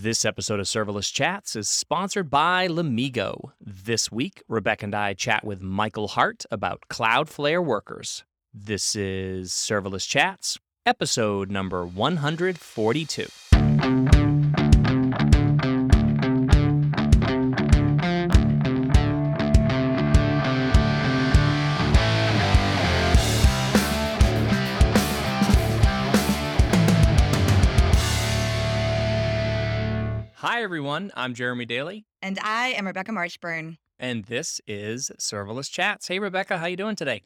This 0.00 0.24
episode 0.24 0.60
of 0.60 0.66
Serverless 0.66 1.12
Chats 1.12 1.56
is 1.56 1.68
sponsored 1.68 2.30
by 2.30 2.68
Lumigo. 2.68 3.50
This 3.60 4.12
week, 4.12 4.44
Rebecca 4.46 4.84
and 4.84 4.94
I 4.94 5.14
chat 5.14 5.42
with 5.42 5.60
Michael 5.60 6.06
Hart 6.06 6.46
about 6.52 6.84
Cloudflare 6.88 7.64
workers. 7.64 8.22
This 8.54 8.94
is 8.94 9.50
Serverless 9.50 10.08
Chats, 10.08 10.56
episode 10.86 11.50
number 11.50 11.84
142. 11.84 14.27
Everyone. 30.72 31.10
I'm 31.16 31.32
Jeremy 31.32 31.64
Daly, 31.64 32.04
And 32.20 32.38
I 32.40 32.68
am 32.76 32.86
Rebecca 32.86 33.10
Marshburn. 33.10 33.78
and 33.98 34.26
this 34.26 34.60
is 34.66 35.10
Serverless 35.18 35.70
Chats. 35.70 36.06
Hey, 36.08 36.18
Rebecca, 36.18 36.58
how 36.58 36.66
you 36.66 36.76
doing 36.76 36.94
today? 36.94 37.22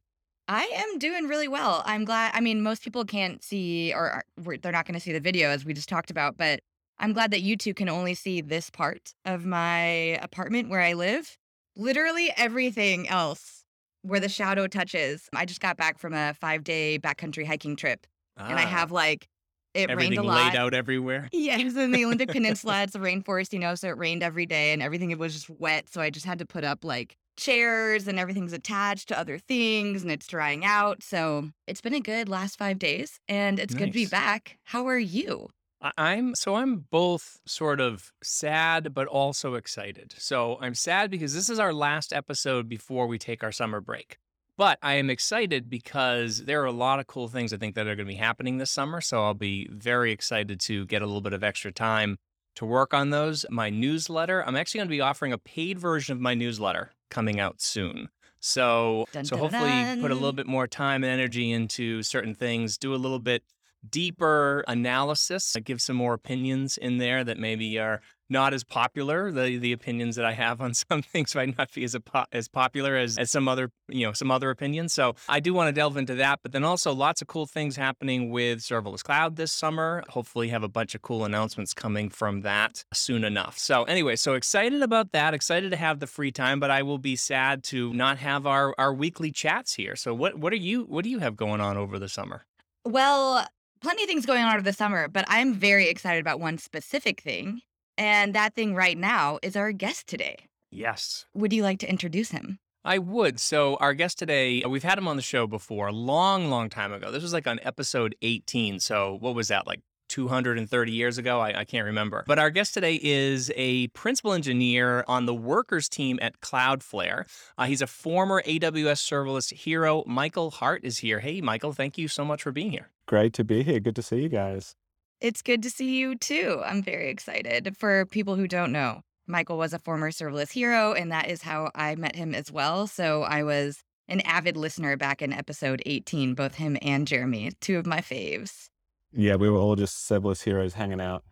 I 0.47 0.71
am 0.73 1.01
doing 1.01 1.27
really 1.27 1.49
well. 1.49 1.83
I'm 1.85 2.05
glad. 2.05 2.31
I 2.37 2.41
mean, 2.41 2.63
most 2.63 2.85
people 2.85 3.05
can't 3.05 3.43
see, 3.43 3.93
or 3.93 4.23
are- 4.39 4.57
they're 4.59 4.71
not 4.71 4.87
going 4.87 4.95
to 4.95 5.01
see 5.01 5.13
the 5.13 5.19
video 5.19 5.49
as 5.49 5.65
we 5.65 5.75
just 5.75 5.89
talked 5.89 6.09
about, 6.09 6.37
but 6.37 6.61
I'm 7.01 7.13
glad 7.13 7.33
that 7.33 7.41
you 7.43 7.57
two 7.57 7.75
can 7.75 7.89
only 7.89 8.15
see 8.15 8.43
this 8.43 8.71
part 8.71 9.13
of 9.25 9.45
my 9.45 9.81
apartment 10.23 10.69
where 10.69 10.81
I 10.81 10.93
live. 10.93 11.37
Literally 11.75 12.33
everything 12.37 13.09
else 13.09 13.65
where 14.03 14.21
the 14.21 14.29
shadow 14.29 14.69
touches. 14.69 15.29
I 15.35 15.47
just 15.47 15.61
got 15.61 15.77
back 15.77 15.99
from 15.99 16.15
a 16.15 16.33
five 16.35 16.63
day 16.63 16.97
backcountry 17.03 17.45
hiking 17.45 17.75
trip, 17.75 18.07
and 18.37 18.57
I 18.57 18.63
Ah, 18.63 18.67
have 18.69 18.93
like, 18.93 19.27
it 19.75 19.89
rained 19.89 19.91
everything 19.93 20.19
a 20.19 20.23
lot. 20.23 20.53
laid 20.53 20.57
out 20.59 20.75
everywhere. 20.75 21.29
Yes, 21.33 21.77
in 21.77 21.93
the 21.93 22.05
Olympic 22.05 22.31
Peninsula, 22.31 22.83
it's 22.85 22.95
a 22.95 22.99
rainforest, 22.99 23.53
you 23.53 23.59
know, 23.59 23.75
so 23.75 23.89
it 23.89 23.99
rained 23.99 24.23
every 24.23 24.47
day 24.47 24.73
and 24.73 24.83
everything 24.83 25.11
it 25.11 25.19
was 25.19 25.33
just 25.33 25.49
wet. 25.51 25.89
So 25.89 26.01
I 26.01 26.11
just 26.11 26.27
had 26.27 26.39
to 26.41 26.47
put 26.47 26.65
up 26.65 26.85
like 26.85 27.17
chairs 27.37 28.07
and 28.09 28.19
everything's 28.19 28.53
attached 28.53 29.09
to 29.09 29.19
other 29.19 29.39
things 29.39 30.03
and 30.03 30.11
it's 30.13 30.27
drying 30.27 30.65
out. 30.65 31.03
So 31.03 31.51
it's 31.67 31.81
been 31.81 31.95
a 31.95 32.01
good 32.01 32.29
last 32.29 32.59
five 32.59 32.79
days 32.79 33.19
and 33.29 33.59
it's 33.59 33.75
good 33.75 33.87
to 33.87 33.93
be 33.93 34.03
Nice. 34.03 34.11
back. 34.11 34.59
How 34.65 34.87
are 34.87 34.99
you? 34.99 35.49
I'm 35.97 36.37
so 36.37 36.55
I'm 36.55 36.85
both 36.91 37.41
sort 37.45 37.81
of 37.81 38.13
sad 38.23 38.95
but 38.95 39.09
also 39.09 39.55
excited. 39.55 40.15
So 40.17 40.57
I'm 40.61 40.75
sad 40.75 41.11
because 41.11 41.35
this 41.35 41.51
is 41.51 41.59
our 41.59 41.73
last 41.73 42.13
episode 42.13 42.69
before 42.69 43.09
we 43.09 43.19
take 43.19 43.43
our 43.43 43.51
summer 43.51 43.81
break. 43.81 44.17
But 44.57 44.79
I 44.83 44.95
am 44.95 45.11
excited 45.11 45.71
because 45.71 46.45
there 46.45 46.63
are 46.63 46.67
a 46.67 46.73
lot 46.73 47.01
of 47.01 47.07
cool 47.07 47.29
things 47.29 47.53
I 47.53 47.57
think 47.57 47.75
that 47.75 47.87
are 47.87 47.97
going 47.97 48.07
to 48.07 48.13
be 48.13 48.17
happening 48.17 48.59
this 48.59 48.71
summer. 48.71 49.01
So 49.01 49.25
I'll 49.25 49.35
be 49.35 49.67
very 49.71 50.13
excited 50.13 50.61
to 50.61 50.87
get 50.87 51.03
a 51.03 51.07
little 51.07 51.21
bit 51.23 51.33
of 51.33 51.43
extra 51.43 51.73
time 51.73 52.19
to 52.57 52.67
work 52.67 52.93
on 52.93 53.11
those. 53.11 53.47
My 53.51 53.71
newsletter, 53.71 54.47
I'm 54.47 54.57
actually 54.57 54.79
going 54.79 54.89
to 54.89 54.95
be 54.95 55.01
offering 55.01 55.33
a 55.33 55.39
paid 55.39 55.79
version 55.79 56.13
of 56.13 56.21
my 56.21 56.35
newsletter 56.35 56.93
coming 57.11 57.41
out 57.41 57.61
soon. 57.61 58.09
So 58.41 59.07
Dun, 59.13 59.25
so 59.25 59.37
dun, 59.37 59.41
hopefully 59.41 60.03
put 60.03 60.11
a 60.11 60.15
little 60.15 60.33
bit 60.33 60.47
more 60.47 60.67
time 60.67 61.05
and 61.05 61.13
energy 61.13 61.51
into 61.51 62.03
certain 62.03 62.35
things, 62.35 62.77
do 62.77 62.95
a 62.95 62.97
little 62.97 63.21
bit 63.21 63.45
deeper 63.89 64.65
analysis, 64.69 65.55
I 65.57 65.61
give 65.61 65.81
some 65.81 65.97
more 65.97 66.15
opinions 66.15 66.77
in 66.77 66.99
there 66.99 67.25
that 67.25 67.39
maybe 67.39 67.79
are 67.79 68.01
not 68.33 68.55
as 68.55 68.65
popular. 68.65 69.31
The 69.31 69.59
the 69.59 69.73
opinions 69.73 70.17
that 70.17 70.25
I 70.25 70.33
have 70.33 70.61
on 70.61 70.75
some 70.91 71.03
things 71.03 71.35
might 71.35 71.57
not 71.57 71.73
be 71.73 71.85
as 71.85 71.97
po- 72.05 72.25
as 72.33 72.49
popular 72.49 72.97
as, 72.97 73.19
as 73.19 73.31
some 73.31 73.47
other 73.47 73.71
you 73.89 74.07
know 74.07 74.13
some 74.13 74.31
other 74.31 74.51
opinions. 74.51 74.93
So 74.93 75.15
I 75.29 75.39
do 75.39 75.55
want 75.55 75.69
to 75.69 75.73
delve 75.73 75.97
into 75.97 76.15
that, 76.17 76.41
but 76.43 76.53
then 76.53 76.65
also 76.65 76.93
lots 76.93 77.23
of 77.23 77.29
cool 77.29 77.47
things 77.47 77.77
happening 77.77 78.31
with 78.31 78.61
Serverless 78.61 79.05
Cloud 79.05 79.37
this 79.37 79.53
summer. 79.53 80.03
Hopefully, 80.09 80.49
have 80.49 80.65
a 80.65 80.69
bunch 80.69 80.95
of 80.95 81.03
cool 81.03 81.25
announcements 81.25 81.75
coming 81.75 82.09
from 82.09 82.41
that 82.41 82.85
soon 82.93 83.23
enough. 83.23 83.59
So 83.59 83.85
anyway, 83.85 84.17
so 84.17 84.35
excited 84.35 84.83
about 84.83 85.13
that. 85.13 85.35
Excited 85.35 85.71
to 85.71 85.77
have 85.77 86.01
the 86.01 86.07
free 86.07 86.33
time, 86.33 86.59
but 86.59 86.71
I 86.71 86.83
will 86.83 86.99
be 86.99 87.15
sad 87.15 87.63
to 87.65 87.93
not 87.93 88.19
have 88.19 88.47
our 88.47 88.75
our 88.79 88.93
weekly 88.95 89.31
chats 89.31 89.75
here. 89.75 89.95
So 89.95 90.15
what 90.15 90.39
what 90.39 90.53
are 90.53 90.57
you 90.57 90.85
what 90.85 91.05
do 91.05 91.11
you 91.11 91.19
have 91.19 91.37
going 91.37 91.61
on 91.61 91.77
over 91.77 91.99
the 91.99 92.09
summer? 92.09 92.47
Well, 92.85 93.47
plenty 93.83 94.05
of 94.05 94.09
things 94.09 94.25
going 94.25 94.43
on 94.43 94.55
over 94.55 94.63
the 94.63 94.73
summer, 94.73 95.09
but 95.09 95.25
I'm 95.29 95.55
very 95.55 95.89
excited 95.89 96.21
about 96.21 96.41
one 96.41 96.57
specific 96.57 97.21
thing. 97.21 97.61
And 97.99 98.35
that 98.35 98.55
thing 98.55 98.75
right 98.75 98.97
now 98.97 99.39
is 99.43 99.57
our 99.57 99.73
guest 99.73 100.07
today. 100.07 100.37
Yes. 100.71 101.27
Would 101.35 101.53
you 101.53 101.63
like 101.63 101.79
to 101.81 101.91
introduce 101.91 102.31
him? 102.31 102.59
I 102.85 102.99
would. 102.99 103.39
So, 103.39 103.77
our 103.77 103.95
guest 103.95 104.19
today, 104.19 104.65
we've 104.67 104.83
had 104.83 104.99
him 104.99 105.07
on 105.07 105.17
the 105.17 105.23
show 105.23 105.47
before 105.47 105.89
a 105.89 105.93
long, 105.93 106.49
long 106.49 106.69
time 106.69 106.93
ago. 106.93 107.11
This 107.13 107.23
was 107.23 107.33
like 107.33 107.47
on 107.47 107.61
episode 107.63 108.17
18. 108.23 108.81
So, 108.81 109.19
what 109.21 109.35
was 109.35 109.49
that, 109.49 109.67
like 109.67 109.81
230 110.09 110.91
years 110.91 111.19
ago? 111.19 111.39
I, 111.39 111.61
I 111.61 111.65
can't 111.65 111.85
remember. 111.85 112.25
But 112.27 112.41
our 112.41 112.51
guest 112.51 112.75
today 112.75 112.99
is 113.01 113.53
a 113.55 113.87
principal 113.89 114.33
engineer 114.33 115.05
on 115.07 115.27
the 115.27 115.35
workers 115.35 115.89
team 115.89 116.19
at 116.23 116.41
Cloudflare. 116.41 117.27
Uh, 117.57 117.67
he's 117.67 117.83
a 117.83 117.87
former 117.87 118.43
AWS 118.43 118.99
serverless 118.99 119.53
hero. 119.53 120.03
Michael 120.07 120.51
Hart 120.51 120.85
is 120.85 120.99
here. 120.99 121.21
Hey, 121.21 121.41
Michael, 121.41 121.73
thank 121.73 121.99
you 121.99 122.09
so 122.09 122.25
much 122.25 122.43
for 122.43 122.51
being 122.51 122.73
here. 122.73 122.92
Great 123.07 123.33
to 123.35 123.45
be 123.45 123.63
here. 123.63 123.81
Good 123.81 123.97
to 123.97 124.03
see 124.03 124.23
you 124.23 124.29
guys. 124.29 124.75
It's 125.21 125.43
good 125.43 125.63
to 125.63 125.71
see 125.71 125.97
you 125.99 126.17
too. 126.17 126.63
I'm 126.65 126.83
very 126.83 127.09
excited. 127.09 127.77
For 127.77 128.07
people 128.07 128.37
who 128.37 128.49
don't 128.49 128.73
know, 128.73 129.03
Michael 129.27 129.57
was 129.57 129.73
a 129.73 129.79
former 129.79 130.11
serverless 130.11 130.51
hero, 130.53 130.93
and 130.93 131.13
that 131.13 131.29
is 131.29 131.43
how 131.43 131.71
I 131.75 131.95
met 131.95 132.17
him 132.17 132.35
as 132.35 132.51
well. 132.51 132.87
So 132.87 133.23
I 133.23 133.43
was 133.45 133.83
an 134.09 134.21
avid 134.23 134.57
listener 134.57 134.97
back 134.97 135.23
in 135.23 135.33
episode 135.33 135.83
18, 135.87 136.35
both 136.35 136.57
him 136.57 136.77
and 136.83 137.07
Jeremy, 137.07 137.53
two 137.61 137.79
of 137.79 137.87
my 137.87 138.01
faves. 138.01 138.69
Yeah, 139.13 139.37
we 139.37 139.49
were 139.49 139.59
all 139.59 139.77
just 139.77 140.09
serverless 140.09 140.43
heroes 140.43 140.75
hanging 140.75 141.01
out 141.01 141.23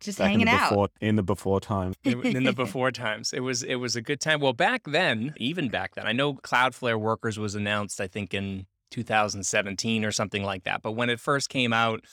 Just 0.00 0.18
back 0.18 0.28
hanging 0.28 0.42
in 0.42 0.46
the 0.46 0.52
out. 0.52 0.70
before 0.70 0.88
in 1.00 1.16
the 1.16 1.22
before 1.22 1.60
time. 1.60 1.92
It 2.04 2.16
in 2.24 2.44
the 2.44 2.52
before 2.52 2.90
times. 2.90 3.32
It 3.32 3.40
was 3.40 3.62
it 3.62 3.76
was 3.76 3.96
a 3.96 4.00
good 4.00 4.20
time. 4.20 4.40
Well, 4.40 4.52
back 4.54 4.82
then, 4.86 5.34
even 5.36 5.68
back 5.68 5.94
then, 5.94 6.06
I 6.06 6.12
know 6.12 6.34
Cloudflare 6.34 6.98
Workers 6.98 7.38
was 7.38 7.54
announced. 7.54 8.00
I 8.00 8.06
think 8.06 8.32
in 8.32 8.66
2017 8.96 10.04
or 10.04 10.10
something 10.10 10.42
like 10.42 10.64
that. 10.64 10.82
But 10.82 10.92
when 10.92 11.10
it 11.10 11.20
first 11.20 11.50
came 11.50 11.72
out, 11.72 12.04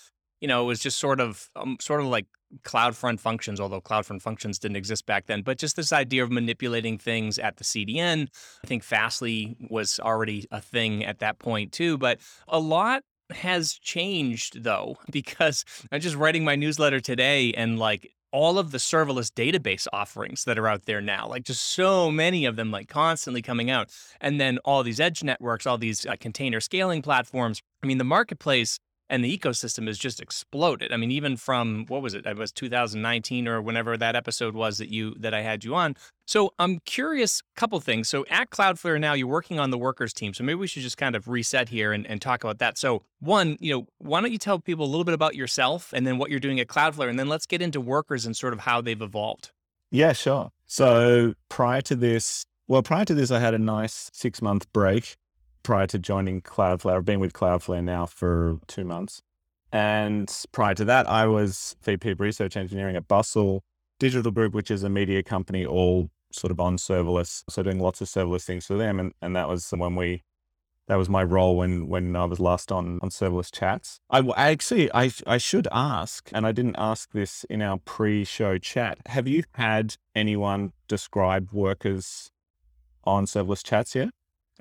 you 0.41 0.47
know, 0.47 0.61
it 0.63 0.65
was 0.65 0.81
just 0.81 0.99
sort 0.99 1.21
of 1.21 1.49
um, 1.55 1.77
sort 1.79 2.01
of 2.01 2.07
like 2.07 2.25
CloudFront 2.63 3.21
functions, 3.21 3.61
although 3.61 3.79
CloudFront 3.79 4.21
functions 4.21 4.59
didn't 4.59 4.75
exist 4.75 5.05
back 5.05 5.25
then. 5.25 5.41
But 5.41 5.57
just 5.57 5.77
this 5.77 5.93
idea 5.93 6.21
of 6.21 6.31
manipulating 6.31 6.97
things 6.97 7.39
at 7.39 7.55
the 7.55 7.63
CDN. 7.63 8.27
I 8.63 8.67
think 8.67 8.83
Fastly 8.83 9.55
was 9.69 10.01
already 10.01 10.45
a 10.51 10.59
thing 10.59 11.05
at 11.05 11.19
that 11.19 11.39
point 11.39 11.71
too. 11.71 11.97
But 11.97 12.19
a 12.49 12.59
lot 12.59 13.03
has 13.31 13.73
changed 13.73 14.63
though, 14.63 14.97
because 15.11 15.63
I'm 15.91 16.01
just 16.01 16.17
writing 16.17 16.43
my 16.43 16.57
newsletter 16.57 16.99
today 16.99 17.53
and 17.53 17.79
like 17.79 18.11
all 18.33 18.57
of 18.57 18.71
the 18.71 18.79
serverless 18.79 19.31
database 19.31 19.87
offerings 19.93 20.43
that 20.43 20.57
are 20.57 20.67
out 20.67 20.85
there 20.85 20.99
now, 20.99 21.27
like 21.27 21.45
just 21.45 21.63
so 21.63 22.11
many 22.11 22.45
of 22.45 22.55
them, 22.55 22.71
like 22.71 22.89
constantly 22.89 23.43
coming 23.43 23.69
out. 23.69 23.89
And 24.19 24.41
then 24.41 24.57
all 24.65 24.83
these 24.83 24.99
edge 24.99 25.23
networks, 25.23 25.65
all 25.67 25.77
these 25.77 26.05
uh, 26.05 26.15
container 26.19 26.59
scaling 26.59 27.03
platforms. 27.03 27.61
I 27.83 27.87
mean, 27.87 27.99
the 27.99 28.03
marketplace 28.03 28.79
and 29.09 29.23
the 29.23 29.37
ecosystem 29.37 29.87
has 29.87 29.97
just 29.97 30.19
exploded. 30.21 30.91
I 30.91 30.97
mean, 30.97 31.11
even 31.11 31.37
from 31.37 31.85
what 31.87 32.01
was 32.01 32.13
it? 32.13 32.25
It 32.25 32.37
was 32.37 32.51
2019 32.51 33.47
or 33.47 33.61
whenever 33.61 33.97
that 33.97 34.15
episode 34.15 34.55
was 34.55 34.77
that 34.77 34.89
you 34.89 35.15
that 35.19 35.33
I 35.33 35.41
had 35.41 35.63
you 35.63 35.75
on. 35.75 35.95
So 36.25 36.53
I'm 36.57 36.79
curious, 36.85 37.41
couple 37.55 37.79
things. 37.79 38.07
So 38.07 38.25
at 38.29 38.49
Cloudflare 38.49 38.99
now, 38.99 39.13
you're 39.13 39.27
working 39.27 39.59
on 39.59 39.71
the 39.71 39.77
workers 39.77 40.13
team. 40.13 40.33
So 40.33 40.43
maybe 40.43 40.55
we 40.55 40.67
should 40.67 40.81
just 40.81 40.97
kind 40.97 41.15
of 41.15 41.27
reset 41.27 41.69
here 41.69 41.91
and, 41.91 42.07
and 42.07 42.21
talk 42.21 42.43
about 42.43 42.59
that. 42.59 42.77
So 42.77 43.03
one, 43.19 43.57
you 43.59 43.73
know, 43.73 43.87
why 43.97 44.21
don't 44.21 44.31
you 44.31 44.37
tell 44.37 44.59
people 44.59 44.85
a 44.85 44.87
little 44.87 45.03
bit 45.03 45.13
about 45.13 45.35
yourself 45.35 45.91
and 45.93 46.07
then 46.07 46.17
what 46.17 46.29
you're 46.29 46.39
doing 46.39 46.59
at 46.59 46.67
Cloudflare, 46.67 47.09
and 47.09 47.19
then 47.19 47.27
let's 47.27 47.45
get 47.45 47.61
into 47.61 47.81
workers 47.81 48.25
and 48.25 48.37
sort 48.37 48.53
of 48.53 48.61
how 48.61 48.79
they've 48.79 49.01
evolved. 49.01 49.51
Yeah, 49.91 50.13
sure. 50.13 50.49
So 50.65 51.33
prior 51.49 51.81
to 51.81 51.95
this, 51.95 52.45
well, 52.67 52.81
prior 52.81 53.05
to 53.05 53.13
this, 53.13 53.29
I 53.29 53.39
had 53.39 53.53
a 53.53 53.59
nice 53.59 54.09
six 54.13 54.41
month 54.41 54.71
break 54.71 55.17
prior 55.63 55.87
to 55.87 55.97
joining 55.97 56.41
Cloudflare. 56.41 56.97
I've 56.97 57.05
been 57.05 57.19
with 57.19 57.33
Cloudflare 57.33 57.83
now 57.83 58.05
for 58.05 58.59
two 58.67 58.83
months. 58.83 59.21
And 59.71 60.31
prior 60.51 60.75
to 60.75 60.85
that, 60.85 61.09
I 61.09 61.25
was 61.25 61.75
VP 61.81 62.11
of 62.11 62.19
Research 62.19 62.55
Engineering 62.55 62.95
at 62.95 63.07
Bustle 63.07 63.63
Digital 63.97 64.31
Group, 64.31 64.53
which 64.53 64.69
is 64.69 64.83
a 64.83 64.89
media 64.89 65.23
company 65.23 65.65
all 65.65 66.09
sort 66.31 66.51
of 66.51 66.59
on 66.59 66.77
serverless. 66.77 67.43
So 67.49 67.63
doing 67.63 67.79
lots 67.79 68.01
of 68.01 68.07
serverless 68.07 68.43
things 68.43 68.67
for 68.67 68.75
them. 68.75 68.99
And, 68.99 69.13
and 69.21 69.35
that 69.35 69.47
was 69.47 69.71
when 69.71 69.95
we, 69.95 70.21
that 70.87 70.95
was 70.95 71.09
my 71.09 71.23
role 71.23 71.57
when, 71.57 71.87
when 71.87 72.15
I 72.15 72.25
was 72.25 72.39
last 72.39 72.71
on, 72.71 72.99
on 73.01 73.09
serverless 73.09 73.51
chats. 73.51 73.99
I 74.11 74.21
actually, 74.35 74.93
I, 74.93 75.11
I 75.25 75.37
should 75.37 75.67
ask, 75.71 76.29
and 76.33 76.45
I 76.45 76.51
didn't 76.51 76.75
ask 76.77 77.11
this 77.11 77.43
in 77.45 77.61
our 77.61 77.77
pre-show 77.77 78.59
chat. 78.59 78.99
Have 79.07 79.27
you 79.27 79.43
had 79.53 79.95
anyone 80.13 80.73
describe 80.87 81.49
workers 81.51 82.29
on 83.05 83.25
serverless 83.25 83.63
chats 83.63 83.95
yet? 83.95 84.09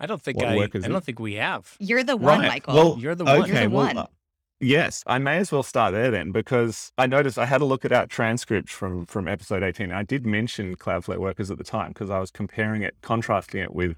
I 0.03 0.07
don't 0.07 0.21
think 0.21 0.37
What 0.37 0.49
I, 0.49 0.55
I 0.59 0.65
it? 0.65 0.73
don't 0.83 1.05
think 1.05 1.21
we 1.21 1.35
have. 1.35 1.77
You're 1.79 2.03
the 2.03 2.17
one, 2.17 2.41
Right. 2.41 2.49
Michael. 2.49 2.75
Well, 2.75 2.97
You're 2.99 3.15
the 3.15 3.25
one. 3.25 3.37
You're 3.37 3.45
Okay, 3.45 3.67
the 3.67 3.71
well, 3.71 3.87
one. 3.87 3.99
uh, 3.99 4.07
yes, 4.59 5.05
I 5.07 5.19
may 5.19 5.37
as 5.39 5.53
well 5.53 5.63
start 5.63 5.93
there 5.93 6.11
then 6.11 6.33
because 6.33 6.91
I 6.99 7.07
noticed 7.07 7.39
I 7.39 7.47
had 7.47 7.61
a 7.61 7.65
look 7.65 7.85
at 7.85 7.93
our 7.93 8.07
transcript 8.07 8.69
from 8.69 9.07
from 9.07 9.29
episode 9.29 9.63
18. 9.63 9.93
I 9.93 10.03
did 10.03 10.27
mention 10.27 10.75
Cloudflare 10.77 11.19
workers 11.19 11.53
at 11.53 11.59
the 11.59 11.65
time 11.65 11.91
because 11.91 12.11
I 12.11 12.19
was 12.19 12.33
comparing 12.33 12.83
it, 12.83 12.97
contrasting 13.01 13.61
it 13.63 13.73
with 13.75 13.97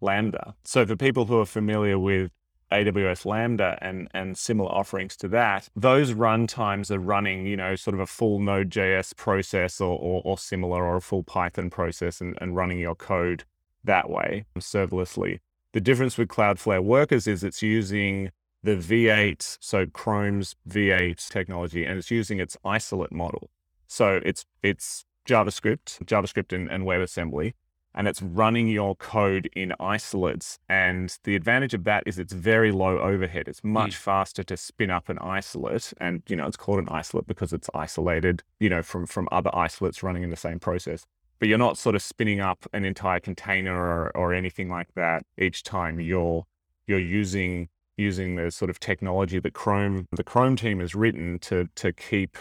Lambda. 0.00 0.54
So 0.64 0.86
for 0.86 0.94
people 0.96 1.26
who 1.26 1.40
are 1.40 1.46
familiar 1.46 1.98
with 1.98 2.30
AWS 2.70 3.26
Lambda 3.26 3.76
and 3.82 4.06
and 4.14 4.38
similar 4.38 4.70
offerings 4.70 5.16
to 5.16 5.28
that, 5.28 5.68
those 5.74 6.12
runtimes 6.12 6.92
are 6.92 7.00
running, 7.00 7.44
you 7.44 7.56
know, 7.56 7.74
sort 7.74 7.94
of 7.94 8.00
a 8.00 8.06
full 8.06 8.38
Node.js 8.38 9.16
process 9.16 9.80
or, 9.80 9.98
or, 9.98 10.22
or 10.24 10.38
similar 10.38 10.84
or 10.84 10.96
a 10.96 11.00
full 11.00 11.24
Python 11.24 11.70
process 11.70 12.20
and, 12.20 12.38
and 12.40 12.54
running 12.54 12.78
your 12.78 12.94
code 12.94 13.42
that 13.84 14.10
way 14.10 14.44
serverlessly. 14.58 15.40
The 15.72 15.80
difference 15.80 16.18
with 16.18 16.28
Cloudflare 16.28 16.82
Workers 16.82 17.26
is 17.26 17.44
it's 17.44 17.62
using 17.62 18.30
the 18.62 18.76
V8, 18.76 19.58
so 19.60 19.86
Chrome's 19.86 20.56
V8 20.68 21.28
technology, 21.28 21.84
and 21.84 21.98
it's 21.98 22.10
using 22.10 22.40
its 22.40 22.56
isolate 22.64 23.12
model. 23.12 23.50
So 23.86 24.20
it's 24.24 24.44
it's 24.62 25.04
JavaScript, 25.28 26.04
JavaScript 26.04 26.52
and, 26.52 26.70
and 26.70 26.84
WebAssembly, 26.84 27.54
and 27.94 28.06
it's 28.06 28.22
running 28.22 28.68
your 28.68 28.94
code 28.96 29.48
in 29.54 29.74
isolates. 29.80 30.58
And 30.68 31.16
the 31.24 31.34
advantage 31.34 31.74
of 31.74 31.84
that 31.84 32.04
is 32.06 32.18
it's 32.18 32.32
very 32.32 32.70
low 32.70 32.98
overhead. 32.98 33.48
It's 33.48 33.64
much 33.64 33.92
mm. 33.92 33.98
faster 33.98 34.42
to 34.44 34.56
spin 34.56 34.90
up 34.90 35.08
an 35.08 35.18
isolate. 35.18 35.92
And, 35.98 36.22
you 36.28 36.36
know, 36.36 36.46
it's 36.46 36.56
called 36.56 36.78
an 36.78 36.88
isolate 36.88 37.26
because 37.26 37.52
it's 37.52 37.68
isolated, 37.74 38.42
you 38.60 38.68
know, 38.68 38.82
from, 38.82 39.06
from 39.06 39.28
other 39.32 39.50
isolates 39.54 40.02
running 40.02 40.22
in 40.22 40.30
the 40.30 40.36
same 40.36 40.60
process. 40.60 41.04
But 41.40 41.48
you're 41.48 41.58
not 41.58 41.78
sort 41.78 41.96
of 41.96 42.02
spinning 42.02 42.40
up 42.40 42.66
an 42.72 42.84
entire 42.84 43.18
container 43.18 43.74
or, 43.74 44.16
or 44.16 44.32
anything 44.32 44.68
like 44.68 44.94
that 44.94 45.24
each 45.38 45.62
time 45.62 45.98
you're 45.98 46.44
you're 46.86 46.98
using 47.00 47.68
using 47.96 48.36
the 48.36 48.50
sort 48.50 48.70
of 48.70 48.78
technology 48.78 49.40
that 49.40 49.54
Chrome 49.54 50.06
the 50.12 50.24
Chrome 50.24 50.56
team 50.56 50.80
has 50.80 50.94
written 50.94 51.38
to 51.40 51.68
to 51.76 51.92
keep 51.92 52.38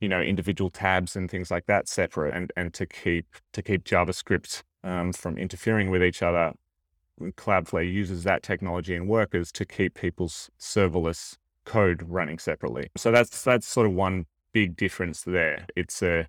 you 0.00 0.08
know 0.08 0.20
individual 0.20 0.70
tabs 0.70 1.14
and 1.16 1.30
things 1.30 1.50
like 1.50 1.66
that 1.66 1.88
separate 1.88 2.34
and 2.34 2.52
and 2.56 2.74
to 2.74 2.86
keep 2.86 3.26
to 3.52 3.62
keep 3.62 3.84
JavaScript 3.84 4.62
um, 4.84 5.12
from 5.12 5.38
interfering 5.38 5.90
with 5.90 6.02
each 6.02 6.22
other. 6.22 6.52
Cloudflare 7.20 7.90
uses 7.90 8.24
that 8.24 8.42
technology 8.42 8.96
and 8.96 9.08
workers 9.08 9.52
to 9.52 9.64
keep 9.64 9.94
people's 9.94 10.50
serverless 10.58 11.36
code 11.64 12.02
running 12.08 12.38
separately. 12.38 12.90
So 12.96 13.12
that's 13.12 13.42
that's 13.42 13.66
sort 13.66 13.86
of 13.86 13.92
one 13.92 14.26
big 14.52 14.76
difference 14.76 15.22
there. 15.22 15.66
It's 15.76 16.02
a 16.02 16.26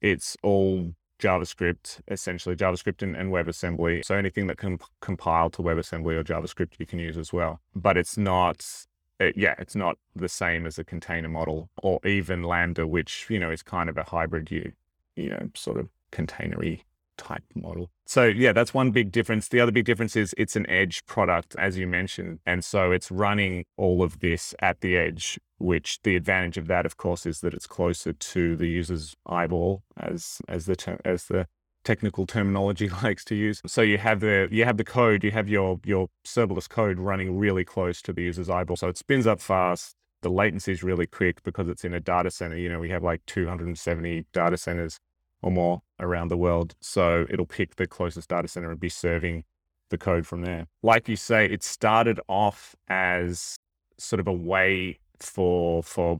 it's 0.00 0.36
all 0.42 0.94
JavaScript, 1.18 2.00
essentially 2.08 2.56
JavaScript 2.56 3.02
and, 3.02 3.16
and 3.16 3.32
WebAssembly. 3.32 4.04
So 4.04 4.14
anything 4.16 4.46
that 4.48 4.58
can 4.58 4.78
compile 5.00 5.50
to 5.50 5.62
WebAssembly 5.62 6.14
or 6.14 6.24
JavaScript 6.24 6.74
you 6.78 6.86
can 6.86 6.98
use 6.98 7.16
as 7.16 7.32
well. 7.32 7.60
But 7.74 7.96
it's 7.96 8.16
not 8.18 8.86
it, 9.18 9.36
yeah, 9.36 9.54
it's 9.58 9.74
not 9.74 9.98
the 10.14 10.28
same 10.28 10.66
as 10.66 10.78
a 10.78 10.84
container 10.84 11.28
model 11.28 11.70
or 11.82 12.00
even 12.04 12.42
Lambda, 12.42 12.86
which, 12.86 13.26
you 13.30 13.38
know, 13.38 13.50
is 13.50 13.62
kind 13.62 13.88
of 13.88 13.96
a 13.96 14.02
hybrid, 14.02 14.50
you, 14.50 14.72
you 15.14 15.30
know, 15.30 15.48
sort 15.54 15.78
of 15.78 15.88
containery 16.10 16.84
type 17.16 17.44
model. 17.54 17.90
So 18.06 18.24
yeah, 18.24 18.52
that's 18.52 18.72
one 18.72 18.90
big 18.90 19.10
difference. 19.10 19.48
The 19.48 19.60
other 19.60 19.72
big 19.72 19.84
difference 19.84 20.16
is 20.16 20.34
it's 20.38 20.56
an 20.56 20.68
edge 20.70 21.04
product, 21.06 21.56
as 21.58 21.76
you 21.76 21.86
mentioned. 21.86 22.38
And 22.46 22.64
so 22.64 22.92
it's 22.92 23.10
running 23.10 23.64
all 23.76 24.02
of 24.02 24.20
this 24.20 24.54
at 24.60 24.80
the 24.80 24.96
edge, 24.96 25.38
which 25.58 26.00
the 26.02 26.16
advantage 26.16 26.56
of 26.56 26.66
that, 26.68 26.86
of 26.86 26.96
course, 26.96 27.26
is 27.26 27.40
that 27.40 27.54
it's 27.54 27.66
closer 27.66 28.12
to 28.12 28.56
the 28.56 28.68
user's 28.68 29.14
eyeball 29.26 29.82
as 29.96 30.40
as 30.48 30.66
the 30.66 30.76
ter- 30.76 31.00
as 31.04 31.24
the 31.26 31.46
technical 31.86 32.26
terminology 32.26 32.88
likes 33.02 33.24
to 33.24 33.34
use. 33.34 33.62
So 33.66 33.82
you 33.82 33.98
have 33.98 34.20
the 34.20 34.48
you 34.50 34.64
have 34.64 34.76
the 34.76 34.84
code, 34.84 35.24
you 35.24 35.30
have 35.30 35.48
your 35.48 35.80
your 35.84 36.08
serverless 36.24 36.68
code 36.68 36.98
running 36.98 37.36
really 37.36 37.64
close 37.64 38.02
to 38.02 38.12
the 38.12 38.22
user's 38.22 38.50
eyeball. 38.50 38.76
So 38.76 38.88
it 38.88 38.98
spins 38.98 39.26
up 39.26 39.40
fast. 39.40 39.94
The 40.22 40.30
latency 40.30 40.72
is 40.72 40.82
really 40.82 41.06
quick 41.06 41.42
because 41.44 41.68
it's 41.68 41.84
in 41.84 41.94
a 41.94 42.00
data 42.00 42.30
center. 42.30 42.56
You 42.56 42.68
know, 42.68 42.80
we 42.80 42.90
have 42.90 43.02
like 43.02 43.24
270 43.26 44.26
data 44.32 44.56
centers 44.56 44.98
or 45.46 45.52
more 45.52 45.80
around 46.00 46.28
the 46.28 46.36
world. 46.36 46.74
So 46.80 47.24
it'll 47.30 47.46
pick 47.46 47.76
the 47.76 47.86
closest 47.86 48.28
data 48.28 48.48
center 48.48 48.68
and 48.68 48.80
be 48.80 48.88
serving 48.88 49.44
the 49.90 49.96
code 49.96 50.26
from 50.26 50.42
there. 50.42 50.66
Like 50.82 51.08
you 51.08 51.14
say, 51.14 51.46
it 51.46 51.62
started 51.62 52.18
off 52.28 52.74
as 52.88 53.56
sort 53.96 54.18
of 54.18 54.26
a 54.26 54.32
way 54.32 54.98
for 55.20 55.84
for 55.84 56.18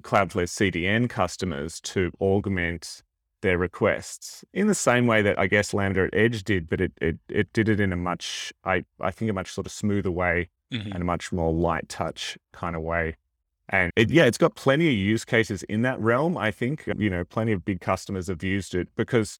Cloudflare 0.00 0.46
CDN 0.46 1.08
customers 1.08 1.80
to 1.80 2.12
augment 2.20 3.02
their 3.40 3.56
requests 3.56 4.44
in 4.52 4.66
the 4.66 4.74
same 4.74 5.06
way 5.06 5.22
that 5.22 5.38
I 5.38 5.46
guess 5.46 5.72
Lambda 5.72 6.04
at 6.04 6.14
Edge 6.14 6.44
did, 6.44 6.68
but 6.68 6.82
it 6.82 6.92
it, 7.00 7.16
it 7.30 7.50
did 7.54 7.70
it 7.70 7.80
in 7.80 7.94
a 7.94 7.96
much 7.96 8.52
I, 8.62 8.84
I 9.00 9.10
think 9.10 9.30
a 9.30 9.34
much 9.34 9.50
sort 9.52 9.66
of 9.66 9.72
smoother 9.72 10.10
way 10.10 10.50
mm-hmm. 10.70 10.92
and 10.92 11.00
a 11.00 11.06
much 11.06 11.32
more 11.32 11.50
light 11.50 11.88
touch 11.88 12.36
kind 12.52 12.76
of 12.76 12.82
way. 12.82 13.16
And 13.68 13.90
it, 13.96 14.10
yeah, 14.10 14.24
it's 14.24 14.38
got 14.38 14.54
plenty 14.54 14.88
of 14.88 14.94
use 14.94 15.24
cases 15.24 15.62
in 15.64 15.82
that 15.82 15.98
realm. 16.00 16.36
I 16.36 16.50
think 16.50 16.86
um, 16.88 17.00
you 17.00 17.10
know 17.10 17.24
plenty 17.24 17.52
of 17.52 17.64
big 17.64 17.80
customers 17.80 18.28
have 18.28 18.42
used 18.42 18.74
it 18.74 18.88
because 18.94 19.38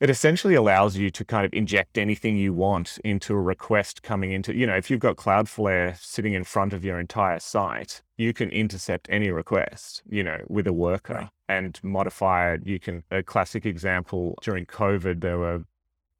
it 0.00 0.10
essentially 0.10 0.54
allows 0.54 0.96
you 0.96 1.10
to 1.10 1.24
kind 1.24 1.44
of 1.44 1.52
inject 1.52 1.98
anything 1.98 2.36
you 2.36 2.52
want 2.52 2.98
into 3.02 3.34
a 3.34 3.40
request 3.40 4.02
coming 4.02 4.30
into, 4.30 4.54
you 4.54 4.64
know, 4.64 4.76
if 4.76 4.90
you've 4.90 5.00
got 5.00 5.16
Cloudflare 5.16 5.96
sitting 5.98 6.34
in 6.34 6.44
front 6.44 6.72
of 6.72 6.84
your 6.84 7.00
entire 7.00 7.40
site, 7.40 8.02
you 8.16 8.32
can 8.32 8.48
intercept 8.50 9.08
any 9.10 9.30
request, 9.30 10.02
you 10.08 10.22
know, 10.22 10.38
with 10.48 10.68
a 10.68 10.72
worker 10.72 11.14
right. 11.14 11.28
and 11.48 11.80
modify 11.82 12.52
it. 12.52 12.64
You 12.64 12.78
can, 12.78 13.02
a 13.10 13.24
classic 13.24 13.66
example 13.66 14.38
during 14.40 14.66
COVID, 14.66 15.20
there 15.20 15.38
were 15.38 15.64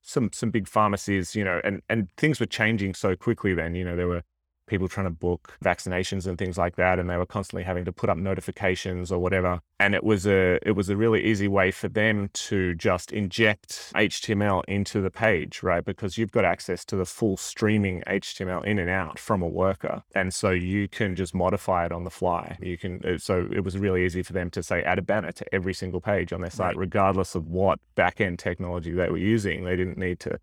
some, 0.02 0.30
some 0.32 0.50
big 0.50 0.66
pharmacies, 0.66 1.36
you 1.36 1.44
know, 1.44 1.60
and, 1.62 1.80
and 1.88 2.10
things 2.16 2.40
were 2.40 2.46
changing 2.46 2.94
so 2.94 3.14
quickly 3.14 3.54
then, 3.54 3.76
you 3.76 3.84
know, 3.84 3.94
there 3.94 4.08
were 4.08 4.22
people 4.68 4.88
trying 4.88 5.06
to 5.06 5.10
book 5.10 5.56
vaccinations 5.64 6.26
and 6.26 6.38
things 6.38 6.58
like 6.58 6.76
that 6.76 6.98
and 6.98 7.08
they 7.10 7.16
were 7.16 7.26
constantly 7.26 7.64
having 7.64 7.84
to 7.84 7.92
put 7.92 8.08
up 8.08 8.16
notifications 8.16 9.10
or 9.10 9.18
whatever. 9.18 9.60
And 9.80 9.94
it 9.94 10.04
was 10.04 10.26
a 10.26 10.58
it 10.66 10.72
was 10.72 10.88
a 10.88 10.96
really 10.96 11.24
easy 11.24 11.48
way 11.48 11.70
for 11.70 11.88
them 11.88 12.30
to 12.32 12.74
just 12.74 13.12
inject 13.12 13.92
html 13.94 14.62
into 14.66 15.00
the 15.00 15.10
page 15.10 15.62
right? 15.62 15.84
Because 15.84 16.18
you've 16.18 16.32
got 16.32 16.44
access 16.44 16.84
to 16.86 16.96
the 16.96 17.04
full 17.04 17.36
streaming 17.36 18.02
html 18.06 18.64
in 18.64 18.78
and 18.78 18.90
out 18.90 19.18
from 19.18 19.42
a 19.42 19.48
worker. 19.48 20.02
And 20.14 20.32
so 20.32 20.50
you 20.50 20.88
can 20.88 21.16
just 21.16 21.34
modify 21.34 21.86
it 21.86 21.92
on 21.92 22.04
the 22.04 22.10
fly. 22.10 22.58
You 22.60 22.76
can 22.76 23.00
uh, 23.04 23.18
so 23.18 23.48
it 23.52 23.60
was 23.60 23.78
really 23.78 24.04
easy 24.04 24.22
for 24.22 24.32
them 24.32 24.50
to 24.50 24.62
say 24.62 24.82
add 24.82 24.98
a 24.98 25.02
banner 25.02 25.32
to 25.32 25.54
every 25.54 25.74
single 25.74 26.00
page 26.00 26.32
on 26.32 26.40
their 26.40 26.50
site 26.50 26.68
right. 26.68 26.76
regardless 26.76 27.34
of 27.34 27.46
what 27.46 27.78
backend 27.96 28.38
technology 28.38 28.92
they 28.92 29.08
were 29.08 29.18
using. 29.18 29.64
They 29.64 29.76
didn't 29.76 29.98
need 29.98 30.20
to 30.20 30.38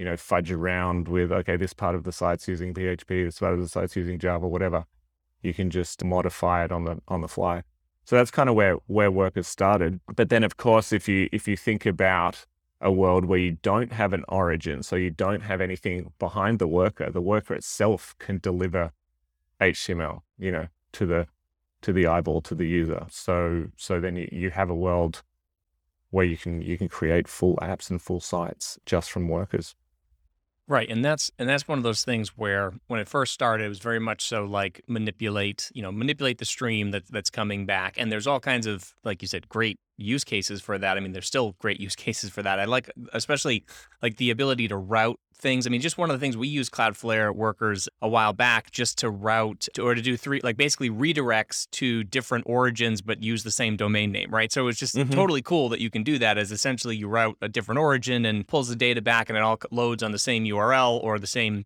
you 0.00 0.06
know, 0.06 0.16
fudge 0.16 0.50
around 0.50 1.08
with, 1.08 1.30
okay, 1.30 1.56
this 1.56 1.74
part 1.74 1.94
of 1.94 2.04
the 2.04 2.10
site's 2.10 2.48
using 2.48 2.72
PHP, 2.72 3.26
this 3.26 3.38
part 3.38 3.52
of 3.52 3.60
the 3.60 3.68
site's 3.68 3.94
using 3.94 4.18
Java, 4.18 4.48
whatever. 4.48 4.86
You 5.42 5.52
can 5.52 5.68
just 5.68 6.02
modify 6.02 6.64
it 6.64 6.72
on 6.72 6.84
the 6.84 7.02
on 7.06 7.20
the 7.20 7.28
fly. 7.28 7.64
So 8.06 8.16
that's 8.16 8.30
kind 8.30 8.48
of 8.48 8.54
where 8.54 8.76
where 8.86 9.10
workers 9.10 9.46
started. 9.46 10.00
But 10.16 10.30
then 10.30 10.42
of 10.42 10.56
course 10.56 10.90
if 10.90 11.06
you 11.06 11.28
if 11.32 11.46
you 11.46 11.54
think 11.54 11.84
about 11.84 12.46
a 12.80 12.90
world 12.90 13.26
where 13.26 13.38
you 13.38 13.58
don't 13.60 13.92
have 13.92 14.14
an 14.14 14.24
origin, 14.26 14.82
so 14.82 14.96
you 14.96 15.10
don't 15.10 15.42
have 15.42 15.60
anything 15.60 16.14
behind 16.18 16.60
the 16.60 16.66
worker, 16.66 17.10
the 17.10 17.20
worker 17.20 17.52
itself 17.52 18.14
can 18.18 18.38
deliver 18.38 18.92
HTML, 19.60 20.22
you 20.38 20.50
know, 20.50 20.68
to 20.92 21.04
the 21.04 21.26
to 21.82 21.92
the 21.92 22.06
eyeball, 22.06 22.40
to 22.40 22.54
the 22.54 22.66
user. 22.66 23.04
So 23.10 23.66
so 23.76 24.00
then 24.00 24.16
you, 24.16 24.28
you 24.32 24.48
have 24.48 24.70
a 24.70 24.74
world 24.74 25.22
where 26.08 26.24
you 26.24 26.38
can 26.38 26.62
you 26.62 26.78
can 26.78 26.88
create 26.88 27.28
full 27.28 27.56
apps 27.56 27.90
and 27.90 28.00
full 28.00 28.20
sites 28.20 28.78
just 28.86 29.10
from 29.10 29.28
workers. 29.28 29.74
Right, 30.70 30.88
and 30.88 31.04
that's 31.04 31.32
and 31.36 31.48
that's 31.48 31.66
one 31.66 31.78
of 31.78 31.82
those 31.82 32.04
things 32.04 32.38
where 32.38 32.72
when 32.86 33.00
it 33.00 33.08
first 33.08 33.34
started, 33.34 33.64
it 33.64 33.68
was 33.68 33.80
very 33.80 33.98
much 33.98 34.24
so 34.24 34.44
like 34.44 34.80
manipulate, 34.86 35.68
you 35.74 35.82
know, 35.82 35.90
manipulate 35.90 36.38
the 36.38 36.44
stream 36.44 36.92
that 36.92 37.08
that's 37.08 37.28
coming 37.28 37.66
back, 37.66 37.94
and 37.96 38.12
there's 38.12 38.28
all 38.28 38.38
kinds 38.38 38.68
of 38.68 38.94
like 39.02 39.20
you 39.20 39.26
said, 39.26 39.48
great 39.48 39.80
use 39.96 40.22
cases 40.22 40.60
for 40.62 40.78
that. 40.78 40.96
I 40.96 41.00
mean, 41.00 41.10
there's 41.10 41.26
still 41.26 41.56
great 41.58 41.80
use 41.86 41.96
cases 41.96 42.30
for 42.30 42.44
that. 42.44 42.60
I 42.60 42.66
like 42.66 42.88
especially 43.12 43.64
like 44.00 44.18
the 44.18 44.30
ability 44.30 44.68
to 44.68 44.76
route 44.76 45.18
things. 45.40 45.66
I 45.66 45.70
mean, 45.70 45.80
just 45.80 45.98
one 45.98 46.10
of 46.10 46.18
the 46.18 46.20
things 46.24 46.36
we 46.36 46.48
use 46.48 46.70
Cloudflare 46.70 47.34
workers 47.34 47.88
a 48.00 48.08
while 48.08 48.32
back 48.32 48.70
just 48.70 48.98
to 48.98 49.10
route 49.10 49.68
to, 49.74 49.82
or 49.82 49.94
to 49.94 50.02
do 50.02 50.16
three 50.16 50.40
like 50.42 50.56
basically 50.56 50.90
redirects 50.90 51.70
to 51.72 52.04
different 52.04 52.44
origins 52.46 53.00
but 53.02 53.22
use 53.22 53.42
the 53.42 53.50
same 53.50 53.76
domain 53.76 54.12
name, 54.12 54.30
right? 54.30 54.52
So 54.52 54.68
it's 54.68 54.78
just 54.78 54.94
mm-hmm. 54.94 55.12
totally 55.12 55.42
cool 55.42 55.68
that 55.70 55.80
you 55.80 55.90
can 55.90 56.02
do 56.02 56.18
that 56.18 56.38
as 56.38 56.52
essentially 56.52 56.96
you 56.96 57.08
route 57.08 57.36
a 57.40 57.48
different 57.48 57.78
origin 57.78 58.24
and 58.24 58.46
pulls 58.46 58.68
the 58.68 58.76
data 58.76 59.02
back 59.02 59.28
and 59.28 59.36
it 59.36 59.42
all 59.42 59.58
loads 59.70 60.02
on 60.02 60.12
the 60.12 60.18
same 60.18 60.44
URL 60.44 61.02
or 61.02 61.18
the 61.18 61.26
same 61.26 61.64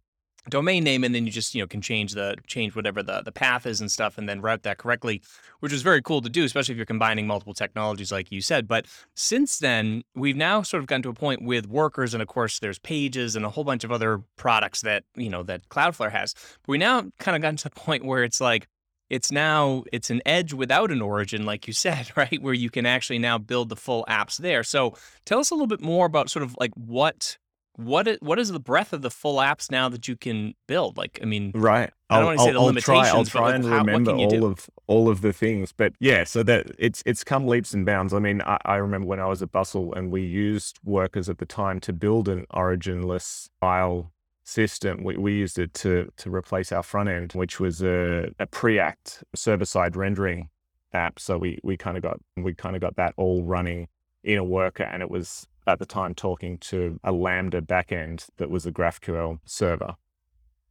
domain 0.51 0.85
name 0.85 1.05
and 1.05 1.15
then 1.15 1.25
you 1.25 1.33
just 1.33 1.55
you 1.55 1.63
know 1.63 1.67
can 1.67 1.81
change 1.81 2.13
the 2.13 2.37
change 2.47 2.77
whatever 2.77 3.03
the 3.03 3.23
the 3.23 3.33
path 3.33 3.67
is 3.67 3.81
and 3.81 3.91
stuff 3.91 4.19
and 4.19 4.29
then 4.29 4.41
route 4.41 4.63
that 4.63 4.79
correctly 4.79 5.23
which 5.61 5.73
is 5.73 5.83
very 5.83 6.03
cool 6.03 6.21
to 6.21 6.29
do 6.29 6.45
especially 6.45 6.73
if 6.73 6.77
you're 6.77 6.85
combining 6.85 7.27
multiple 7.27 7.55
technologies 7.55 8.13
like 8.13 8.31
you 8.31 8.41
said. 8.41 8.69
But 8.69 8.87
since 9.15 9.59
then 9.59 10.03
we've 10.15 10.37
now 10.37 10.63
sort 10.63 10.83
of 10.83 10.87
gotten 10.87 11.03
to 11.03 11.09
a 11.09 11.15
point 11.15 11.43
with 11.43 11.67
workers 11.67 12.15
and 12.15 12.23
of 12.23 12.29
course 12.29 12.59
there's 12.59 12.79
pages 12.79 13.37
and 13.37 13.45
a 13.45 13.51
whole 13.51 13.65
bunch 13.65 13.85
of 13.85 13.93
other 13.93 14.23
products 14.37 14.83
that 14.83 15.05
you 15.15 15.31
know 15.31 15.43
that 15.45 15.69
cloudflare 15.69 16.13
has. 16.13 16.35
But 16.35 16.69
we 16.69 16.79
now 16.79 17.05
kind 17.19 17.37
of 17.37 17.43
gotten 17.43 17.57
to 17.57 17.65
the 17.65 17.71
point 17.71 18.05
where 18.05 18.23
it's 18.23 18.41
like 18.41 18.69
it's 19.11 19.31
now 19.31 19.85
it's 19.93 20.11
an 20.11 20.23
edge 20.27 20.53
without 20.53 20.91
an 20.91 21.03
origin 21.03 21.45
like 21.45 21.67
you 21.67 21.73
said 21.73 22.11
right? 22.17 22.43
Where 22.43 22.55
you 22.55 22.71
can 22.71 22.87
actually 22.87 23.19
now 23.19 23.39
build 23.39 23.69
the 23.69 23.77
full 23.77 24.05
apps 24.09 24.37
there. 24.37 24.63
So 24.63 24.95
tell 25.25 25.39
us 25.39 25.51
a 25.51 25.55
little 25.55 25.67
bit 25.67 25.81
more 25.81 26.07
about 26.07 26.31
sort 26.31 26.43
of 26.43 26.55
like 26.59 26.73
what 26.75 27.39
what 27.77 28.07
is, 28.07 28.19
what 28.21 28.39
is 28.39 28.51
the 28.51 28.61
breadth 28.61 28.93
of 28.93 29.03
the 29.03 29.11
full 29.11 29.37
apps 29.37 29.71
now 29.71 29.89
that 29.89 30.07
you 30.07 30.17
can 30.17 30.55
build? 30.67 30.97
Like, 30.97 31.19
I 31.23 31.25
mean, 31.25 31.53
right. 31.55 31.91
I 32.09 32.19
don't 32.19 32.27
want 32.27 32.39
to 32.39 32.45
say 32.45 32.53
the 32.53 32.59
I'll 32.59 32.67
limitations. 32.67 32.85
Try, 32.85 33.09
I'll 33.09 33.25
try 33.25 33.41
like, 33.43 33.55
and 33.57 33.65
how, 33.65 33.79
remember 33.79 34.13
all 34.13 34.29
do? 34.29 34.47
of 34.47 34.71
all 34.87 35.09
of 35.09 35.21
the 35.21 35.33
things, 35.33 35.73
but 35.73 35.93
yeah. 35.99 36.25
So 36.25 36.43
that 36.45 36.71
it's 36.79 37.03
it's 37.05 37.25
come 37.25 37.47
leaps 37.49 37.75
and 37.75 37.85
bounds. 37.85 38.15
I 38.15 38.21
mean, 38.21 38.43
I, 38.43 38.59
I, 38.65 38.77
remember 38.77 39.09
when 39.09 39.19
I 39.19 39.27
was 39.27 39.43
at 39.43 39.51
Bustle 39.51 39.93
and 39.95 40.13
we 40.13 40.23
used 40.23 40.79
workers 40.85 41.29
at 41.29 41.39
the 41.39 41.47
time 41.47 41.81
to 41.81 41.93
build 41.93 42.29
an 42.29 42.47
originless 42.55 43.49
file 43.61 44.13
system. 44.45 45.03
We, 45.03 45.17
we 45.17 45.35
used 45.35 45.59
it 45.59 45.75
to 45.75 46.13
to 46.19 46.33
replace 46.33 46.71
our 46.71 46.83
front 46.83 47.09
end, 47.09 47.33
which 47.33 47.59
was 47.59 47.83
a, 47.83 48.31
a 48.39 48.47
Preact 48.47 49.25
server 49.35 49.65
side 49.65 49.97
rendering 49.97 50.51
app. 50.93 51.19
So 51.19 51.39
we 51.39 51.59
we 51.65 51.77
kind 51.77 51.97
of 51.97 52.03
got 52.05 52.21
we 52.37 52.55
kind 52.55 52.77
of 52.77 52.83
got 52.83 52.97
that 52.97 53.15
all 53.17 53.43
running 53.43 53.89
in 54.23 54.39
a 54.39 54.45
worker, 54.45 54.85
and 54.85 55.03
it 55.03 55.11
was 55.11 55.49
at 55.67 55.79
the 55.79 55.87
time 55.87 56.15
talking 56.15 56.59
to 56.59 56.99
a 57.03 57.13
Lambda 57.13 57.61
backend 57.61 58.27
that 58.37 58.51
was 58.51 58.67
a 58.67 58.73
GraphQL 58.73 59.39
server. 59.45 59.97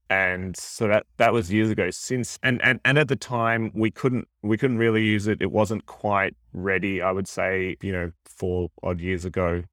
And 0.10 0.56
so 0.56 0.88
that 0.88 1.06
that 1.18 1.34
was 1.34 1.52
years 1.52 1.72
ago. 1.72 1.90
Since 1.90 2.38
and, 2.44 2.62
and 2.64 2.80
and 2.86 2.98
at 2.98 3.08
the 3.08 3.16
time 3.16 3.72
we 3.74 3.90
couldn't 3.90 4.28
we 4.42 4.58
couldn't 4.58 4.78
really 4.78 5.04
use 5.04 5.28
it. 5.28 5.42
It 5.42 5.52
wasn't 5.52 5.86
quite 5.86 6.36
ready. 6.54 7.02
I 7.02 7.12
would 7.12 7.28
say 7.28 7.78
you 7.82 7.92
know 7.92 8.12
four 8.26 8.70
odd 8.84 9.00
years 9.00 9.26
ago 9.26 9.64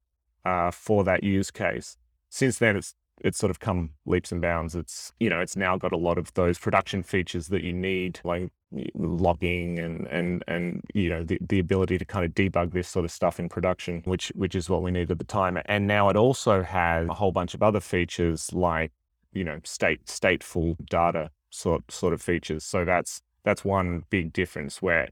uh, 0.45 0.71
for 0.71 1.03
that 1.03 1.23
use 1.23 1.51
case. 1.51 1.97
Since 2.29 2.59
then, 2.59 2.77
it's 2.77 2.95
it's 3.23 3.37
sort 3.37 3.51
of 3.51 3.59
come 3.59 3.91
leaps 4.05 4.31
and 4.31 4.41
bounds. 4.41 4.75
It's 4.75 5.13
you 5.19 5.29
know 5.29 5.39
it's 5.39 5.55
now 5.55 5.77
got 5.77 5.91
a 5.91 5.97
lot 5.97 6.17
of 6.17 6.33
those 6.33 6.57
production 6.57 7.03
features 7.03 7.47
that 7.47 7.63
you 7.63 7.73
need, 7.73 8.19
like 8.23 8.51
logging 8.93 9.79
and 9.79 10.07
and 10.07 10.43
and 10.47 10.81
you 10.93 11.09
know 11.09 11.23
the, 11.23 11.37
the 11.41 11.59
ability 11.59 11.97
to 11.97 12.05
kind 12.05 12.25
of 12.25 12.33
debug 12.33 12.71
this 12.71 12.87
sort 12.87 13.05
of 13.05 13.11
stuff 13.11 13.39
in 13.39 13.49
production, 13.49 14.01
which 14.05 14.31
which 14.35 14.55
is 14.55 14.69
what 14.69 14.81
we 14.81 14.91
need 14.91 15.11
at 15.11 15.19
the 15.19 15.25
time. 15.25 15.57
And 15.65 15.87
now 15.87 16.09
it 16.09 16.15
also 16.15 16.63
has 16.63 17.07
a 17.07 17.13
whole 17.13 17.31
bunch 17.31 17.53
of 17.53 17.61
other 17.63 17.79
features 17.79 18.51
like 18.53 18.91
you 19.33 19.43
know 19.43 19.59
state 19.63 20.05
stateful 20.05 20.75
data 20.89 21.29
sort 21.49 21.91
sort 21.91 22.13
of 22.13 22.21
features. 22.21 22.63
So 22.63 22.85
that's 22.85 23.21
that's 23.43 23.63
one 23.63 24.03
big 24.09 24.33
difference 24.33 24.81
where 24.81 25.09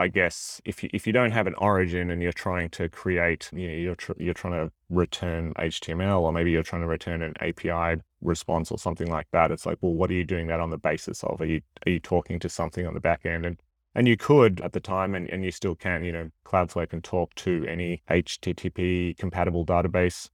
I 0.00 0.08
guess 0.08 0.62
if 0.64 0.82
you 0.82 0.88
if 0.94 1.06
you 1.06 1.12
don't 1.12 1.32
have 1.32 1.46
an 1.46 1.54
origin 1.58 2.10
and 2.10 2.22
you're 2.22 2.32
trying 2.32 2.70
to 2.70 2.88
create, 2.88 3.50
you 3.52 3.68
know, 3.68 3.74
you're 3.74 3.94
tr- 3.94 4.18
you're 4.18 4.32
trying 4.32 4.54
to 4.54 4.72
return 4.88 5.52
HTML 5.58 6.22
or 6.22 6.32
maybe 6.32 6.50
you're 6.50 6.62
trying 6.62 6.80
to 6.80 6.88
return 6.88 7.20
an 7.20 7.34
API 7.40 8.00
response 8.22 8.70
or 8.70 8.78
something 8.78 9.08
like 9.08 9.26
that. 9.32 9.50
It's 9.50 9.66
like, 9.66 9.76
well, 9.82 9.92
what 9.92 10.10
are 10.10 10.14
you 10.14 10.24
doing 10.24 10.46
that 10.46 10.58
on 10.58 10.70
the 10.70 10.78
basis 10.78 11.22
of? 11.22 11.38
Are 11.42 11.44
you 11.44 11.60
are 11.86 11.90
you 11.90 12.00
talking 12.00 12.38
to 12.38 12.48
something 12.48 12.86
on 12.86 12.94
the 12.94 13.00
back 13.00 13.26
end? 13.26 13.44
And 13.44 13.58
and 13.94 14.08
you 14.08 14.16
could 14.16 14.62
at 14.62 14.72
the 14.72 14.80
time, 14.80 15.14
and, 15.14 15.28
and 15.28 15.44
you 15.44 15.50
still 15.50 15.74
can. 15.74 16.02
You 16.02 16.12
know, 16.12 16.30
Cloudflare 16.46 16.88
can 16.88 17.02
talk 17.02 17.34
to 17.34 17.66
any 17.68 18.02
HTTP 18.08 19.18
compatible 19.18 19.66
database 19.66 20.30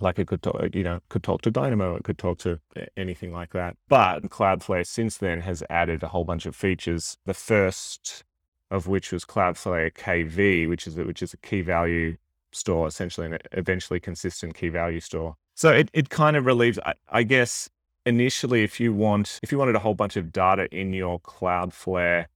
like 0.00 0.18
it 0.18 0.28
could 0.28 0.42
talk, 0.42 0.62
you 0.74 0.84
know, 0.84 1.00
could 1.08 1.22
talk 1.22 1.42
to 1.42 1.50
Dynamo, 1.50 1.96
it 1.96 2.04
could 2.04 2.18
talk 2.18 2.38
to 2.38 2.60
anything 2.96 3.32
like 3.32 3.52
that. 3.52 3.76
But 3.88 4.24
Cloudflare 4.24 4.86
since 4.86 5.16
then 5.16 5.40
has 5.40 5.62
added 5.70 6.02
a 6.02 6.08
whole 6.08 6.24
bunch 6.24 6.46
of 6.46 6.54
features. 6.54 7.18
The 7.24 7.34
first 7.34 8.24
of 8.70 8.86
which 8.86 9.12
was 9.12 9.24
Cloudflare 9.24 9.92
KV, 9.92 10.68
which 10.68 10.86
is 10.86 10.98
a, 10.98 11.04
which 11.04 11.22
is 11.22 11.32
a 11.32 11.36
key 11.38 11.60
value 11.60 12.16
store, 12.52 12.86
essentially, 12.86 13.26
an 13.26 13.38
eventually 13.52 14.00
consistent 14.00 14.54
key 14.54 14.68
value 14.68 15.00
store. 15.00 15.36
So 15.54 15.70
it, 15.70 15.90
it 15.92 16.10
kind 16.10 16.36
of 16.36 16.46
relieves, 16.46 16.78
I, 16.84 16.94
I 17.08 17.22
guess, 17.22 17.70
initially, 18.04 18.64
if 18.64 18.80
you 18.80 18.92
want, 18.92 19.40
if 19.42 19.52
you 19.52 19.58
wanted 19.58 19.76
a 19.76 19.80
whole 19.80 19.94
bunch 19.94 20.16
of 20.16 20.32
data 20.32 20.68
in 20.74 20.92
your 20.92 21.20
Cloudflare 21.20 22.26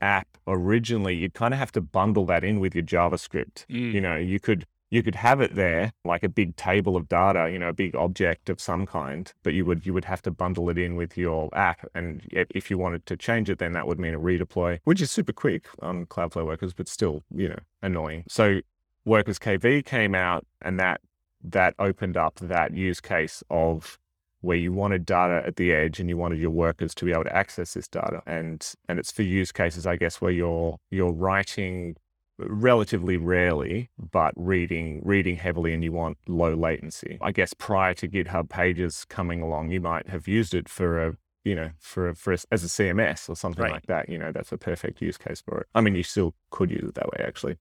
app 0.00 0.28
originally, 0.46 1.14
you'd 1.14 1.34
kind 1.34 1.54
of 1.54 1.58
have 1.58 1.72
to 1.72 1.80
bundle 1.80 2.26
that 2.26 2.44
in 2.44 2.60
with 2.60 2.74
your 2.74 2.84
JavaScript. 2.84 3.66
Mm. 3.68 3.92
You 3.92 4.00
know, 4.00 4.16
you 4.16 4.40
could 4.40 4.66
you 4.92 5.02
could 5.02 5.14
have 5.14 5.40
it 5.40 5.54
there 5.54 5.90
like 6.04 6.22
a 6.22 6.28
big 6.28 6.54
table 6.56 6.96
of 6.96 7.08
data, 7.08 7.50
you 7.50 7.58
know, 7.58 7.70
a 7.70 7.72
big 7.72 7.96
object 7.96 8.50
of 8.50 8.60
some 8.60 8.84
kind, 8.84 9.32
but 9.42 9.54
you 9.54 9.64
would 9.64 9.86
you 9.86 9.94
would 9.94 10.04
have 10.04 10.20
to 10.20 10.30
bundle 10.30 10.68
it 10.68 10.76
in 10.76 10.96
with 10.96 11.16
your 11.16 11.48
app. 11.54 11.88
And 11.94 12.20
if 12.30 12.70
you 12.70 12.76
wanted 12.76 13.06
to 13.06 13.16
change 13.16 13.48
it, 13.48 13.58
then 13.58 13.72
that 13.72 13.86
would 13.86 13.98
mean 13.98 14.12
a 14.12 14.20
redeploy, 14.20 14.80
which 14.84 15.00
is 15.00 15.10
super 15.10 15.32
quick 15.32 15.66
on 15.80 16.04
Cloudflare 16.04 16.44
Workers, 16.44 16.74
but 16.74 16.88
still, 16.88 17.24
you 17.34 17.48
know, 17.48 17.58
annoying. 17.80 18.24
So 18.28 18.60
Workers 19.06 19.38
KV 19.38 19.86
came 19.86 20.14
out, 20.14 20.46
and 20.60 20.78
that 20.78 21.00
that 21.42 21.74
opened 21.78 22.18
up 22.18 22.38
that 22.40 22.74
use 22.74 23.00
case 23.00 23.42
of 23.48 23.98
where 24.42 24.58
you 24.58 24.74
wanted 24.74 25.06
data 25.06 25.42
at 25.46 25.56
the 25.56 25.72
edge 25.72 26.00
and 26.00 26.10
you 26.10 26.18
wanted 26.18 26.38
your 26.38 26.50
workers 26.50 26.94
to 26.96 27.06
be 27.06 27.12
able 27.12 27.24
to 27.24 27.34
access 27.34 27.74
this 27.74 27.88
data 27.88 28.20
and 28.26 28.74
and 28.88 28.98
it's 28.98 29.10
for 29.10 29.22
use 29.22 29.52
cases 29.52 29.86
i 29.86 29.96
guess 29.96 30.20
where 30.20 30.32
you're 30.32 30.76
you're 30.90 31.12
writing 31.12 31.96
relatively 32.38 33.16
rarely, 33.16 33.90
but 34.10 34.32
reading 34.36 35.00
reading 35.04 35.36
heavily 35.36 35.72
and 35.72 35.84
you 35.84 35.92
want 35.92 36.18
low 36.26 36.54
latency. 36.54 37.18
I 37.20 37.32
guess 37.32 37.54
prior 37.54 37.94
to 37.94 38.08
GitHub 38.08 38.48
Pages 38.48 39.04
coming 39.08 39.42
along, 39.42 39.70
you 39.70 39.80
might 39.80 40.08
have 40.08 40.28
used 40.28 40.54
it 40.54 40.68
for 40.68 41.02
a 41.02 41.16
you 41.44 41.54
know 41.54 41.70
for 41.78 42.08
a, 42.08 42.14
for 42.14 42.32
a, 42.32 42.38
as 42.50 42.64
a 42.64 42.68
CMS 42.68 43.28
or 43.28 43.36
something 43.36 43.62
right. 43.62 43.72
like 43.72 43.86
that. 43.86 44.08
You 44.08 44.18
know, 44.18 44.32
that's 44.32 44.52
a 44.52 44.58
perfect 44.58 45.00
use 45.00 45.16
case 45.16 45.40
for 45.40 45.60
it. 45.60 45.66
I 45.74 45.80
mean, 45.80 45.94
you 45.94 46.02
still 46.02 46.34
could 46.50 46.70
use 46.70 46.84
it 46.84 46.94
that 46.94 47.06
way 47.06 47.24
actually, 47.24 47.56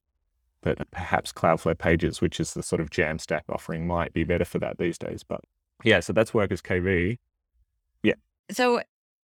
but 0.61 0.89
perhaps 0.91 1.31
Cloudflare 1.31 1.77
Pages, 1.77 2.21
which 2.21 2.39
is 2.39 2.53
the 2.53 2.63
sort 2.63 2.81
of 2.81 2.89
Jamstack 2.89 3.43
offering, 3.49 3.87
might 3.87 4.13
be 4.13 4.23
better 4.23 4.45
for 4.45 4.59
that 4.59 4.77
these 4.77 4.97
days. 4.97 5.23
But 5.23 5.41
yeah, 5.83 5.99
so 5.99 6.13
that's 6.13 6.33
Workers 6.33 6.61
KV. 6.61 7.17
Yeah. 8.03 8.13
So 8.49 8.81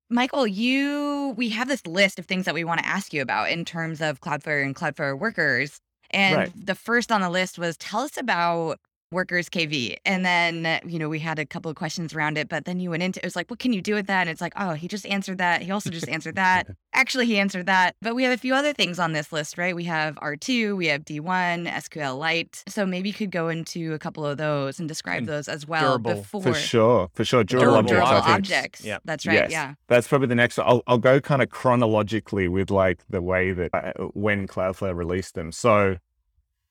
Michael, 0.10 0.48
you 0.48 1.34
we 1.38 1.50
have 1.50 1.68
this 1.68 1.86
list 1.86 2.20
of 2.20 2.26
things 2.26 2.46
that 2.46 2.54
we 2.54 2.64
want 2.64 2.80
to 2.80 2.88
ask 2.88 3.14
you 3.14 3.22
about 3.22 3.50
in 3.50 3.66
terms 3.66 4.02
of 4.02 4.22
Cloudflare 4.22 4.64
and 4.64 4.76
Cloudflare 4.76 5.18
workers. 5.18 5.80
And 6.12 6.38
right. 6.38 6.52
the 6.66 6.76
first 6.76 7.12
on 7.12 7.22
the 7.22 7.30
list 7.30 7.60
was 7.60 7.76
tell 7.78 8.02
us 8.02 8.18
about 8.18 8.80
workers 9.12 9.50
KV. 9.50 9.98
And 10.06 10.26
then, 10.26 10.80
you 10.86 11.00
know, 11.00 11.10
we 11.10 11.20
had 11.20 11.40
a 11.40 11.46
couple 11.46 11.70
of 11.70 11.78
questions 11.78 12.14
around 12.14 12.38
it, 12.38 12.50
but 12.50 12.66
then 12.66 12.80
you 12.80 12.90
went 12.90 13.04
into 13.04 13.20
it 13.20 13.26
was 13.26 13.36
like, 13.36 13.50
what 13.50 13.60
can 13.60 13.74
you 13.74 13.82
do 13.82 13.94
with 13.94 14.08
that? 14.08 14.22
And 14.22 14.30
it's 14.30 14.42
like, 14.42 14.54
oh, 14.58 14.74
he 14.74 14.88
just 14.88 15.06
answered 15.06 15.38
that. 15.38 15.62
He 15.62 15.72
also 15.72 15.90
just 15.90 16.08
answered 16.10 16.36
that. 16.36 16.68
Actually, 16.94 17.26
he 17.26 17.40
answered 17.40 17.68
that. 17.68 17.96
But 18.02 18.16
we 18.16 18.24
have 18.24 18.34
a 18.34 18.38
few 18.38 18.54
other 18.54 18.74
things 18.74 19.00
on 19.00 19.14
this 19.14 19.32
list, 19.32 19.58
right? 19.58 19.76
We 19.76 19.86
have 19.86 20.16
R2, 20.16 20.76
we 20.76 20.88
have 20.88 21.06
D1, 21.06 21.68
SQLite. 21.68 22.64
So 22.68 22.86
maybe 22.86 23.10
you 23.10 23.14
could 23.14 23.32
go 23.32 23.50
into 23.50 23.94
a 23.94 24.00
couple 24.00 24.26
of 24.26 24.38
those 24.38 24.80
and 24.80 24.88
describe 24.88 25.20
and 25.20 25.30
those 25.30 25.48
as 25.48 25.68
well 25.68 25.98
durable. 25.98 26.22
before. 26.22 26.42
For 26.42 26.54
sure. 26.54 27.10
For 27.14 27.24
sure. 27.24 27.44
Durable, 27.44 27.84
durable 27.84 28.08
objects. 28.08 28.26
Durable 28.26 28.34
objects. 28.34 28.84
Yeah. 28.84 28.98
That's 29.06 29.26
right. 29.26 29.34
Yes. 29.36 29.52
Yeah. 29.52 29.74
That's 29.88 30.08
probably 30.08 30.28
the 30.28 30.36
next. 30.36 30.60
I'll, 30.60 30.84
I'll 30.88 30.98
go 30.98 31.20
kind 31.22 31.42
of 31.42 31.50
chronologically 31.50 32.48
with 32.48 32.72
like 32.72 33.04
the 33.10 33.22
way 33.22 33.52
that 33.52 33.70
uh, 33.74 33.94
when 34.14 34.48
Cloudflare 34.48 34.96
released 34.96 35.36
them. 35.36 35.52
So 35.52 35.98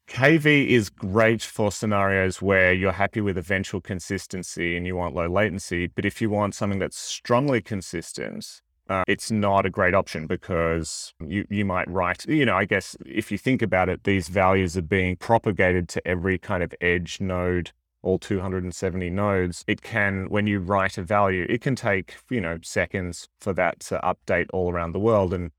KV 0.08 0.68
is 0.68 0.88
great 0.88 1.42
for 1.42 1.72
scenarios 1.72 2.40
where 2.40 2.72
you're 2.72 2.92
happy 2.92 3.20
with 3.20 3.36
eventual 3.36 3.80
consistency 3.80 4.76
and 4.76 4.86
you 4.86 4.96
want 4.96 5.14
low 5.14 5.26
latency. 5.26 5.88
But 5.88 6.04
if 6.04 6.20
you 6.20 6.30
want 6.30 6.54
something 6.54 6.78
that's 6.78 6.96
strongly 6.96 7.60
consistent, 7.60 8.62
uh, 8.88 9.02
it's 9.08 9.30
not 9.30 9.66
a 9.66 9.70
great 9.70 9.94
option 9.94 10.26
because 10.26 11.12
you, 11.20 11.44
you 11.50 11.64
might 11.64 11.90
write, 11.90 12.24
you 12.26 12.46
know, 12.46 12.56
I 12.56 12.66
guess 12.66 12.96
if 13.04 13.32
you 13.32 13.38
think 13.38 13.62
about 13.62 13.88
it, 13.88 14.04
these 14.04 14.28
values 14.28 14.76
are 14.76 14.82
being 14.82 15.16
propagated 15.16 15.88
to 15.90 16.06
every 16.06 16.38
kind 16.38 16.62
of 16.62 16.72
edge 16.80 17.20
node, 17.20 17.72
all 18.02 18.18
270 18.20 19.10
nodes. 19.10 19.64
It 19.66 19.82
can, 19.82 20.30
when 20.30 20.46
you 20.46 20.60
write 20.60 20.98
a 20.98 21.02
value, 21.02 21.46
it 21.48 21.60
can 21.60 21.74
take, 21.74 22.14
you 22.30 22.40
know, 22.40 22.58
seconds 22.62 23.28
for 23.40 23.52
that 23.54 23.80
to 23.80 23.98
update 24.04 24.46
all 24.52 24.72
around 24.72 24.92
the 24.92 25.00
world. 25.00 25.34
And 25.34 25.50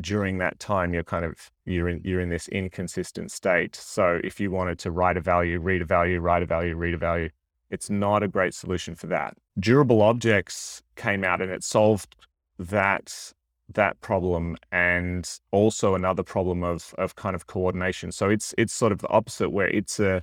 during 0.00 0.38
that 0.38 0.58
time 0.58 0.92
you're 0.94 1.04
kind 1.04 1.24
of 1.24 1.50
you're 1.64 1.88
in 1.88 2.00
you're 2.04 2.20
in 2.20 2.28
this 2.28 2.48
inconsistent 2.48 3.30
state. 3.30 3.74
So 3.76 4.20
if 4.22 4.40
you 4.40 4.50
wanted 4.50 4.78
to 4.80 4.90
write 4.90 5.16
a 5.16 5.20
value 5.20 5.58
read 5.58 5.82
a 5.82 5.84
value 5.84 6.20
write 6.20 6.42
a 6.42 6.46
value 6.46 6.74
read 6.74 6.94
a 6.94 6.98
value 6.98 7.30
it's 7.70 7.90
not 7.90 8.22
a 8.22 8.28
great 8.28 8.54
solution 8.54 8.94
for 8.94 9.08
that. 9.08 9.36
Durable 9.58 10.02
objects 10.02 10.82
came 10.94 11.24
out 11.24 11.40
and 11.40 11.50
it 11.50 11.64
solved 11.64 12.14
that 12.58 13.32
that 13.72 14.00
problem 14.00 14.56
and 14.70 15.40
also 15.50 15.94
another 15.94 16.22
problem 16.22 16.62
of 16.62 16.94
of 16.98 17.16
kind 17.16 17.34
of 17.34 17.46
coordination. 17.46 18.12
So 18.12 18.30
it's 18.30 18.54
it's 18.56 18.72
sort 18.72 18.92
of 18.92 18.98
the 18.98 19.08
opposite 19.08 19.50
where 19.50 19.68
it's 19.68 19.98
a 19.98 20.22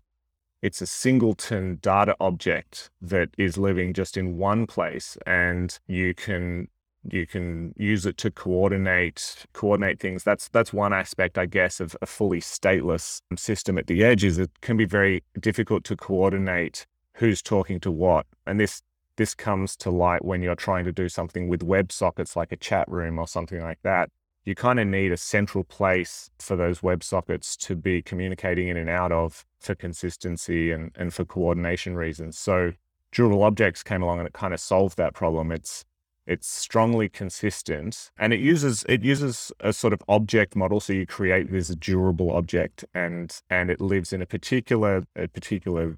it's 0.61 0.81
a 0.81 0.87
singleton 0.87 1.77
data 1.81 2.15
object 2.21 2.89
that 3.01 3.29
is 3.37 3.57
living 3.57 3.93
just 3.93 4.15
in 4.15 4.37
one 4.37 4.65
place 4.65 5.17
and 5.27 5.77
you 5.87 6.13
can 6.13 6.69
you 7.09 7.27
can 7.27 7.73
use 7.77 8.05
it 8.05 8.17
to 8.17 8.31
coordinate 8.31 9.45
coordinate 9.53 9.99
things. 9.99 10.23
That's 10.23 10.47
that's 10.49 10.71
one 10.71 10.93
aspect 10.93 11.37
i 11.37 11.45
guess 11.45 11.79
of 11.79 11.95
a 12.01 12.05
fully 12.05 12.39
stateless 12.39 13.21
system 13.35 13.77
at 13.77 13.87
the 13.87 14.03
edge 14.03 14.23
is 14.23 14.37
it 14.37 14.51
can 14.61 14.77
be 14.77 14.85
very 14.85 15.23
difficult 15.39 15.83
to 15.85 15.95
coordinate 15.95 16.85
who's 17.15 17.41
talking 17.41 17.79
to 17.81 17.91
what. 17.91 18.25
And 18.45 18.59
this 18.59 18.81
this 19.15 19.35
comes 19.35 19.75
to 19.77 19.91
light 19.91 20.25
when 20.25 20.41
you're 20.41 20.55
trying 20.55 20.85
to 20.85 20.91
do 20.91 21.07
something 21.07 21.47
with 21.47 21.61
web 21.61 21.91
sockets 21.91 22.35
like 22.35 22.51
a 22.51 22.57
chat 22.57 22.87
room 22.89 23.19
or 23.19 23.27
something 23.27 23.61
like 23.61 23.79
that. 23.83 24.09
You 24.45 24.55
kind 24.55 24.79
of 24.79 24.87
need 24.87 25.11
a 25.11 25.17
central 25.17 25.63
place 25.63 26.29
for 26.39 26.55
those 26.55 26.83
web 26.83 27.03
sockets 27.03 27.55
to 27.57 27.75
be 27.75 28.01
communicating 28.01 28.67
in 28.67 28.77
and 28.77 28.89
out 28.89 29.11
of 29.11 29.45
for 29.59 29.75
consistency 29.75 30.71
and, 30.71 30.91
and 30.95 31.13
for 31.13 31.23
coordination 31.23 31.95
reasons. 31.95 32.37
So 32.37 32.73
durable 33.11 33.43
objects 33.43 33.83
came 33.83 34.01
along 34.01 34.19
and 34.19 34.27
it 34.27 34.33
kind 34.33 34.53
of 34.53 34.59
solved 34.59 34.97
that 34.97 35.13
problem. 35.13 35.51
It's 35.51 35.85
it's 36.25 36.47
strongly 36.47 37.09
consistent 37.09 38.11
and 38.17 38.33
it 38.33 38.39
uses 38.39 38.85
it 38.87 39.03
uses 39.03 39.51
a 39.59 39.73
sort 39.73 39.93
of 39.93 40.01
object 40.07 40.55
model. 40.55 40.79
So 40.79 40.93
you 40.93 41.05
create 41.05 41.51
this 41.51 41.69
durable 41.75 42.31
object 42.31 42.85
and 42.93 43.41
and 43.49 43.69
it 43.69 43.81
lives 43.81 44.13
in 44.13 44.21
a 44.21 44.25
particular 44.25 45.03
a 45.15 45.27
particular 45.27 45.97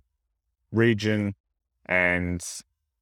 region 0.71 1.35
and 1.85 2.43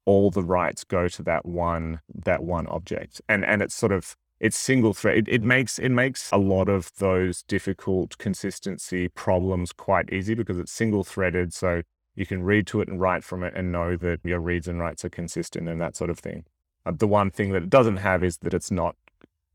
all 0.05 0.31
the 0.31 0.43
rights 0.43 0.83
go 0.83 1.07
to 1.07 1.23
that 1.23 1.45
one 1.45 2.01
that 2.13 2.43
one 2.43 2.67
object. 2.67 3.21
And 3.29 3.45
and 3.45 3.61
it's 3.61 3.75
sort 3.75 3.91
of 3.91 4.15
it's 4.39 4.57
single 4.57 4.93
thread. 4.93 5.19
It, 5.19 5.27
it 5.29 5.43
makes 5.43 5.79
it 5.79 5.89
makes 5.89 6.29
a 6.31 6.37
lot 6.37 6.67
of 6.67 6.91
those 6.97 7.43
difficult 7.43 8.17
consistency 8.17 9.07
problems 9.07 9.71
quite 9.71 10.11
easy 10.11 10.33
because 10.33 10.57
it's 10.59 10.71
single 10.71 11.05
threaded. 11.05 11.53
So 11.53 11.83
you 12.15 12.25
can 12.25 12.43
read 12.43 12.67
to 12.67 12.81
it 12.81 12.89
and 12.89 12.99
write 12.99 13.23
from 13.23 13.43
it 13.43 13.53
and 13.55 13.71
know 13.71 13.95
that 13.97 14.19
your 14.23 14.39
reads 14.39 14.67
and 14.67 14.79
writes 14.79 15.05
are 15.05 15.09
consistent 15.09 15.69
and 15.69 15.79
that 15.79 15.95
sort 15.95 16.09
of 16.09 16.19
thing. 16.19 16.45
Uh, 16.85 16.91
the 16.95 17.07
one 17.07 17.31
thing 17.31 17.51
that 17.51 17.63
it 17.63 17.69
doesn't 17.69 17.97
have 17.97 18.23
is 18.23 18.37
that 18.37 18.53
it's 18.53 18.71
not 18.71 18.95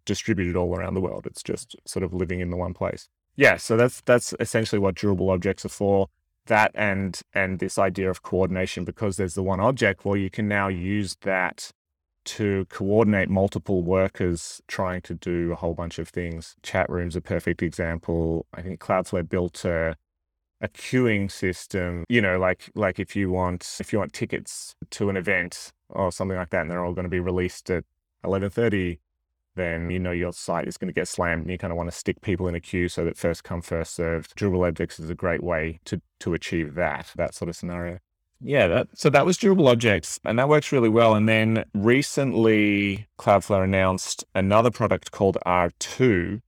distributed 0.04 0.56
all 0.56 0.75
around 0.75 0.94
the 0.94 1.00
world. 1.00 1.26
It's 1.26 1.42
just 1.42 1.76
sort 1.85 2.02
of 2.02 2.14
living 2.14 2.40
in 2.40 2.50
the 2.50 2.56
one 2.56 2.75
place. 2.75 3.08
Yeah, 3.37 3.56
so 3.56 3.76
that's 3.76 4.00
that's 4.02 4.35
essentially 4.40 4.78
what 4.78 4.97
durable 4.97 5.30
objects 5.30 5.64
are 5.64 5.68
for. 5.70 6.08
That 6.47 6.73
and 6.75 7.20
and 7.35 7.58
this 7.58 7.78
idea 7.78 8.11
of 8.11 8.23
coordination 8.23 8.85
because 8.85 9.16
there's 9.16 9.35
the 9.35 9.42
one 9.42 9.61
object, 9.61 10.04
well, 10.04 10.16
you 10.16 10.30
can 10.30 10.49
now 10.49 10.68
use 10.68 11.16
that 11.23 11.70
to 12.25 12.66
coordinate 12.68 13.30
multiple 13.30 13.82
workers 13.82 14.61
trying 14.66 15.00
to 15.02 15.14
do 15.14 15.52
a 15.52 15.54
whole 15.54 15.75
bunch 15.75 15.99
of 15.99 16.08
things. 16.08 16.56
Chat 16.62 16.90
room's 16.90 17.16
are 17.16 17.20
a 17.20 17.23
perfect 17.23 17.62
example. 17.62 18.47
I 18.52 18.61
think 18.61 18.80
Cloudflare 18.80 19.28
built 19.28 19.64
a 19.64 19.97
a 20.60 20.68
queuing 20.68 21.30
system, 21.30 22.04
you 22.08 22.20
know, 22.20 22.38
like 22.38 22.70
like 22.74 22.98
if 22.98 23.14
you 23.14 23.30
want 23.30 23.78
if 23.80 23.92
you 23.92 23.98
want 23.98 24.12
tickets 24.12 24.74
to 24.90 25.08
an 25.10 25.16
event 25.16 25.72
or 25.88 26.12
something 26.12 26.36
like 26.36 26.50
that 26.50 26.62
and 26.62 26.70
they're 26.70 26.84
all 26.84 26.94
going 26.94 27.04
to 27.04 27.10
be 27.10 27.20
released 27.20 27.70
at 27.70 27.84
11:30 28.24 28.98
then 29.54 29.90
you 29.90 29.98
know 29.98 30.12
your 30.12 30.32
site 30.32 30.68
is 30.68 30.76
going 30.76 30.86
to 30.88 30.94
get 30.94 31.08
slammed 31.08 31.42
and 31.42 31.50
you 31.50 31.58
kind 31.58 31.72
of 31.72 31.76
want 31.76 31.90
to 31.90 31.96
stick 31.96 32.20
people 32.20 32.46
in 32.46 32.54
a 32.54 32.60
queue 32.60 32.88
so 32.88 33.04
that 33.04 33.16
first 33.16 33.42
come 33.42 33.60
first 33.60 33.94
served 33.94 34.34
durable 34.36 34.64
objects 34.64 35.00
is 35.00 35.10
a 35.10 35.14
great 35.14 35.42
way 35.42 35.80
to 35.84 36.00
to 36.20 36.32
achieve 36.32 36.74
that 36.74 37.10
that 37.16 37.34
sort 37.34 37.48
of 37.48 37.56
scenario 37.56 37.98
yeah, 38.40 38.68
that, 38.68 38.88
so 38.94 39.10
that 39.10 39.26
was 39.26 39.36
durable 39.36 39.66
objects, 39.66 40.20
and 40.24 40.38
that 40.38 40.48
works 40.48 40.70
really 40.70 40.88
well. 40.88 41.14
And 41.14 41.28
then 41.28 41.64
recently, 41.74 43.08
Cloudflare 43.18 43.64
announced 43.64 44.24
another 44.34 44.70
product 44.70 45.10
called 45.10 45.38
R2, 45.44 46.40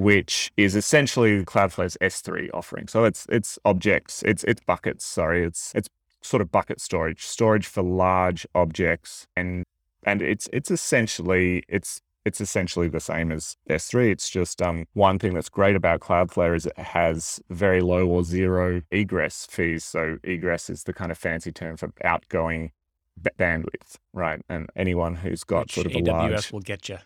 which 0.00 0.50
is 0.56 0.74
essentially 0.74 1.44
Cloudflare's 1.44 1.98
S3 2.00 2.48
offering. 2.54 2.88
So 2.88 3.04
it's 3.04 3.26
it's 3.28 3.58
objects, 3.66 4.22
it's 4.22 4.44
it's 4.44 4.62
buckets. 4.64 5.04
Sorry, 5.04 5.44
it's 5.44 5.72
it's 5.74 5.88
sort 6.22 6.40
of 6.40 6.50
bucket 6.50 6.80
storage, 6.80 7.26
storage 7.26 7.66
for 7.66 7.82
large 7.82 8.46
objects, 8.54 9.26
and 9.36 9.62
and 10.04 10.22
it's 10.22 10.48
it's 10.54 10.70
essentially 10.70 11.64
it's 11.68 12.00
it's 12.24 12.40
essentially 12.40 12.88
the 12.88 13.00
same 13.00 13.30
as 13.30 13.56
S3. 13.68 14.10
It's 14.10 14.30
just 14.30 14.62
um, 14.62 14.86
one 14.94 15.18
thing 15.18 15.34
that's 15.34 15.50
great 15.50 15.76
about 15.76 16.00
Cloudflare 16.00 16.56
is 16.56 16.64
it 16.64 16.78
has 16.78 17.40
very 17.50 17.82
low 17.82 18.06
or 18.06 18.24
zero 18.24 18.80
egress 18.90 19.46
fees. 19.50 19.84
So 19.84 20.16
egress 20.24 20.70
is 20.70 20.84
the 20.84 20.94
kind 20.94 21.12
of 21.12 21.18
fancy 21.18 21.52
term 21.52 21.76
for 21.76 21.92
outgoing 22.04 22.72
b- 23.20 23.30
bandwidth, 23.38 23.96
right? 24.14 24.40
And 24.48 24.70
anyone 24.74 25.16
who's 25.16 25.44
got 25.44 25.64
Which 25.64 25.74
sort 25.74 25.86
of 25.86 25.92
AWS 25.92 26.08
a 26.08 26.12
large 26.12 26.52
will 26.52 26.60
get 26.60 26.88
you. 26.88 26.98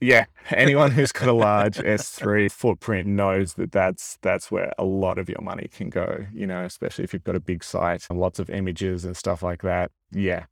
Yeah, 0.00 0.24
anyone 0.50 0.90
who's 0.92 1.12
got 1.12 1.28
a 1.28 1.32
large 1.32 1.76
S3 1.76 2.50
footprint 2.50 3.06
knows 3.06 3.54
that 3.54 3.72
that's 3.72 4.18
that's 4.22 4.50
where 4.50 4.72
a 4.78 4.84
lot 4.84 5.18
of 5.18 5.28
your 5.28 5.42
money 5.42 5.68
can 5.70 5.90
go. 5.90 6.26
You 6.32 6.46
know, 6.46 6.64
especially 6.64 7.04
if 7.04 7.12
you've 7.12 7.24
got 7.24 7.36
a 7.36 7.40
big 7.40 7.62
site 7.62 8.06
and 8.08 8.18
lots 8.18 8.38
of 8.38 8.48
images 8.50 9.04
and 9.04 9.16
stuff 9.16 9.42
like 9.42 9.62
that. 9.62 9.90
Yeah, 10.10 10.46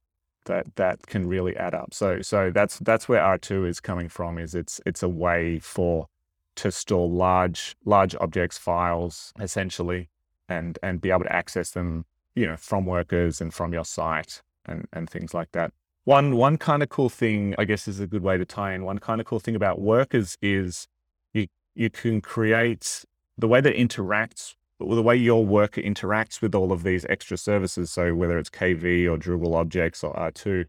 that 0.44 0.76
that 0.76 1.06
can 1.06 1.26
really 1.26 1.56
add 1.56 1.74
up. 1.74 1.94
So 1.94 2.20
so 2.20 2.50
that's 2.50 2.78
that's 2.80 3.08
where 3.08 3.20
R2 3.22 3.68
is 3.68 3.80
coming 3.80 4.08
from. 4.08 4.38
Is 4.38 4.54
it's 4.54 4.80
it's 4.84 5.02
a 5.02 5.08
way 5.08 5.58
for 5.60 6.08
to 6.56 6.70
store 6.70 7.08
large 7.08 7.74
large 7.84 8.14
objects 8.16 8.58
files 8.58 9.32
essentially, 9.40 10.10
and 10.48 10.78
and 10.82 11.00
be 11.00 11.10
able 11.10 11.24
to 11.24 11.32
access 11.32 11.70
them, 11.70 12.04
you 12.34 12.46
know, 12.46 12.56
from 12.56 12.84
workers 12.84 13.40
and 13.40 13.54
from 13.54 13.72
your 13.72 13.84
site 13.84 14.42
and 14.66 14.86
and 14.92 15.08
things 15.08 15.32
like 15.32 15.52
that. 15.52 15.72
One 16.08 16.36
one 16.36 16.56
kind 16.56 16.82
of 16.82 16.88
cool 16.88 17.10
thing, 17.10 17.54
I 17.58 17.66
guess, 17.66 17.86
is 17.86 18.00
a 18.00 18.06
good 18.06 18.22
way 18.22 18.38
to 18.38 18.46
tie 18.46 18.72
in. 18.72 18.82
One 18.82 18.98
kind 18.98 19.20
of 19.20 19.26
cool 19.26 19.40
thing 19.40 19.54
about 19.54 19.78
workers 19.78 20.38
is 20.40 20.88
you 21.34 21.48
you 21.74 21.90
can 21.90 22.22
create 22.22 23.04
the 23.36 23.46
way 23.46 23.60
that 23.60 23.76
interacts 23.76 24.54
the 24.80 25.02
way 25.02 25.16
your 25.16 25.44
worker 25.44 25.82
interacts 25.82 26.40
with 26.40 26.54
all 26.54 26.72
of 26.72 26.82
these 26.82 27.04
extra 27.10 27.36
services. 27.36 27.90
So 27.90 28.14
whether 28.14 28.38
it's 28.38 28.48
KV 28.48 29.06
or 29.06 29.18
durable 29.18 29.54
objects 29.54 30.02
or 30.02 30.14
R2, 30.14 30.64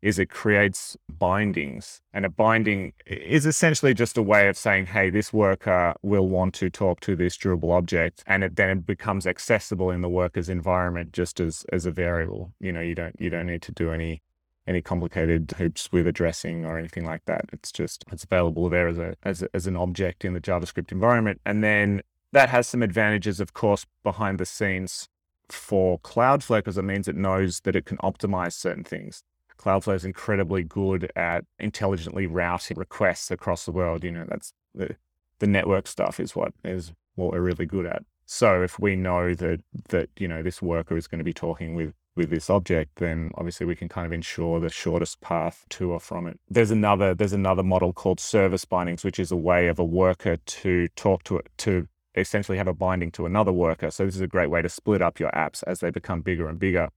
is 0.00 0.18
it 0.18 0.30
creates 0.30 0.96
bindings. 1.06 2.00
And 2.14 2.24
a 2.24 2.30
binding 2.30 2.94
is 3.06 3.44
essentially 3.44 3.92
just 3.92 4.16
a 4.16 4.22
way 4.22 4.48
of 4.48 4.56
saying, 4.56 4.86
hey, 4.86 5.10
this 5.10 5.34
worker 5.34 5.96
will 6.00 6.28
want 6.28 6.54
to 6.54 6.70
talk 6.70 7.00
to 7.00 7.14
this 7.14 7.36
durable 7.36 7.72
object. 7.72 8.24
And 8.26 8.42
it 8.42 8.56
then 8.56 8.70
it 8.70 8.86
becomes 8.86 9.26
accessible 9.26 9.90
in 9.90 10.00
the 10.00 10.08
worker's 10.08 10.48
environment 10.48 11.12
just 11.12 11.40
as 11.40 11.66
as 11.70 11.84
a 11.84 11.90
variable. 11.90 12.54
You 12.58 12.72
know, 12.72 12.80
you 12.80 12.94
don't 12.94 13.16
you 13.20 13.28
don't 13.28 13.48
need 13.48 13.60
to 13.68 13.72
do 13.72 13.92
any 13.92 14.22
any 14.68 14.82
complicated 14.82 15.52
hoops 15.56 15.90
with 15.90 16.06
addressing 16.06 16.64
or 16.64 16.78
anything 16.78 17.04
like 17.04 17.24
that. 17.24 17.46
It's 17.52 17.72
just 17.72 18.04
it's 18.12 18.24
available 18.24 18.68
there 18.68 18.86
as 18.86 18.98
a 18.98 19.14
as, 19.24 19.42
a, 19.42 19.48
as 19.54 19.66
an 19.66 19.76
object 19.76 20.24
in 20.24 20.34
the 20.34 20.40
JavaScript 20.40 20.92
environment. 20.92 21.40
And 21.44 21.64
then 21.64 22.02
that 22.32 22.50
has 22.50 22.68
some 22.68 22.82
advantages, 22.82 23.40
of 23.40 23.54
course, 23.54 23.86
behind 24.04 24.38
the 24.38 24.46
scenes 24.46 25.08
for 25.48 25.98
Cloudflare 26.00 26.58
because 26.58 26.76
it 26.76 26.82
means 26.82 27.08
it 27.08 27.16
knows 27.16 27.60
that 27.60 27.74
it 27.74 27.86
can 27.86 27.96
optimize 27.98 28.52
certain 28.52 28.84
things. 28.84 29.22
Cloudflare 29.58 29.96
is 29.96 30.04
incredibly 30.04 30.62
good 30.62 31.10
at 31.16 31.44
intelligently 31.58 32.26
routing 32.26 32.76
requests 32.76 33.30
across 33.30 33.64
the 33.64 33.72
world. 33.72 34.04
You 34.04 34.12
know, 34.12 34.26
that's 34.28 34.52
the 34.74 34.96
the 35.38 35.46
network 35.46 35.86
stuff 35.86 36.20
is 36.20 36.36
what 36.36 36.52
is 36.62 36.92
what 37.14 37.32
we're 37.32 37.40
really 37.40 37.66
good 37.66 37.86
at. 37.86 38.04
So 38.26 38.62
if 38.62 38.78
we 38.78 38.94
know 38.94 39.34
that 39.34 39.60
that 39.88 40.10
you 40.18 40.28
know 40.28 40.42
this 40.42 40.60
worker 40.60 40.96
is 40.96 41.06
going 41.06 41.18
to 41.20 41.24
be 41.24 41.32
talking 41.32 41.74
with 41.74 41.94
with 42.18 42.28
this 42.30 42.50
object, 42.50 42.96
then 42.96 43.30
obviously 43.36 43.64
we 43.64 43.76
can 43.76 43.88
kind 43.88 44.06
of 44.06 44.12
ensure 44.12 44.60
the 44.60 44.68
shortest 44.68 45.20
path 45.22 45.64
to 45.70 45.92
or 45.92 46.00
from 46.00 46.26
it. 46.26 46.38
There's 46.50 46.70
another 46.70 47.14
there's 47.14 47.32
another 47.32 47.62
model 47.62 47.94
called 47.94 48.20
service 48.20 48.66
bindings, 48.66 49.04
which 49.04 49.18
is 49.18 49.32
a 49.32 49.36
way 49.36 49.68
of 49.68 49.78
a 49.78 49.84
worker 49.84 50.36
to 50.36 50.88
talk 50.88 51.22
to 51.24 51.38
it 51.38 51.46
to 51.58 51.88
essentially 52.14 52.58
have 52.58 52.68
a 52.68 52.74
binding 52.74 53.10
to 53.12 53.24
another 53.24 53.52
worker. 53.52 53.90
So 53.90 54.04
this 54.04 54.16
is 54.16 54.20
a 54.20 54.26
great 54.26 54.50
way 54.50 54.60
to 54.60 54.68
split 54.68 55.00
up 55.00 55.18
your 55.20 55.30
apps 55.30 55.62
as 55.66 55.80
they 55.80 55.90
become 55.90 56.20
bigger 56.20 56.48
and 56.48 56.58
bigger. 56.58 56.90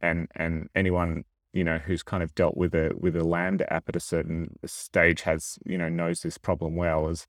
And 0.00 0.28
and 0.36 0.68
anyone 0.74 1.24
you 1.52 1.64
know 1.64 1.78
who's 1.78 2.02
kind 2.02 2.22
of 2.22 2.34
dealt 2.34 2.56
with 2.56 2.74
a 2.74 2.92
with 2.96 3.16
a 3.16 3.24
Lambda 3.24 3.72
app 3.72 3.88
at 3.88 3.96
a 3.96 4.00
certain 4.00 4.58
stage 4.66 5.22
has 5.22 5.58
you 5.64 5.78
know 5.78 5.88
knows 5.88 6.20
this 6.20 6.38
problem 6.38 6.76
well 6.76 7.08
as 7.08 7.26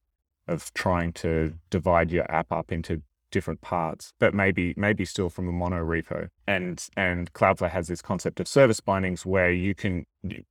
of 0.48 0.74
trying 0.74 1.14
to 1.14 1.54
divide 1.70 2.12
your 2.12 2.30
app 2.32 2.52
up 2.52 2.72
into 2.72 3.02
different 3.32 3.62
parts, 3.62 4.14
but 4.20 4.34
maybe 4.34 4.74
maybe 4.78 5.06
still 5.06 5.30
from 5.30 5.48
a 5.48 5.52
mono 5.52 5.84
repo. 5.84 6.30
And 6.48 6.86
and 6.96 7.32
Cloudflare 7.34 7.70
has 7.70 7.88
this 7.88 8.02
concept 8.02 8.40
of 8.40 8.48
service 8.48 8.80
bindings 8.80 9.26
where 9.26 9.52
you 9.52 9.76
can 9.76 10.06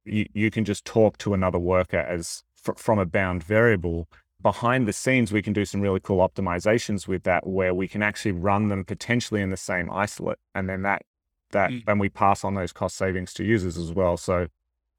you, 0.05 0.27
you 0.33 0.51
can 0.51 0.65
just 0.65 0.85
talk 0.85 1.19
to 1.19 1.35
another 1.35 1.59
worker 1.59 1.99
as 1.99 2.43
fr- 2.55 2.75
from 2.77 2.99
a 2.99 3.07
bound 3.07 3.43
variable 3.43 4.09
behind 4.43 4.87
the 4.87 4.93
scenes, 4.93 5.33
we 5.33 5.43
can 5.43 5.53
do 5.53 5.65
some 5.65 5.81
really 5.81 6.01
cool 6.01 6.19
optimizations 6.19 7.09
with 7.09 7.25
that 7.25 7.47
where 7.47 7.75
we 7.75 7.89
can 7.89 8.03
actually 8.03 8.33
run 8.33 8.69
them 8.69 8.85
potentially 8.85 9.41
in 9.41 9.51
the 9.51 9.57
same 9.57 9.91
isolate. 9.91 10.39
And 10.55 10.69
then 10.69 10.83
that, 10.83 11.03
that, 11.51 11.71
mm. 11.71 11.83
and 11.87 11.99
we 11.99 12.09
pass 12.09 12.45
on 12.45 12.55
those 12.55 12.73
cost 12.73 12.97
savings 12.97 13.33
to 13.35 13.45
users 13.45 13.77
as 13.77 13.93
well. 13.93 14.17
So 14.17 14.47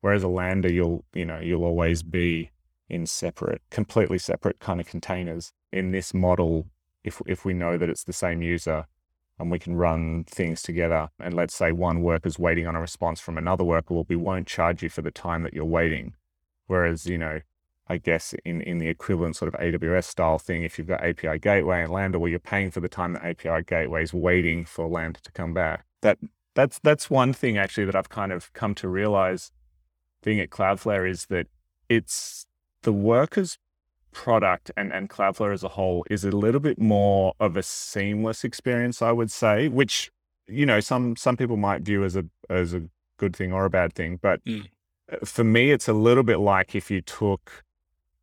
whereas 0.02 0.24
a 0.24 0.28
Lambda, 0.28 0.72
you'll, 0.72 1.06
you 1.14 1.26
know, 1.26 1.40
you'll 1.40 1.64
always 1.64 2.04
be 2.04 2.52
in 2.90 3.06
separate, 3.06 3.62
completely 3.70 4.18
separate 4.18 4.60
kind 4.60 4.80
of 4.80 4.88
containers. 4.88 5.54
In 5.72 5.92
this 5.92 6.14
model, 6.14 6.68
if, 7.04 7.22
if 7.26 7.46
we 7.46 7.54
know 7.54 7.78
that 7.78 7.90
it's 7.90 8.04
the 8.04 8.14
same 8.14 8.42
user, 8.42 8.86
and 9.40 9.52
we 9.52 9.60
can 9.60 9.76
run 9.76 10.24
things 10.24 10.62
together. 10.62 11.10
And 11.20 11.34
let's 11.34 11.54
say 11.54 11.72
one 11.72 12.02
worker's 12.02 12.40
waiting 12.40 12.66
on 12.66 12.76
a 12.76 12.82
response 12.82 13.20
from 13.20 13.38
another 13.38 13.64
worker, 13.64 13.94
well, 13.94 14.06
we 14.10 14.16
won't 14.16 14.48
charge 14.48 14.82
you 14.82 14.90
for 14.90 15.02
the 15.02 15.12
time 15.12 15.44
that 15.44 15.54
you're 15.54 15.66
waiting. 15.66 16.16
Whereas, 16.66 17.06
you 17.06 17.18
know, 17.18 17.42
I 17.88 17.98
guess, 17.98 18.34
in, 18.44 18.62
in 18.62 18.80
the 18.80 18.88
equivalent 18.88 19.36
sort 19.36 19.54
of 19.54 19.60
AWS 19.60 20.06
style 20.06 20.40
thing, 20.40 20.64
if 20.64 20.78
you've 20.78 20.88
got 20.88 21.04
API 21.04 21.40
gateway 21.40 21.84
and 21.84 21.92
Lambda, 21.92 22.20
where 22.20 22.30
you're 22.30 22.40
paying 22.40 22.72
for 22.72 22.80
the 22.80 22.90
time 22.90 23.14
that 23.14 23.24
API 23.24 23.64
gateway 23.64 24.04
is 24.04 24.14
waiting 24.14 24.66
for 24.66 24.88
Lambda 24.88 25.22
to 25.22 25.32
come 25.32 25.54
back. 25.54 25.86
That 26.02 26.18
that's 26.54 26.80
that's 26.80 27.10
one 27.10 27.34
thing 27.34 27.58
actually 27.58 27.86
that 27.86 27.96
I've 27.96 28.10
kind 28.10 28.32
of 28.32 28.52
come 28.54 28.74
to 28.76 28.90
realize 28.90 29.52
being 30.24 30.40
at 30.40 30.50
Cloudflare 30.50 31.10
is 31.10 31.28
that 31.28 31.48
it's 31.88 32.46
the 32.82 32.92
workers 32.92 33.58
product 34.18 34.72
and, 34.76 34.92
and 34.92 35.12
Cloudflare 35.12 35.54
as 35.54 35.64
a 35.64 35.68
whole 35.68 36.04
is 36.10 36.26
a 36.26 36.32
little 36.32 36.60
bit 36.60 36.80
more 36.80 37.36
of 37.40 37.56
a 37.56 37.62
seamless 37.62 38.44
experience, 38.44 39.00
I 39.00 39.12
would 39.12 39.30
say, 39.30 39.68
which, 39.68 40.12
you 40.48 40.66
know, 40.66 40.80
some 40.80 41.16
some 41.16 41.38
people 41.38 41.56
might 41.56 41.84
view 41.84 42.04
as 42.04 42.16
a 42.16 42.26
as 42.50 42.74
a 42.74 42.82
good 43.18 43.36
thing 43.36 43.54
or 43.54 43.66
a 43.66 43.70
bad 43.70 43.94
thing. 43.94 44.18
But 44.20 44.44
mm. 44.44 44.68
for 45.24 45.44
me, 45.44 45.70
it's 45.70 45.88
a 45.88 45.94
little 45.94 46.24
bit 46.24 46.40
like 46.40 46.74
if 46.74 46.90
you 46.90 47.02
took 47.02 47.64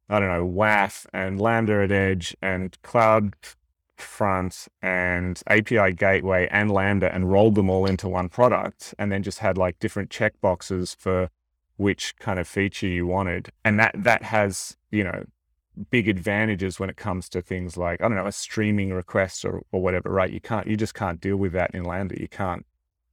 I 0.08 0.18
don't 0.18 0.28
know, 0.28 0.46
WAF 0.46 1.06
and 1.12 1.40
Lambda 1.40 1.84
at 1.84 1.92
Edge 1.92 2.36
and 2.42 2.76
Cloud 2.82 3.34
Front 3.96 4.66
and 4.82 5.40
API 5.46 5.92
Gateway 5.92 6.48
and 6.50 6.72
Lambda 6.72 7.14
and 7.14 7.30
rolled 7.30 7.54
them 7.54 7.70
all 7.70 7.86
into 7.86 8.08
one 8.08 8.28
product 8.28 8.94
and 8.98 9.12
then 9.12 9.22
just 9.22 9.38
had 9.38 9.56
like 9.56 9.78
different 9.78 10.10
checkboxes 10.10 10.96
for 10.96 11.30
which 11.76 12.16
kind 12.16 12.40
of 12.40 12.48
feature 12.48 12.88
you 12.88 13.06
wanted. 13.06 13.50
And 13.64 13.78
that 13.78 13.94
that 13.96 14.24
has, 14.24 14.76
you 14.90 15.04
know, 15.04 15.24
big 15.90 16.08
advantages 16.08 16.78
when 16.78 16.90
it 16.90 16.96
comes 16.96 17.28
to 17.30 17.42
things 17.42 17.76
like, 17.76 18.00
I 18.00 18.08
don't 18.08 18.16
know, 18.16 18.26
a 18.26 18.32
streaming 18.32 18.92
request 18.92 19.44
or, 19.44 19.62
or 19.72 19.82
whatever, 19.82 20.10
right? 20.10 20.30
You 20.30 20.40
can't 20.40 20.66
you 20.66 20.76
just 20.76 20.94
can't 20.94 21.20
deal 21.20 21.36
with 21.36 21.52
that 21.52 21.74
in 21.74 21.84
Lambda. 21.84 22.20
You 22.20 22.28
can't 22.28 22.64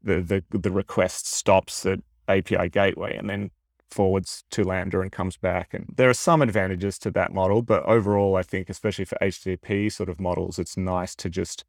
the 0.03 0.21
the 0.21 0.43
the 0.57 0.71
request 0.71 1.27
stops 1.27 1.85
at 1.85 1.99
API 2.27 2.69
gateway 2.69 3.15
and 3.15 3.29
then 3.29 3.51
forwards 3.89 4.43
to 4.51 4.63
Lambda 4.63 5.01
and 5.01 5.11
comes 5.11 5.37
back. 5.37 5.73
And 5.73 5.93
there 5.95 6.09
are 6.09 6.13
some 6.13 6.41
advantages 6.41 6.97
to 6.99 7.11
that 7.11 7.33
model, 7.33 7.61
but 7.61 7.83
overall, 7.83 8.35
I 8.35 8.43
think, 8.43 8.69
especially 8.69 9.05
for 9.05 9.17
HTTP 9.21 9.91
sort 9.91 10.09
of 10.09 10.19
models, 10.19 10.57
it's 10.57 10.77
nice 10.77 11.15
to 11.15 11.29
just 11.29 11.65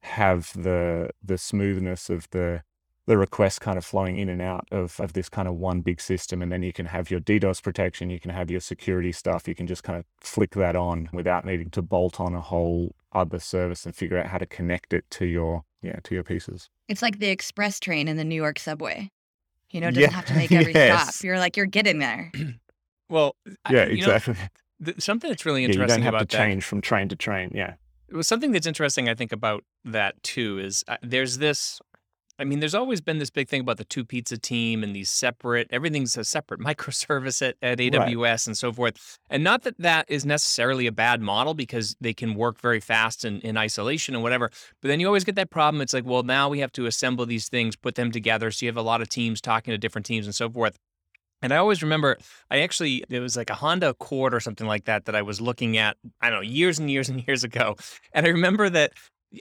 have 0.00 0.52
the 0.60 1.10
the 1.22 1.38
smoothness 1.38 2.10
of 2.10 2.28
the 2.30 2.62
the 3.06 3.18
requests 3.18 3.58
kind 3.58 3.76
of 3.76 3.84
flowing 3.84 4.16
in 4.16 4.28
and 4.28 4.40
out 4.40 4.66
of, 4.70 4.98
of 5.00 5.12
this 5.12 5.28
kind 5.28 5.48
of 5.48 5.54
one 5.54 5.80
big 5.80 6.00
system. 6.00 6.40
And 6.40 6.52
then 6.52 6.62
you 6.62 6.72
can 6.72 6.86
have 6.86 7.10
your 7.10 7.20
DDoS 7.20 7.62
protection, 7.62 8.10
you 8.10 8.20
can 8.20 8.30
have 8.30 8.50
your 8.50 8.60
security 8.60 9.10
stuff, 9.12 9.48
you 9.48 9.54
can 9.54 9.66
just 9.66 9.82
kind 9.82 9.98
of 9.98 10.04
flick 10.20 10.52
that 10.52 10.76
on 10.76 11.08
without 11.12 11.44
needing 11.44 11.70
to 11.70 11.82
bolt 11.82 12.20
on 12.20 12.34
a 12.34 12.40
whole 12.40 12.94
other 13.12 13.38
service 13.40 13.84
and 13.84 13.94
figure 13.96 14.16
out 14.18 14.26
how 14.26 14.38
to 14.38 14.46
connect 14.46 14.92
it 14.94 15.04
to 15.10 15.26
your 15.26 15.64
yeah, 15.82 15.98
to 16.04 16.14
your 16.14 16.22
pieces. 16.22 16.70
It's 16.88 17.02
like 17.02 17.18
the 17.18 17.28
express 17.28 17.80
train 17.80 18.06
in 18.06 18.16
the 18.16 18.24
New 18.24 18.36
York 18.36 18.58
subway. 18.60 19.10
You 19.72 19.80
know, 19.80 19.88
it 19.88 19.92
doesn't 19.94 20.10
Yeah, 20.10 20.16
have 20.16 20.26
to 20.26 20.34
make 20.34 20.52
every 20.52 20.72
yes. 20.72 21.16
stop. 21.16 21.24
You're 21.24 21.38
like, 21.38 21.56
you're 21.56 21.66
getting 21.66 21.98
there. 21.98 22.30
Well, 23.08 23.36
I- 23.64 23.72
Yeah, 23.74 23.86
you 23.88 24.06
know, 24.06 24.14
exactly. 24.14 24.36
th- 24.84 25.00
something 25.02 25.28
that's 25.28 25.44
really 25.44 25.62
yeah, 25.62 25.68
you 25.68 25.74
don't 25.74 25.82
interesting 25.82 26.02
have 26.04 26.12
to 26.12 26.16
about 26.18 26.28
that. 26.30 26.36
change 26.38 26.64
from 26.64 26.80
train 26.80 27.08
to 27.10 27.16
train. 27.16 27.50
Yeah. 27.54 27.74
It 28.08 28.14
was 28.14 28.26
something 28.26 28.52
that's 28.52 28.66
interesting, 28.66 29.08
I 29.08 29.14
think, 29.14 29.32
about 29.32 29.64
that 29.84 30.22
too 30.22 30.58
is 30.58 30.82
uh, 30.88 30.96
there's 31.02 31.38
this. 31.38 31.80
I 32.38 32.44
mean, 32.44 32.60
there's 32.60 32.74
always 32.74 33.00
been 33.00 33.18
this 33.18 33.30
big 33.30 33.48
thing 33.48 33.60
about 33.60 33.76
the 33.76 33.84
two 33.84 34.04
pizza 34.04 34.38
team 34.38 34.82
and 34.82 34.96
these 34.96 35.10
separate, 35.10 35.68
everything's 35.70 36.16
a 36.16 36.24
separate 36.24 36.60
microservice 36.68 37.46
at, 37.46 37.56
at 37.62 37.78
AWS 37.78 38.46
and 38.46 38.56
so 38.56 38.72
forth. 38.72 39.18
And 39.30 39.44
not 39.44 39.62
that 39.62 39.78
that 39.78 40.06
is 40.08 40.24
necessarily 40.24 40.86
a 40.86 40.92
bad 40.92 41.20
model 41.20 41.54
because 41.54 41.94
they 42.00 42.14
can 42.14 42.34
work 42.34 42.60
very 42.60 42.80
fast 42.80 43.24
in, 43.24 43.40
in 43.40 43.56
isolation 43.56 44.14
and 44.14 44.22
whatever. 44.22 44.50
But 44.80 44.88
then 44.88 44.98
you 44.98 45.06
always 45.06 45.24
get 45.24 45.36
that 45.36 45.50
problem. 45.50 45.80
It's 45.82 45.92
like, 45.92 46.06
well, 46.06 46.22
now 46.22 46.48
we 46.48 46.60
have 46.60 46.72
to 46.72 46.86
assemble 46.86 47.26
these 47.26 47.48
things, 47.48 47.76
put 47.76 47.94
them 47.94 48.10
together. 48.10 48.50
So 48.50 48.66
you 48.66 48.68
have 48.70 48.76
a 48.76 48.82
lot 48.82 49.02
of 49.02 49.08
teams 49.08 49.40
talking 49.40 49.72
to 49.72 49.78
different 49.78 50.06
teams 50.06 50.26
and 50.26 50.34
so 50.34 50.50
forth. 50.50 50.78
And 51.42 51.52
I 51.52 51.56
always 51.56 51.82
remember, 51.82 52.16
I 52.50 52.60
actually, 52.60 53.04
it 53.10 53.18
was 53.18 53.36
like 53.36 53.50
a 53.50 53.54
Honda 53.54 53.90
Accord 53.90 54.32
or 54.32 54.38
something 54.38 54.66
like 54.66 54.84
that 54.84 55.06
that 55.06 55.16
I 55.16 55.22
was 55.22 55.40
looking 55.40 55.76
at, 55.76 55.96
I 56.20 56.30
don't 56.30 56.38
know, 56.38 56.48
years 56.48 56.78
and 56.78 56.88
years 56.88 57.08
and 57.08 57.24
years 57.28 57.42
ago. 57.42 57.76
And 58.12 58.24
I 58.24 58.30
remember 58.30 58.70
that 58.70 58.92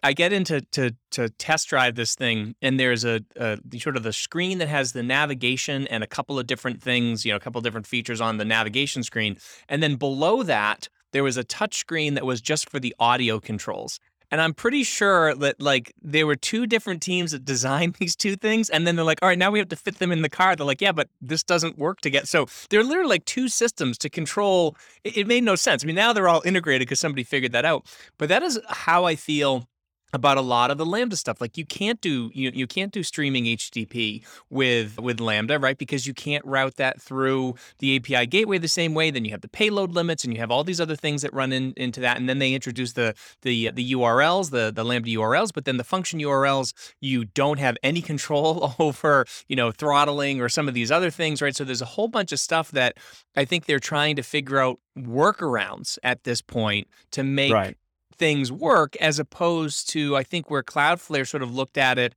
I 0.03 0.13
get 0.13 0.33
into 0.33 0.61
to 0.61 0.95
to 1.11 1.29
test 1.29 1.69
drive 1.69 1.95
this 1.95 2.15
thing, 2.15 2.55
and 2.61 2.79
there's 2.79 3.03
a, 3.03 3.21
a 3.35 3.57
sort 3.79 3.97
of 3.97 4.03
the 4.03 4.13
screen 4.13 4.57
that 4.59 4.67
has 4.67 4.93
the 4.93 5.03
navigation 5.03 5.87
and 5.87 6.03
a 6.03 6.07
couple 6.07 6.39
of 6.39 6.47
different 6.47 6.81
things, 6.81 7.25
you 7.25 7.31
know, 7.31 7.37
a 7.37 7.39
couple 7.39 7.59
of 7.59 7.63
different 7.63 7.87
features 7.87 8.21
on 8.21 8.37
the 8.37 8.45
navigation 8.45 9.03
screen, 9.03 9.37
and 9.67 9.83
then 9.83 9.95
below 9.95 10.43
that 10.43 10.87
there 11.11 11.23
was 11.23 11.37
a 11.37 11.43
touch 11.43 11.77
screen 11.77 12.13
that 12.13 12.25
was 12.25 12.41
just 12.41 12.69
for 12.69 12.79
the 12.79 12.95
audio 12.99 13.39
controls. 13.39 13.99
And 14.31 14.39
I'm 14.39 14.53
pretty 14.53 14.83
sure 14.83 15.35
that 15.35 15.61
like 15.61 15.93
there 16.01 16.25
were 16.25 16.37
two 16.37 16.65
different 16.65 17.01
teams 17.01 17.33
that 17.33 17.43
designed 17.43 17.95
these 17.99 18.15
two 18.15 18.37
things, 18.37 18.69
and 18.69 18.87
then 18.87 18.95
they're 18.95 19.05
like, 19.05 19.19
all 19.21 19.27
right, 19.27 19.37
now 19.37 19.51
we 19.51 19.59
have 19.59 19.67
to 19.69 19.75
fit 19.75 19.99
them 19.99 20.11
in 20.11 20.21
the 20.21 20.29
car. 20.29 20.55
They're 20.55 20.65
like, 20.65 20.81
yeah, 20.81 20.93
but 20.93 21.09
this 21.21 21.43
doesn't 21.43 21.77
work 21.77 21.99
together. 21.99 22.25
So 22.25 22.47
they're 22.69 22.83
literally 22.83 23.09
like 23.09 23.25
two 23.25 23.49
systems 23.49 23.97
to 23.99 24.09
control. 24.09 24.77
It, 25.03 25.17
it 25.17 25.27
made 25.27 25.43
no 25.43 25.55
sense. 25.55 25.83
I 25.83 25.87
mean, 25.87 25.97
now 25.97 26.13
they're 26.13 26.29
all 26.29 26.41
integrated 26.45 26.87
because 26.87 26.99
somebody 27.01 27.23
figured 27.23 27.51
that 27.51 27.65
out. 27.65 27.85
But 28.17 28.29
that 28.29 28.41
is 28.41 28.59
how 28.69 29.03
I 29.03 29.17
feel 29.17 29.67
about 30.13 30.37
a 30.37 30.41
lot 30.41 30.71
of 30.71 30.77
the 30.77 30.85
lambda 30.85 31.15
stuff 31.15 31.39
like 31.39 31.57
you 31.57 31.65
can't 31.65 32.01
do 32.01 32.29
you, 32.33 32.51
you 32.53 32.67
can't 32.67 32.91
do 32.91 33.03
streaming 33.03 33.45
http 33.45 34.23
with 34.49 34.99
with 34.99 35.19
lambda 35.19 35.59
right 35.59 35.77
because 35.77 36.05
you 36.05 36.13
can't 36.13 36.43
route 36.45 36.75
that 36.75 37.01
through 37.01 37.55
the 37.79 37.95
api 37.95 38.25
gateway 38.25 38.57
the 38.57 38.67
same 38.67 38.93
way 38.93 39.11
then 39.11 39.25
you 39.25 39.31
have 39.31 39.41
the 39.41 39.47
payload 39.47 39.91
limits 39.91 40.23
and 40.23 40.33
you 40.33 40.39
have 40.39 40.51
all 40.51 40.63
these 40.63 40.81
other 40.81 40.95
things 40.95 41.21
that 41.21 41.33
run 41.33 41.51
in, 41.51 41.73
into 41.77 41.99
that 41.99 42.17
and 42.17 42.27
then 42.27 42.39
they 42.39 42.53
introduce 42.53 42.93
the 42.93 43.13
the 43.41 43.69
uh, 43.69 43.71
the 43.73 43.93
urls 43.93 44.51
the 44.51 44.71
the 44.73 44.83
lambda 44.83 45.11
urls 45.11 45.51
but 45.53 45.65
then 45.65 45.77
the 45.77 45.83
function 45.83 46.19
urls 46.19 46.73
you 46.99 47.25
don't 47.25 47.59
have 47.59 47.77
any 47.83 48.01
control 48.01 48.75
over 48.79 49.25
you 49.47 49.55
know 49.55 49.71
throttling 49.71 50.41
or 50.41 50.49
some 50.49 50.67
of 50.67 50.73
these 50.73 50.91
other 50.91 51.09
things 51.09 51.41
right 51.41 51.55
so 51.55 51.63
there's 51.63 51.81
a 51.81 51.85
whole 51.85 52.07
bunch 52.07 52.31
of 52.31 52.39
stuff 52.39 52.71
that 52.71 52.97
i 53.35 53.45
think 53.45 53.65
they're 53.65 53.79
trying 53.79 54.15
to 54.15 54.23
figure 54.23 54.59
out 54.59 54.79
workarounds 54.97 55.97
at 56.03 56.23
this 56.23 56.41
point 56.41 56.87
to 57.11 57.23
make 57.23 57.51
Right. 57.51 57.77
Things 58.21 58.51
work 58.51 58.95
as 58.97 59.17
opposed 59.17 59.89
to 59.89 60.15
I 60.15 60.21
think 60.21 60.51
where 60.51 60.61
Cloudflare 60.61 61.27
sort 61.27 61.41
of 61.41 61.51
looked 61.55 61.75
at 61.75 61.97
it 61.97 62.13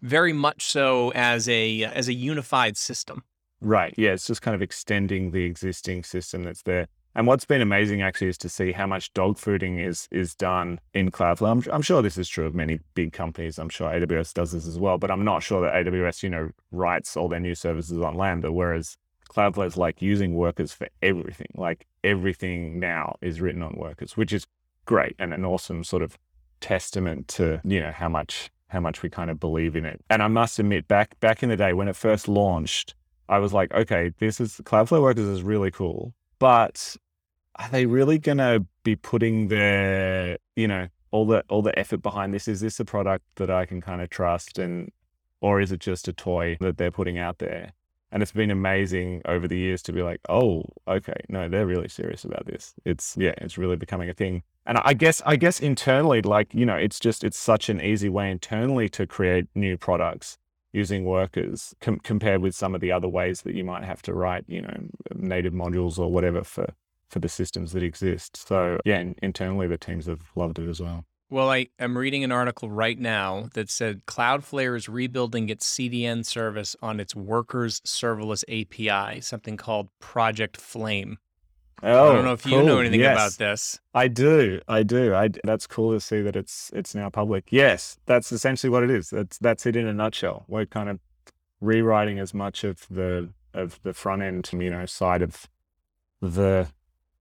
very 0.00 0.32
much 0.32 0.64
so 0.64 1.12
as 1.12 1.48
a 1.48 1.84
uh, 1.84 1.92
as 1.92 2.08
a 2.08 2.12
unified 2.12 2.76
system. 2.76 3.22
Right. 3.60 3.94
Yeah. 3.96 4.10
It's 4.10 4.26
just 4.26 4.42
kind 4.42 4.56
of 4.56 4.62
extending 4.62 5.30
the 5.30 5.44
existing 5.44 6.02
system 6.02 6.42
that's 6.42 6.62
there. 6.62 6.88
And 7.14 7.28
what's 7.28 7.44
been 7.44 7.60
amazing 7.60 8.02
actually 8.02 8.30
is 8.30 8.38
to 8.38 8.48
see 8.48 8.72
how 8.72 8.88
much 8.88 9.12
dog 9.12 9.36
fooding 9.36 9.78
is 9.78 10.08
is 10.10 10.34
done 10.34 10.80
in 10.92 11.12
Cloudflare. 11.12 11.52
I'm, 11.52 11.72
I'm 11.72 11.82
sure 11.82 12.02
this 12.02 12.18
is 12.18 12.28
true 12.28 12.46
of 12.46 12.56
many 12.56 12.80
big 12.94 13.12
companies. 13.12 13.60
I'm 13.60 13.68
sure 13.68 13.88
AWS 13.92 14.34
does 14.34 14.50
this 14.50 14.66
as 14.66 14.76
well, 14.76 14.98
but 14.98 15.12
I'm 15.12 15.24
not 15.24 15.44
sure 15.44 15.60
that 15.62 15.72
AWS, 15.72 16.24
you 16.24 16.30
know, 16.30 16.50
writes 16.72 17.16
all 17.16 17.28
their 17.28 17.38
new 17.38 17.54
services 17.54 18.00
on 18.00 18.16
Lambda, 18.16 18.50
whereas 18.50 18.96
Cloudflare 19.30 19.66
is 19.66 19.76
like 19.76 20.02
using 20.02 20.34
workers 20.34 20.72
for 20.72 20.88
everything. 21.00 21.52
Like 21.54 21.86
everything 22.02 22.80
now 22.80 23.14
is 23.20 23.40
written 23.40 23.62
on 23.62 23.76
workers, 23.76 24.16
which 24.16 24.32
is 24.32 24.48
great 24.84 25.14
and 25.18 25.32
an 25.32 25.44
awesome 25.44 25.84
sort 25.84 26.02
of 26.02 26.18
testament 26.60 27.28
to, 27.28 27.60
you 27.64 27.80
know, 27.80 27.92
how 27.92 28.08
much 28.08 28.50
how 28.68 28.80
much 28.80 29.02
we 29.02 29.10
kind 29.10 29.30
of 29.30 29.38
believe 29.38 29.76
in 29.76 29.84
it. 29.84 30.02
And 30.08 30.22
I 30.22 30.28
must 30.28 30.58
admit, 30.58 30.88
back 30.88 31.18
back 31.20 31.42
in 31.42 31.50
the 31.50 31.56
day 31.56 31.72
when 31.74 31.88
it 31.88 31.96
first 31.96 32.26
launched, 32.26 32.94
I 33.28 33.38
was 33.38 33.52
like, 33.52 33.72
okay, 33.74 34.12
this 34.18 34.40
is 34.40 34.60
Cloudflare 34.64 35.02
Workers 35.02 35.26
is 35.26 35.42
really 35.42 35.70
cool, 35.70 36.14
but 36.38 36.96
are 37.56 37.68
they 37.68 37.86
really 37.86 38.18
gonna 38.18 38.64
be 38.82 38.96
putting 38.96 39.48
their, 39.48 40.38
you 40.56 40.66
know, 40.66 40.88
all 41.10 41.26
the 41.26 41.44
all 41.48 41.62
the 41.62 41.78
effort 41.78 42.02
behind 42.02 42.32
this? 42.32 42.48
Is 42.48 42.60
this 42.60 42.80
a 42.80 42.84
product 42.84 43.24
that 43.36 43.50
I 43.50 43.66
can 43.66 43.80
kind 43.80 44.00
of 44.00 44.10
trust, 44.10 44.58
and 44.58 44.90
or 45.40 45.60
is 45.60 45.70
it 45.72 45.80
just 45.80 46.08
a 46.08 46.12
toy 46.12 46.56
that 46.60 46.78
they're 46.78 46.90
putting 46.90 47.18
out 47.18 47.38
there? 47.38 47.72
And 48.12 48.22
it's 48.22 48.32
been 48.32 48.50
amazing 48.50 49.22
over 49.24 49.48
the 49.48 49.56
years 49.56 49.82
to 49.84 49.92
be 49.92 50.02
like, 50.02 50.20
oh, 50.28 50.64
okay, 50.86 51.20
no, 51.30 51.48
they're 51.48 51.66
really 51.66 51.88
serious 51.88 52.24
about 52.24 52.46
this. 52.46 52.74
It's 52.84 53.16
yeah, 53.18 53.32
it's 53.38 53.56
really 53.56 53.76
becoming 53.76 54.10
a 54.10 54.14
thing. 54.14 54.42
And 54.66 54.78
I 54.78 54.92
guess 54.92 55.22
I 55.24 55.36
guess 55.36 55.58
internally, 55.60 56.22
like 56.22 56.54
you 56.54 56.66
know, 56.66 56.76
it's 56.76 57.00
just 57.00 57.24
it's 57.24 57.38
such 57.38 57.68
an 57.68 57.80
easy 57.80 58.08
way 58.10 58.30
internally 58.30 58.88
to 58.90 59.06
create 59.06 59.46
new 59.54 59.76
products 59.78 60.38
using 60.72 61.04
workers 61.04 61.74
com- 61.80 62.00
compared 62.00 62.40
with 62.42 62.54
some 62.54 62.74
of 62.74 62.80
the 62.80 62.92
other 62.92 63.08
ways 63.08 63.42
that 63.42 63.54
you 63.54 63.64
might 63.64 63.84
have 63.84 64.02
to 64.02 64.14
write, 64.14 64.44
you 64.46 64.62
know, 64.62 64.76
native 65.14 65.52
modules 65.52 65.98
or 65.98 66.12
whatever 66.12 66.44
for 66.44 66.74
for 67.08 67.18
the 67.18 67.28
systems 67.28 67.72
that 67.72 67.82
exist. 67.82 68.36
So 68.36 68.78
yeah, 68.84 69.04
internally 69.22 69.66
the 69.66 69.78
teams 69.78 70.06
have 70.06 70.22
loved 70.36 70.58
it 70.58 70.68
as 70.68 70.80
well. 70.80 71.04
Well, 71.32 71.48
I 71.48 71.68
am 71.78 71.96
reading 71.96 72.24
an 72.24 72.30
article 72.30 72.70
right 72.70 72.98
now 72.98 73.48
that 73.54 73.70
said 73.70 74.04
Cloudflare 74.04 74.76
is 74.76 74.86
rebuilding 74.86 75.48
its 75.48 75.66
CDN 75.66 76.26
service 76.26 76.76
on 76.82 77.00
its 77.00 77.16
workers 77.16 77.80
serverless 77.86 78.44
API, 78.50 79.22
something 79.22 79.56
called 79.56 79.88
Project 79.98 80.58
Flame. 80.58 81.16
Oh, 81.82 81.88
I 81.88 82.12
don't 82.12 82.18
oh, 82.18 82.22
know 82.22 82.32
if 82.34 82.44
you 82.44 82.62
know 82.62 82.80
anything 82.80 83.00
Yes. 83.00 83.16
about 83.16 83.38
this. 83.38 83.80
I 83.94 84.08
do. 84.08 84.60
I 84.68 84.82
do. 84.82 85.14
I, 85.14 85.30
that's 85.42 85.66
cool 85.66 85.94
to 85.94 86.00
see 86.00 86.20
that 86.20 86.36
it's 86.36 86.70
it's 86.74 86.94
now 86.94 87.08
public. 87.08 87.46
Yes, 87.48 87.96
that's 88.04 88.30
essentially 88.30 88.68
what 88.68 88.82
it 88.82 88.90
is. 88.90 89.08
That's 89.08 89.38
that's 89.38 89.64
it 89.64 89.74
in 89.74 89.86
a 89.86 89.94
nutshell. 89.94 90.44
We're 90.48 90.66
kind 90.66 90.90
of 90.90 91.00
rewriting 91.62 92.18
as 92.18 92.34
much 92.34 92.62
of 92.62 92.86
the 92.90 93.30
of 93.54 93.80
the 93.84 93.94
front 93.94 94.20
end, 94.20 94.50
you 94.52 94.68
know, 94.68 94.84
side 94.84 95.22
of 95.22 95.48
the 96.20 96.68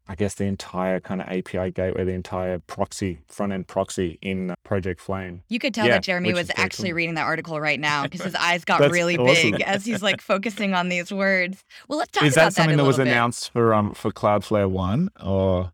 I 0.08 0.16
guess 0.16 0.34
the 0.36 0.44
entire 0.46 1.00
kind 1.00 1.22
of 1.22 1.28
API 1.28 1.72
gateway, 1.72 2.04
the 2.04 2.12
entire 2.14 2.60
proxy 2.60 3.20
front 3.28 3.54
end 3.54 3.68
proxy 3.68 4.18
in 4.22 4.54
Project 4.64 5.00
Flame. 5.00 5.44
You 5.48 5.60
could 5.60 5.74
tell 5.74 5.86
Yeah, 5.86 5.94
that 5.94 6.04
Jeremy 6.04 6.34
was 6.34 6.52
actually 6.58 6.90
cool. 6.90 6.98
reading 6.98 7.16
that 7.16 7.24
article 7.26 7.60
right 7.62 7.80
now 7.80 8.04
because 8.04 8.22
his 8.22 8.36
eyes 8.36 8.66
got 8.66 8.82
really 8.92 9.18
awesome. 9.18 9.52
big 9.52 9.62
as 9.62 9.86
he's 9.86 10.02
like 10.02 10.20
focusing 10.22 10.74
on 10.74 10.90
these 10.90 11.14
words. 11.14 11.64
Well, 11.88 12.00
let's 12.00 12.12
talk 12.12 12.24
Is 12.24 12.34
about 12.34 12.46
that 12.46 12.54
something 12.54 12.78
that, 12.78 12.84
that, 12.84 12.88
was 12.88 12.98
bit. 12.98 13.08
announced 13.08 13.52
for 13.54 13.74
um 13.74 13.94
for 13.94 14.12
Cloudflare 14.12 14.70
One 14.70 15.10
or 15.24 15.72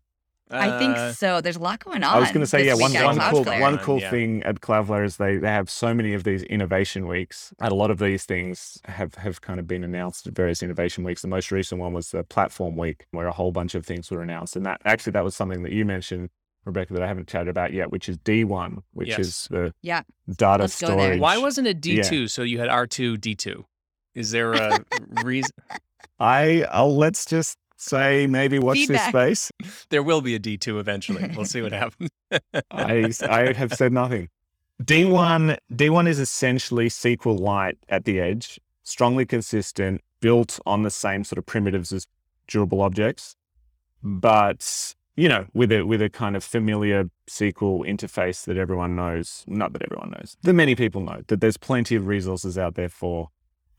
I 0.50 0.78
think 0.78 0.96
Uh, 0.96 1.12
so. 1.12 1.40
There's 1.40 1.56
a 1.56 1.60
lot 1.60 1.84
going 1.84 2.02
on. 2.02 2.16
I 2.16 2.18
was 2.20 2.30
going 2.30 2.40
to 2.40 2.46
say, 2.46 2.64
yeah, 2.64 2.74
one, 2.74 2.92
one 2.94 3.18
cool, 3.30 3.44
one 3.44 3.78
cool 3.78 4.00
Yeah. 4.00 4.10
thing 4.10 4.42
at 4.44 4.60
Cloudflare 4.60 5.04
is 5.04 5.16
they, 5.18 5.36
they 5.36 5.48
have 5.48 5.68
so 5.68 5.92
many 5.92 6.14
of 6.14 6.24
these 6.24 6.42
innovation 6.44 7.06
weeks. 7.06 7.52
And 7.60 7.70
a 7.70 7.74
lot 7.74 7.90
of 7.90 7.98
these 7.98 8.24
things 8.24 8.78
have, 8.86 9.14
have 9.16 9.40
kind 9.40 9.60
of 9.60 9.66
been 9.66 9.84
announced 9.84 10.26
at 10.26 10.34
various 10.34 10.62
innovation 10.62 11.04
weeks. 11.04 11.22
The 11.22 11.28
most 11.28 11.50
recent 11.52 11.80
one 11.80 11.92
was 11.92 12.10
the 12.10 12.24
platform 12.24 12.76
week, 12.76 13.06
where 13.10 13.26
a 13.26 13.32
whole 13.32 13.52
bunch 13.52 13.74
of 13.74 13.84
things 13.84 14.10
were 14.10 14.22
announced. 14.22 14.56
And 14.56 14.64
that 14.64 14.80
actually, 14.84 15.12
that 15.12 15.24
was 15.24 15.36
something 15.36 15.62
that 15.64 15.72
you 15.72 15.84
mentioned, 15.84 16.30
Rebecca, 16.64 16.94
that 16.94 17.02
I 17.02 17.06
haven't 17.06 17.28
chatted 17.28 17.48
about 17.48 17.72
yet, 17.72 17.90
which 17.92 18.08
is 18.08 18.16
D1, 18.18 18.82
which 18.92 19.08
Yes. 19.08 19.18
is 19.18 19.48
the 19.50 19.74
Yeah. 19.82 20.02
data 20.34 20.62
Let's 20.64 20.74
storage. 20.74 21.20
Why 21.20 21.36
wasn't 21.36 21.66
it 21.66 21.80
D2? 21.80 22.30
So 22.30 22.42
you 22.42 22.58
had 22.58 22.68
R2, 22.68 23.16
D2. 23.18 23.64
Is 24.14 24.30
there 24.30 24.54
a 24.54 24.84
reason? 24.96 25.52
I, 26.18 26.64
I'll, 26.70 26.96
let's 26.96 27.24
just 27.24 27.56
say 27.78 28.26
maybe 28.26 28.58
watch 28.58 28.78
Feedback. 28.78 29.12
this 29.12 29.46
space. 29.48 29.86
There 29.88 30.02
will 30.02 30.20
be 30.20 30.34
a 30.34 30.40
D2 30.40 30.78
eventually. 30.78 31.30
We'll 31.34 31.44
see 31.46 31.62
what 31.62 31.72
happens. 31.72 32.10
I, 32.70 33.10
I 33.22 33.52
have 33.54 33.72
said 33.72 33.92
nothing. 33.92 34.28
D1 34.82 35.58
D1 35.72 36.08
is 36.08 36.20
essentially 36.20 36.88
SQLite 36.88 37.76
at 37.88 38.04
the 38.04 38.20
edge, 38.20 38.60
strongly 38.84 39.26
consistent, 39.26 40.02
built 40.20 40.60
on 40.66 40.82
the 40.82 40.90
same 40.90 41.24
sort 41.24 41.38
of 41.38 41.46
primitives 41.46 41.92
as 41.92 42.06
durable 42.46 42.82
objects, 42.82 43.34
but 44.02 44.94
you 45.16 45.28
know, 45.28 45.46
with 45.52 45.72
a 45.72 45.82
with 45.82 46.00
a 46.00 46.08
kind 46.08 46.36
of 46.36 46.44
familiar 46.44 47.10
SQL 47.28 47.84
interface 47.88 48.44
that 48.44 48.56
everyone 48.56 48.94
knows. 48.94 49.44
Not 49.48 49.72
that 49.72 49.82
everyone 49.82 50.10
knows, 50.10 50.36
that 50.42 50.52
many 50.52 50.76
people 50.76 51.00
know 51.00 51.22
that 51.26 51.40
there's 51.40 51.56
plenty 51.56 51.96
of 51.96 52.06
resources 52.06 52.56
out 52.56 52.76
there 52.76 52.88
for, 52.88 53.30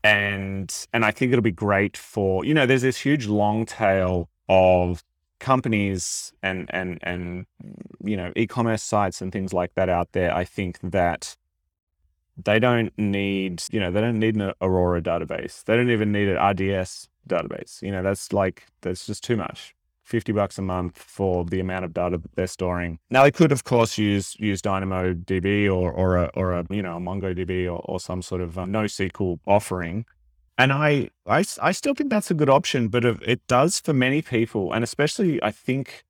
and 0.02 0.86
and 0.92 1.04
I 1.04 1.10
think 1.10 1.32
it'll 1.32 1.42
be 1.42 1.50
great 1.50 1.96
for 1.96 2.44
you 2.44 2.54
know, 2.54 2.66
there's 2.66 2.82
this 2.82 2.98
huge 2.98 3.26
long 3.26 3.66
tail 3.66 4.28
of 4.48 5.02
companies 5.38 6.32
and 6.42 6.68
and 6.72 6.98
and 7.02 7.46
you 8.04 8.16
know 8.16 8.32
e-commerce 8.36 8.82
sites 8.82 9.20
and 9.20 9.32
things 9.32 9.52
like 9.52 9.74
that 9.74 9.88
out 9.88 10.12
there, 10.12 10.34
I 10.34 10.44
think 10.44 10.78
that 10.82 11.36
they 12.42 12.58
don't 12.58 12.96
need 12.96 13.62
you 13.72 13.80
know 13.80 13.90
they 13.90 14.00
don't 14.00 14.18
need 14.18 14.36
an 14.36 14.52
Aurora 14.60 15.02
database. 15.02 15.64
They 15.64 15.76
don't 15.76 15.90
even 15.90 16.12
need 16.12 16.28
an 16.28 16.36
RDS 16.36 17.08
database. 17.28 17.82
You 17.82 17.92
know 17.92 18.02
that's 18.02 18.32
like 18.32 18.66
that's 18.82 19.06
just 19.06 19.24
too 19.24 19.36
much. 19.36 19.74
50 20.10 20.32
bucks 20.32 20.58
a 20.58 20.62
month 20.62 20.98
for 20.98 21.44
the 21.44 21.60
amount 21.60 21.84
of 21.84 21.94
data 21.94 22.18
that 22.18 22.34
they're 22.34 22.48
storing. 22.48 22.98
Now 23.10 23.22
they 23.22 23.30
could 23.30 23.52
of 23.52 23.62
course 23.64 23.96
use 23.96 24.36
use 24.40 24.60
DynamoDB 24.60 25.66
or 25.66 25.92
or 25.92 26.16
a 26.16 26.30
or 26.34 26.52
a 26.52 26.66
you 26.68 26.82
know 26.82 26.96
a 26.96 27.00
MongoDB 27.00 27.66
or, 27.66 27.80
or 27.84 28.00
some 28.00 28.20
sort 28.20 28.40
of 28.40 28.58
uh, 28.58 28.64
NoSQL 28.64 29.38
offering. 29.46 30.04
And 30.58 30.74
I, 30.74 31.08
I, 31.26 31.42
I 31.62 31.72
still 31.72 31.94
think 31.94 32.10
that's 32.10 32.30
a 32.30 32.34
good 32.34 32.50
option, 32.50 32.88
but 32.88 33.02
it 33.04 33.40
does 33.46 33.80
for 33.80 33.94
many 33.94 34.20
people, 34.20 34.74
and 34.74 34.84
especially 34.84 35.42
I 35.42 35.52
think 35.52 36.04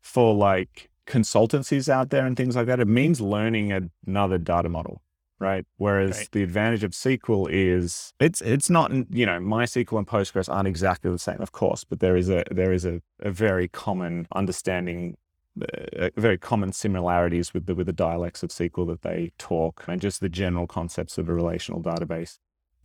for 0.00 0.32
like 0.34 0.88
consultancies 1.04 1.88
out 1.88 2.10
there 2.10 2.24
and 2.24 2.36
things 2.36 2.54
like 2.54 2.66
that, 2.66 2.78
it 2.78 2.86
means 2.86 3.20
learning 3.20 3.90
another 4.06 4.38
data 4.38 4.68
model 4.68 5.02
right? 5.38 5.66
Whereas 5.76 6.18
right. 6.18 6.28
the 6.32 6.42
advantage 6.42 6.84
of 6.84 6.92
SQL 6.92 7.48
is 7.50 8.12
it's 8.20 8.40
it's 8.40 8.70
not 8.70 8.92
you 8.92 9.26
know 9.26 9.38
MySQL 9.38 9.98
and 9.98 10.06
Postgres 10.06 10.52
aren't 10.52 10.68
exactly 10.68 11.10
the 11.10 11.18
same, 11.18 11.40
of 11.40 11.52
course, 11.52 11.84
but 11.84 12.00
there 12.00 12.16
is 12.16 12.28
a 12.28 12.44
there 12.50 12.72
is 12.72 12.84
a, 12.84 13.00
a 13.20 13.30
very 13.30 13.68
common 13.68 14.26
understanding. 14.34 15.16
Uh, 15.60 16.08
very 16.16 16.38
common 16.38 16.72
similarities 16.72 17.52
with 17.52 17.66
the 17.66 17.74
with 17.74 17.86
the 17.88 17.92
dialects 17.92 18.44
of 18.44 18.50
SQL 18.50 18.86
that 18.86 19.02
they 19.02 19.32
talk, 19.38 19.84
and 19.88 20.00
just 20.00 20.20
the 20.20 20.28
general 20.28 20.68
concepts 20.68 21.18
of 21.18 21.28
a 21.28 21.34
relational 21.34 21.82
database. 21.82 22.38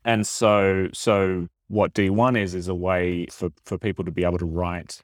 And 0.03 0.25
so, 0.25 0.89
so 0.91 1.49
what 1.67 1.93
D1 1.93 2.35
is 2.35 2.55
is 2.55 2.67
a 2.67 2.73
way 2.75 3.27
for 3.27 3.51
for 3.63 3.77
people 3.77 4.03
to 4.05 4.11
be 4.11 4.23
able 4.23 4.39
to 4.39 4.45
write 4.45 5.01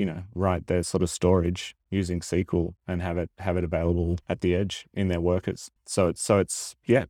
you 0.00 0.06
know, 0.06 0.22
write 0.34 0.66
their 0.66 0.82
sort 0.82 1.02
of 1.02 1.10
storage 1.10 1.76
using 1.90 2.20
SQL 2.20 2.72
and 2.88 3.02
have 3.02 3.18
it 3.18 3.28
have 3.36 3.58
it 3.58 3.64
available 3.64 4.18
at 4.30 4.40
the 4.40 4.54
edge 4.54 4.86
in 4.94 5.08
their 5.08 5.20
workers. 5.20 5.70
So 5.84 6.08
it's 6.08 6.22
so 6.22 6.38
it's 6.38 6.74
yeah, 6.86 7.04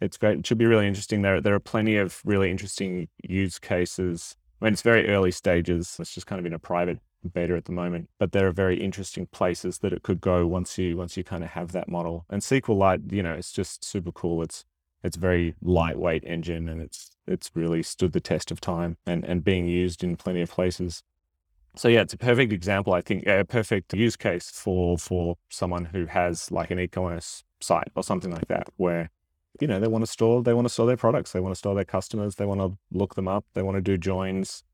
it's 0.00 0.16
great. 0.16 0.40
It 0.40 0.46
should 0.48 0.58
be 0.58 0.66
really 0.66 0.88
interesting. 0.88 1.22
There 1.22 1.40
there 1.40 1.54
are 1.54 1.60
plenty 1.60 1.96
of 1.96 2.20
really 2.24 2.50
interesting 2.50 3.06
use 3.22 3.60
cases. 3.60 4.36
I 4.60 4.64
mean, 4.64 4.72
it's 4.72 4.82
very 4.82 5.08
early 5.08 5.30
stages. 5.30 5.96
It's 6.00 6.12
just 6.12 6.26
kind 6.26 6.40
of 6.40 6.46
in 6.46 6.54
a 6.54 6.58
private 6.58 6.98
beta 7.32 7.54
at 7.54 7.66
the 7.66 7.72
moment, 7.72 8.10
but 8.18 8.32
there 8.32 8.48
are 8.48 8.52
very 8.52 8.82
interesting 8.82 9.26
places 9.26 9.78
that 9.78 9.92
it 9.92 10.02
could 10.02 10.20
go 10.20 10.44
once 10.44 10.76
you 10.78 10.96
once 10.96 11.16
you 11.16 11.22
kind 11.22 11.44
of 11.44 11.50
have 11.50 11.70
that 11.70 11.88
model. 11.88 12.26
And 12.28 12.42
SQLite, 12.42 13.12
you 13.12 13.22
know, 13.22 13.34
it's 13.34 13.52
just 13.52 13.84
super 13.84 14.10
cool. 14.10 14.42
It's 14.42 14.64
it's 15.04 15.16
very 15.16 15.54
lightweight 15.62 16.24
engine 16.24 16.68
and 16.68 16.82
it's 16.82 17.12
it's 17.28 17.52
really 17.54 17.84
stood 17.84 18.12
the 18.12 18.20
test 18.20 18.50
of 18.50 18.60
time 18.60 18.96
and 19.06 19.24
and 19.24 19.44
being 19.44 19.68
used 19.68 20.02
in 20.02 20.16
plenty 20.16 20.42
of 20.42 20.50
places. 20.50 21.04
So 21.76 21.88
yeah, 21.88 22.00
it's 22.00 22.14
a 22.14 22.18
perfect 22.18 22.52
example. 22.52 22.94
I 22.94 23.02
think 23.02 23.26
a 23.26 23.44
perfect 23.44 23.92
use 23.92 24.16
case 24.16 24.50
for 24.50 24.96
for 24.96 25.36
someone 25.50 25.84
who 25.86 26.06
has 26.06 26.50
like 26.50 26.70
an 26.70 26.80
e-commerce 26.80 27.44
site 27.60 27.88
or 27.94 28.02
something 28.02 28.32
like 28.32 28.48
that, 28.48 28.68
where 28.76 29.10
you 29.60 29.66
know 29.66 29.78
they 29.78 29.88
want 29.88 30.02
to 30.02 30.10
store 30.10 30.42
they 30.42 30.54
want 30.54 30.66
to 30.66 30.72
store 30.72 30.86
their 30.86 30.96
products, 30.96 31.32
they 31.32 31.40
want 31.40 31.54
to 31.54 31.58
store 31.58 31.74
their 31.74 31.84
customers, 31.84 32.36
they 32.36 32.46
want 32.46 32.60
to 32.60 32.78
look 32.90 33.14
them 33.14 33.28
up, 33.28 33.44
they 33.54 33.62
want 33.62 33.76
to 33.76 33.82
do 33.82 33.98
joins, 33.98 34.64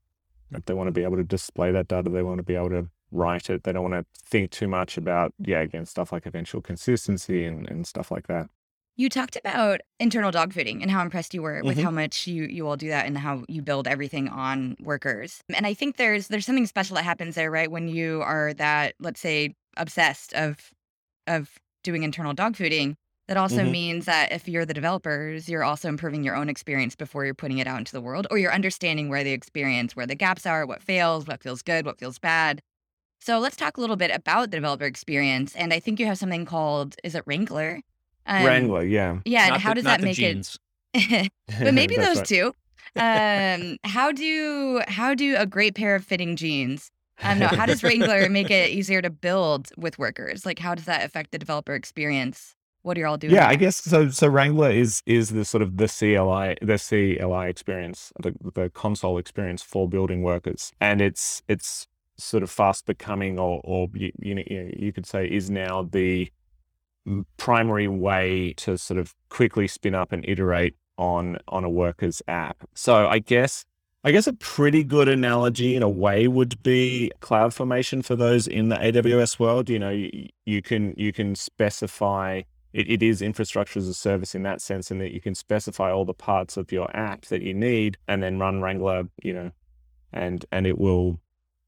they 0.65 0.73
want 0.73 0.87
to 0.87 0.91
be 0.91 1.03
able 1.03 1.17
to 1.17 1.23
display 1.23 1.71
that 1.71 1.89
data, 1.89 2.09
they 2.09 2.23
want 2.23 2.37
to 2.37 2.43
be 2.43 2.55
able 2.55 2.69
to 2.69 2.89
write 3.11 3.49
it, 3.49 3.63
they 3.63 3.73
don't 3.73 3.89
want 3.89 3.93
to 3.93 4.05
think 4.25 4.51
too 4.51 4.67
much 4.67 4.97
about 4.97 5.33
yeah 5.39 5.59
again 5.59 5.85
stuff 5.85 6.11
like 6.13 6.25
eventual 6.25 6.61
consistency 6.61 7.45
and, 7.45 7.69
and 7.69 7.85
stuff 7.85 8.11
like 8.11 8.27
that. 8.27 8.47
You 8.95 9.09
talked 9.09 9.35
about 9.35 9.81
internal 9.99 10.29
dog 10.29 10.53
fooding 10.53 10.81
and 10.81 10.91
how 10.91 11.01
impressed 11.01 11.33
you 11.33 11.41
were 11.41 11.61
with 11.63 11.77
mm-hmm. 11.77 11.85
how 11.85 11.91
much 11.91 12.27
you 12.27 12.43
you 12.43 12.67
all 12.67 12.77
do 12.77 12.89
that 12.89 13.07
and 13.07 13.17
how 13.17 13.43
you 13.47 13.61
build 13.61 13.87
everything 13.87 14.29
on 14.29 14.75
workers. 14.79 15.41
And 15.53 15.65
I 15.65 15.73
think 15.73 15.97
there's 15.97 16.27
there's 16.27 16.45
something 16.45 16.67
special 16.67 16.95
that 16.95 17.03
happens 17.03 17.35
there, 17.35 17.49
right? 17.49 17.71
When 17.71 17.87
you 17.87 18.21
are 18.21 18.53
that, 18.55 18.93
let's 18.99 19.19
say, 19.19 19.55
obsessed 19.77 20.33
of 20.33 20.71
of 21.25 21.57
doing 21.83 22.03
internal 22.03 22.33
dog 22.33 22.55
fooding, 22.55 22.95
that 23.27 23.37
also 23.37 23.61
mm-hmm. 23.61 23.71
means 23.71 24.05
that 24.05 24.31
if 24.31 24.47
you're 24.47 24.65
the 24.65 24.73
developers, 24.73 25.49
you're 25.49 25.63
also 25.63 25.87
improving 25.89 26.23
your 26.23 26.35
own 26.35 26.49
experience 26.49 26.95
before 26.95 27.25
you're 27.25 27.33
putting 27.33 27.57
it 27.57 27.67
out 27.67 27.79
into 27.79 27.93
the 27.93 28.01
world, 28.01 28.27
or 28.29 28.37
you're 28.37 28.53
understanding 28.53 29.09
where 29.09 29.23
the 29.23 29.31
experience, 29.31 29.95
where 29.95 30.05
the 30.05 30.15
gaps 30.15 30.45
are, 30.45 30.65
what 30.65 30.83
fails, 30.83 31.25
what 31.25 31.41
feels 31.41 31.61
good, 31.61 31.85
what 31.85 31.97
feels 31.97 32.19
bad. 32.19 32.61
So 33.21 33.39
let's 33.39 33.55
talk 33.55 33.77
a 33.77 33.81
little 33.81 33.95
bit 33.95 34.11
about 34.13 34.51
the 34.51 34.57
developer 34.57 34.85
experience. 34.85 35.55
And 35.55 35.73
I 35.73 35.79
think 35.79 35.99
you 35.99 36.05
have 36.05 36.17
something 36.17 36.45
called, 36.45 36.95
is 37.05 37.15
it 37.15 37.23
Wrangler? 37.25 37.79
Um, 38.25 38.45
Wrangler, 38.45 38.83
yeah. 38.83 39.19
Yeah, 39.25 39.53
and 39.53 39.61
how 39.61 39.69
the, 39.69 39.75
does 39.75 39.83
that 39.85 40.01
make 40.01 40.15
jeans. 40.15 40.59
it? 40.93 41.31
but 41.59 41.73
maybe 41.73 41.95
those 41.95 42.17
right. 42.17 42.25
two. 42.25 42.55
Um, 42.95 43.77
how 43.83 44.11
do 44.11 44.81
how 44.87 45.15
do 45.15 45.35
a 45.35 45.45
great 45.45 45.75
pair 45.75 45.95
of 45.95 46.05
fitting 46.05 46.35
jeans? 46.35 46.91
Um, 47.21 47.39
no, 47.39 47.47
how 47.47 47.65
does 47.65 47.83
Wrangler 47.83 48.29
make 48.29 48.51
it 48.51 48.69
easier 48.71 49.01
to 49.01 49.09
build 49.09 49.69
with 49.77 49.97
workers? 49.97 50.45
Like, 50.45 50.59
how 50.59 50.75
does 50.75 50.85
that 50.85 51.03
affect 51.03 51.31
the 51.31 51.39
developer 51.39 51.73
experience? 51.73 52.55
What 52.81 52.97
are 52.97 52.99
you 52.99 53.07
all 53.07 53.17
doing? 53.17 53.33
Yeah, 53.33 53.41
there? 53.41 53.49
I 53.49 53.55
guess 53.55 53.77
so. 53.77 54.09
So 54.09 54.27
Wrangler 54.27 54.69
is 54.69 55.01
is 55.05 55.29
the 55.29 55.45
sort 55.45 55.61
of 55.61 55.77
the 55.77 55.87
CLI 55.87 56.57
the 56.61 56.77
CLI 56.77 57.49
experience, 57.49 58.11
the 58.21 58.33
the 58.53 58.69
console 58.69 59.17
experience 59.17 59.63
for 59.63 59.87
building 59.87 60.21
workers, 60.21 60.71
and 60.81 61.01
it's 61.01 61.41
it's 61.47 61.87
sort 62.17 62.43
of 62.43 62.51
fast 62.51 62.85
becoming, 62.85 63.39
or 63.39 63.61
or 63.63 63.87
you, 63.93 64.11
you 64.19 64.35
know 64.35 64.43
you 64.77 64.91
could 64.91 65.05
say 65.05 65.25
is 65.25 65.49
now 65.49 65.87
the 65.91 66.29
primary 67.37 67.87
way 67.87 68.53
to 68.57 68.77
sort 68.77 68.99
of 68.99 69.13
quickly 69.29 69.67
spin 69.67 69.95
up 69.95 70.11
and 70.11 70.23
iterate 70.27 70.75
on 70.97 71.37
on 71.47 71.63
a 71.63 71.69
worker's 71.69 72.21
app. 72.27 72.63
So 72.73 73.07
I 73.07 73.19
guess 73.19 73.65
I 74.03 74.11
guess 74.11 74.27
a 74.27 74.33
pretty 74.33 74.83
good 74.83 75.07
analogy 75.07 75.75
in 75.75 75.83
a 75.83 75.89
way 75.89 76.27
would 76.27 76.61
be 76.61 77.11
CloudFormation 77.21 78.03
for 78.03 78.15
those 78.15 78.47
in 78.47 78.69
the 78.69 78.75
AWS 78.75 79.39
world. 79.39 79.69
You 79.69 79.79
know, 79.79 79.91
you, 79.91 80.27
you 80.45 80.61
can 80.61 80.93
you 80.97 81.13
can 81.13 81.35
specify 81.35 82.41
it, 82.73 82.89
it 82.89 83.03
is 83.03 83.21
infrastructure 83.21 83.79
as 83.79 83.87
a 83.87 83.93
service 83.93 84.35
in 84.35 84.43
that 84.43 84.59
sense, 84.59 84.91
in 84.91 84.97
that 84.99 85.13
you 85.13 85.21
can 85.21 85.35
specify 85.35 85.91
all 85.91 86.05
the 86.05 86.13
parts 86.13 86.57
of 86.57 86.71
your 86.71 86.93
app 86.95 87.25
that 87.25 87.43
you 87.43 87.53
need, 87.53 87.97
and 88.07 88.21
then 88.21 88.39
run 88.39 88.61
Wrangler. 88.61 89.03
You 89.21 89.33
know, 89.33 89.51
and 90.11 90.45
and 90.51 90.67
it 90.67 90.77
will 90.77 91.19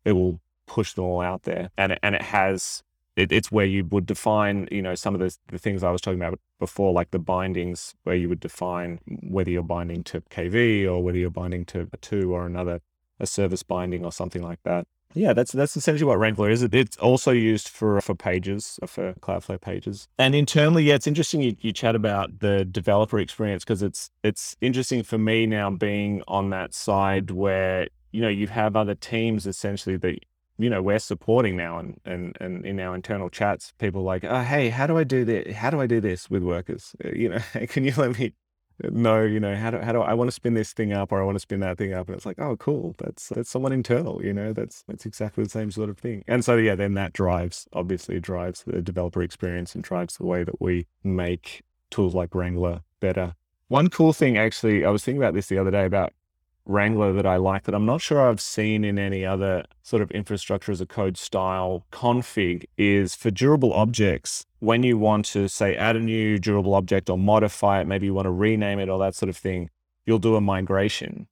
it 0.03 0.13
will 0.13 0.41
push 0.67 0.93
them 0.93 1.05
all 1.05 1.21
out 1.21 1.43
there, 1.43 1.69
and 1.77 1.97
and 2.03 2.15
it 2.15 2.23
has 2.23 2.83
it, 3.15 3.31
it's 3.31 3.51
where 3.51 3.65
you 3.65 3.85
would 3.85 4.05
define, 4.05 4.67
you 4.71 4.81
know, 4.81 4.95
some 4.95 5.13
of 5.13 5.19
the, 5.21 5.35
the 5.47 5.57
things 5.57 5.83
I 5.83 5.91
was 5.91 6.01
talking 6.01 6.19
about 6.19 6.39
before, 6.59 6.91
like 6.91 7.11
the 7.11 7.19
bindings, 7.19 7.95
where 8.03 8.15
you 8.15 8.29
would 8.29 8.39
define 8.39 8.99
whether 9.05 9.49
you're 9.49 9.63
binding 9.63 10.03
to 10.05 10.21
KV 10.21 10.85
or 10.85 11.01
whether 11.01 11.17
you're 11.17 11.29
binding 11.29 11.65
to 11.65 11.85
R2 11.85 12.29
or 12.29 12.45
another, 12.45 12.81
a 13.19 13.25
service 13.25 13.63
binding 13.63 14.03
or 14.03 14.11
something 14.11 14.41
like 14.41 14.59
that. 14.63 14.87
Yeah, 15.13 15.31
that's 15.31 15.53
that's 15.53 15.77
essentially 15.77 16.05
what 16.05 16.19
Wrangler 16.19 16.49
is. 16.49 16.61
It's 16.61 16.97
also 16.97 17.31
used 17.31 17.69
for 17.69 18.01
for 18.01 18.15
pages, 18.15 18.77
for 18.85 19.13
Cloudflare 19.13 19.61
pages. 19.61 20.09
And 20.19 20.35
internally, 20.35 20.83
yeah, 20.83 20.95
it's 20.95 21.07
interesting 21.07 21.41
you, 21.41 21.55
you 21.61 21.71
chat 21.71 21.95
about 21.95 22.39
the 22.39 22.65
developer 22.65 23.17
experience 23.17 23.63
because 23.63 23.81
it's 23.81 24.11
it's 24.23 24.57
interesting 24.59 25.03
for 25.03 25.17
me 25.17 25.45
now 25.45 25.69
being 25.69 26.21
on 26.27 26.49
that 26.49 26.73
side 26.73 27.31
where 27.31 27.87
you 28.11 28.21
know 28.21 28.27
you 28.27 28.47
have 28.47 28.75
other 28.75 28.93
teams 28.93 29.47
essentially 29.47 29.95
that 29.95 30.19
you 30.57 30.69
know 30.69 30.81
we're 30.81 30.99
supporting 30.99 31.55
now 31.57 31.77
and 31.77 31.99
and 32.05 32.37
and 32.39 32.65
in 32.65 32.79
our 32.79 32.95
internal 32.95 33.29
chats 33.29 33.73
people 33.77 34.03
like 34.03 34.23
oh 34.23 34.41
hey 34.41 34.69
how 34.69 34.87
do 34.87 34.97
i 34.97 35.03
do 35.03 35.25
this 35.25 35.55
how 35.55 35.69
do 35.69 35.81
i 35.81 35.87
do 35.87 35.99
this 35.99 36.29
with 36.29 36.43
workers? 36.43 36.95
Uh, 37.03 37.09
you 37.09 37.29
know 37.29 37.39
can 37.67 37.83
you 37.83 37.93
let 37.97 38.17
me 38.17 38.33
know 38.91 39.21
you 39.21 39.39
know 39.39 39.55
how 39.55 39.71
do, 39.71 39.79
how 39.79 39.93
do 39.93 40.01
i 40.01 40.13
want 40.13 40.27
to 40.27 40.33
spin 40.33 40.53
this 40.53 40.73
thing 40.73 40.91
up 40.91 41.11
or 41.11 41.21
i 41.21 41.25
want 41.25 41.35
to 41.35 41.39
spin 41.39 41.59
that 41.59 41.77
thing 41.77 41.93
up? 41.93 42.07
And 42.07 42.15
it's 42.15 42.25
like 42.25 42.39
oh 42.39 42.55
cool. 42.57 42.95
That's 42.97 43.29
that's 43.29 43.49
someone 43.49 43.71
internal 43.71 44.23
you 44.23 44.33
know 44.33 44.53
that's 44.53 44.83
that's 44.87 45.05
exactly 45.05 45.43
the 45.43 45.49
same 45.49 45.71
sort 45.71 45.89
of 45.89 45.97
thing. 45.97 46.23
And 46.27 46.43
so 46.43 46.55
yeah 46.57 46.75
then 46.75 46.93
that 46.95 47.13
drives 47.13 47.67
obviously 47.73 48.19
drives 48.19 48.63
the 48.63 48.81
developer 48.81 49.21
experience 49.21 49.75
and 49.75 49.83
drives 49.83 50.17
the 50.17 50.25
way 50.25 50.43
that 50.43 50.61
we 50.61 50.87
make 51.03 51.61
tools 51.91 52.15
like 52.15 52.33
wrangler 52.35 52.81
better. 52.99 53.35
One 53.67 53.89
cool 53.89 54.13
thing 54.13 54.37
actually 54.37 54.85
i 54.85 54.89
was 54.89 55.03
thinking 55.03 55.21
about 55.21 55.33
this 55.33 55.47
the 55.47 55.57
other 55.57 55.71
day 55.71 55.85
about 55.85 56.13
Wrangler 56.65 57.13
that 57.13 57.25
I 57.25 57.37
like 57.37 57.63
that 57.63 57.75
I'm 57.75 57.85
not 57.85 58.01
sure 58.01 58.27
I've 58.27 58.41
seen 58.41 58.83
in 58.83 58.97
any 58.97 59.25
other 59.25 59.65
sort 59.83 60.01
of 60.01 60.11
infrastructure 60.11 60.71
as 60.71 60.81
a 60.81 60.85
code 60.85 61.17
style 61.17 61.85
config 61.91 62.65
is 62.77 63.15
for 63.15 63.31
durable 63.31 63.73
objects. 63.73 64.45
When 64.59 64.83
you 64.83 64.97
want 64.97 65.25
to 65.25 65.47
say 65.47 65.75
add 65.75 65.95
a 65.95 65.99
new 65.99 66.39
durable 66.39 66.73
object 66.73 67.09
or 67.09 67.17
modify 67.17 67.81
it, 67.81 67.87
maybe 67.87 68.07
you 68.07 68.13
want 68.13 68.25
to 68.25 68.31
rename 68.31 68.79
it 68.79 68.89
or 68.89 68.97
that 68.99 69.15
sort 69.15 69.29
of 69.29 69.37
thing, 69.37 69.69
you'll 70.05 70.19
do 70.19 70.35
a 70.35 70.41
migration. 70.41 71.27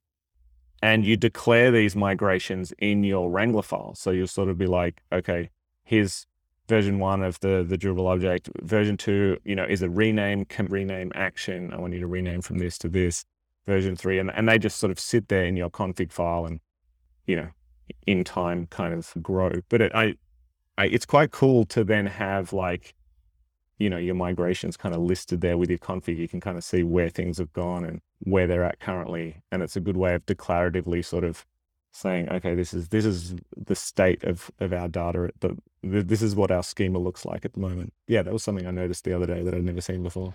And 0.82 1.04
you 1.04 1.16
declare 1.16 1.70
these 1.70 1.96
migrations 1.96 2.72
in 2.78 3.04
your 3.04 3.30
Wrangler 3.30 3.62
file. 3.62 3.94
So 3.94 4.10
you'll 4.10 4.26
sort 4.26 4.50
of 4.50 4.58
be 4.58 4.66
like, 4.66 5.02
okay, 5.10 5.50
here's 5.82 6.26
version 6.68 6.98
one 6.98 7.22
of 7.22 7.40
the 7.40 7.64
the 7.66 7.76
durable 7.76 8.06
object. 8.06 8.50
Version 8.62 8.96
two, 8.96 9.38
you 9.44 9.54
know, 9.56 9.64
is 9.64 9.82
a 9.82 9.90
rename, 9.90 10.44
can 10.44 10.66
rename 10.66 11.10
action. 11.14 11.72
I 11.72 11.78
want 11.78 11.94
you 11.94 12.00
to 12.00 12.06
rename 12.06 12.42
from 12.42 12.58
this 12.58 12.78
to 12.78 12.88
this 12.88 13.24
version 13.66 13.96
three, 13.96 14.18
and, 14.18 14.30
and 14.30 14.48
they 14.48 14.58
just 14.58 14.78
sort 14.78 14.90
of 14.90 14.98
sit 15.00 15.28
there 15.28 15.44
in 15.44 15.56
your 15.56 15.70
config 15.70 16.12
file 16.12 16.46
and, 16.46 16.60
you 17.26 17.36
know, 17.36 17.48
in 18.06 18.24
time 18.24 18.66
kind 18.66 18.94
of 18.94 19.12
grow. 19.22 19.50
But 19.68 19.80
it, 19.80 19.92
I, 19.94 20.14
I, 20.76 20.86
it's 20.86 21.06
quite 21.06 21.30
cool 21.30 21.64
to 21.66 21.84
then 21.84 22.06
have 22.06 22.52
like, 22.52 22.94
you 23.78 23.90
know, 23.90 23.96
your 23.96 24.14
migrations 24.14 24.76
kind 24.76 24.94
of 24.94 25.00
listed 25.02 25.40
there 25.40 25.58
with 25.58 25.68
your 25.68 25.78
config. 25.78 26.16
You 26.16 26.28
can 26.28 26.40
kind 26.40 26.56
of 26.56 26.64
see 26.64 26.82
where 26.82 27.08
things 27.08 27.38
have 27.38 27.52
gone 27.52 27.84
and 27.84 28.00
where 28.20 28.46
they're 28.46 28.64
at 28.64 28.80
currently. 28.80 29.42
And 29.50 29.62
it's 29.62 29.76
a 29.76 29.80
good 29.80 29.96
way 29.96 30.14
of 30.14 30.24
declaratively 30.26 31.04
sort 31.04 31.24
of 31.24 31.44
saying, 31.92 32.28
okay, 32.28 32.54
this 32.54 32.74
is 32.74 32.88
this 32.88 33.04
is 33.04 33.34
the 33.56 33.74
state 33.74 34.24
of 34.24 34.50
of 34.60 34.72
our 34.72 34.88
data. 34.88 35.30
The, 35.40 35.56
this 35.82 36.22
is 36.22 36.34
what 36.34 36.50
our 36.50 36.62
schema 36.62 36.98
looks 36.98 37.24
like 37.24 37.44
at 37.44 37.52
the 37.52 37.60
moment. 37.60 37.92
Yeah, 38.08 38.22
that 38.22 38.32
was 38.32 38.42
something 38.42 38.66
I 38.66 38.70
noticed 38.70 39.04
the 39.04 39.14
other 39.14 39.26
day 39.26 39.42
that 39.42 39.54
I'd 39.54 39.64
never 39.64 39.80
seen 39.80 40.02
before. 40.02 40.32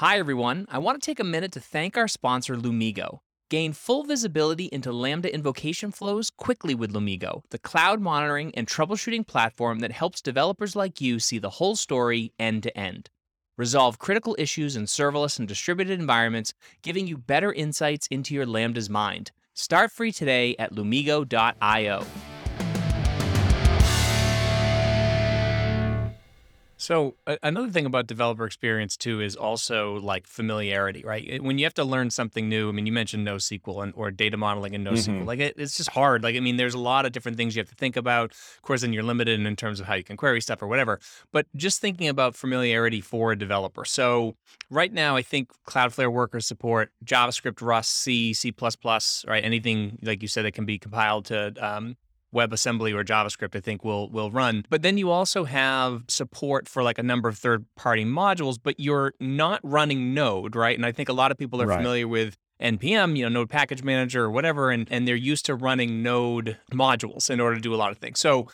Hi, 0.00 0.18
everyone. 0.18 0.64
I 0.70 0.78
want 0.78 0.98
to 0.98 1.04
take 1.04 1.20
a 1.20 1.24
minute 1.24 1.52
to 1.52 1.60
thank 1.60 1.98
our 1.98 2.08
sponsor, 2.08 2.56
Lumigo. 2.56 3.18
Gain 3.50 3.74
full 3.74 4.02
visibility 4.02 4.64
into 4.72 4.92
Lambda 4.92 5.30
invocation 5.30 5.92
flows 5.92 6.30
quickly 6.30 6.74
with 6.74 6.94
Lumigo, 6.94 7.42
the 7.50 7.58
cloud 7.58 8.00
monitoring 8.00 8.50
and 8.54 8.66
troubleshooting 8.66 9.26
platform 9.26 9.80
that 9.80 9.92
helps 9.92 10.22
developers 10.22 10.74
like 10.74 11.02
you 11.02 11.18
see 11.18 11.38
the 11.38 11.50
whole 11.50 11.76
story 11.76 12.32
end 12.38 12.62
to 12.62 12.74
end. 12.74 13.10
Resolve 13.58 13.98
critical 13.98 14.34
issues 14.38 14.74
in 14.74 14.84
serverless 14.84 15.38
and 15.38 15.46
distributed 15.46 16.00
environments, 16.00 16.54
giving 16.82 17.06
you 17.06 17.18
better 17.18 17.52
insights 17.52 18.06
into 18.06 18.34
your 18.34 18.46
Lambda's 18.46 18.88
mind. 18.88 19.32
Start 19.52 19.92
free 19.92 20.12
today 20.12 20.56
at 20.58 20.72
lumigo.io. 20.72 22.06
So 26.90 27.14
a- 27.24 27.38
another 27.44 27.70
thing 27.70 27.86
about 27.86 28.08
developer 28.08 28.44
experience 28.44 28.96
too 28.96 29.20
is 29.20 29.36
also 29.36 29.94
like 30.00 30.26
familiarity, 30.26 31.04
right? 31.04 31.24
It- 31.24 31.44
When 31.44 31.56
you 31.56 31.64
have 31.64 31.74
to 31.74 31.84
learn 31.84 32.10
something 32.10 32.48
new, 32.48 32.68
I 32.68 32.72
mean, 32.72 32.84
you 32.84 32.90
mentioned 32.92 33.24
NoSQL 33.24 33.84
and 33.84 33.92
or 33.94 34.10
data 34.10 34.36
modeling 34.36 34.74
in 34.74 34.82
NoSQL. 34.82 35.20
Mhm. 35.22 35.24
Like 35.26 35.38
it, 35.38 35.54
it's 35.56 35.76
just 35.76 35.90
hard. 35.90 36.24
Like 36.24 36.34
I 36.34 36.40
mean, 36.40 36.56
there's 36.56 36.74
a 36.74 36.78
lot 36.80 37.06
of 37.06 37.12
different 37.12 37.36
things 37.36 37.54
you 37.54 37.60
have 37.60 37.68
to 37.68 37.76
think 37.76 37.96
about. 37.96 38.32
Of 38.32 38.62
course, 38.62 38.80
then 38.80 38.92
you're 38.92 39.04
limited 39.04 39.38
in 39.38 39.54
terms 39.54 39.78
of 39.78 39.86
how 39.86 39.94
you 39.94 40.02
can 40.02 40.16
query 40.16 40.40
stuff 40.40 40.62
or 40.62 40.66
whatever. 40.66 40.98
But 41.30 41.46
just 41.54 41.80
thinking 41.80 42.08
about 42.08 42.34
familiarity 42.34 43.00
for 43.00 43.30
a 43.30 43.38
developer. 43.38 43.84
So 43.84 44.34
right 44.68 44.92
now, 44.92 45.14
I 45.14 45.22
think 45.22 45.50
Cloudflare 45.68 46.10
workers 46.12 46.44
support 46.44 46.90
JavaScript, 47.04 47.62
Rust, 47.62 47.92
C, 47.92 48.34
C++, 48.34 48.52
right? 49.28 49.44
Anything 49.44 49.96
like 50.02 50.22
you 50.22 50.28
said 50.28 50.44
that 50.44 50.54
can 50.54 50.64
be 50.64 50.76
compiled 50.80 51.26
to 51.26 51.54
um, 51.64 51.96
WebAssembly 52.34 52.94
or 52.94 53.04
JavaScript, 53.04 53.56
I 53.56 53.60
think 53.60 53.84
will 53.84 54.10
will 54.10 54.30
run. 54.30 54.64
But 54.70 54.82
then 54.82 54.98
you 54.98 55.10
also 55.10 55.44
have 55.44 56.04
support 56.08 56.68
for 56.68 56.82
like 56.82 56.98
a 56.98 57.02
number 57.02 57.28
of 57.28 57.38
third-party 57.38 58.04
modules, 58.04 58.58
but 58.62 58.78
you're 58.78 59.14
not 59.20 59.60
running 59.62 60.14
Node, 60.14 60.54
right? 60.54 60.76
And 60.76 60.86
I 60.86 60.92
think 60.92 61.08
a 61.08 61.12
lot 61.12 61.30
of 61.30 61.38
people 61.38 61.60
are 61.60 61.66
Right. 61.66 61.76
familiar 61.76 62.08
with 62.08 62.36
NPM, 62.60 63.16
you 63.16 63.22
know, 63.24 63.28
Node 63.30 63.50
Package 63.50 63.82
Manager 63.82 64.24
or 64.24 64.30
whatever, 64.30 64.70
and, 64.70 64.86
and 64.90 65.08
they're 65.08 65.16
used 65.16 65.46
to 65.46 65.54
running 65.54 66.02
Node 66.02 66.58
modules 66.72 67.30
in 67.30 67.40
order 67.40 67.56
to 67.56 67.62
do 67.62 67.74
a 67.74 67.76
lot 67.76 67.90
of 67.90 67.98
things. 67.98 68.20
So 68.20 68.48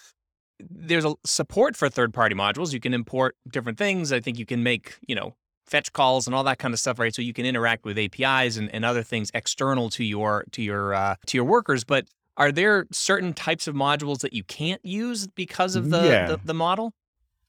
there's 0.60 1.04
a 1.04 1.14
support 1.24 1.76
for 1.76 1.88
third-party 1.88 2.34
modules. 2.34 2.72
You 2.72 2.80
can 2.80 2.94
import 2.94 3.36
different 3.50 3.78
things. 3.78 4.12
I 4.12 4.20
think 4.20 4.38
you 4.38 4.46
can 4.46 4.62
make, 4.62 4.96
you 5.06 5.14
know, 5.14 5.34
fetch 5.66 5.92
calls 5.92 6.26
and 6.26 6.34
all 6.34 6.44
that 6.44 6.58
kind 6.58 6.72
of 6.72 6.80
stuff, 6.80 6.98
right? 6.98 7.14
So 7.14 7.20
you 7.20 7.32
can 7.32 7.44
interact 7.44 7.84
with 7.84 7.98
APIs 7.98 8.56
and, 8.56 8.72
and 8.72 8.84
other 8.84 9.02
things 9.02 9.30
external 9.34 9.90
to 9.90 10.04
your 10.04 10.44
to 10.52 10.62
your 10.62 10.94
uh, 10.94 11.16
to 11.26 11.36
your 11.36 11.44
workers. 11.44 11.82
But 11.84 12.06
are 12.36 12.52
there 12.52 12.86
certain 12.92 13.32
types 13.32 13.66
of 13.66 13.74
modules 13.74 14.20
that 14.20 14.32
you 14.32 14.44
can't 14.44 14.84
use 14.84 15.26
because 15.26 15.74
of 15.76 15.86
mm, 15.86 15.90
the 15.90 16.02
Yeah. 16.08 16.26
the, 16.26 16.40
the 16.44 16.54
model? 16.54 16.92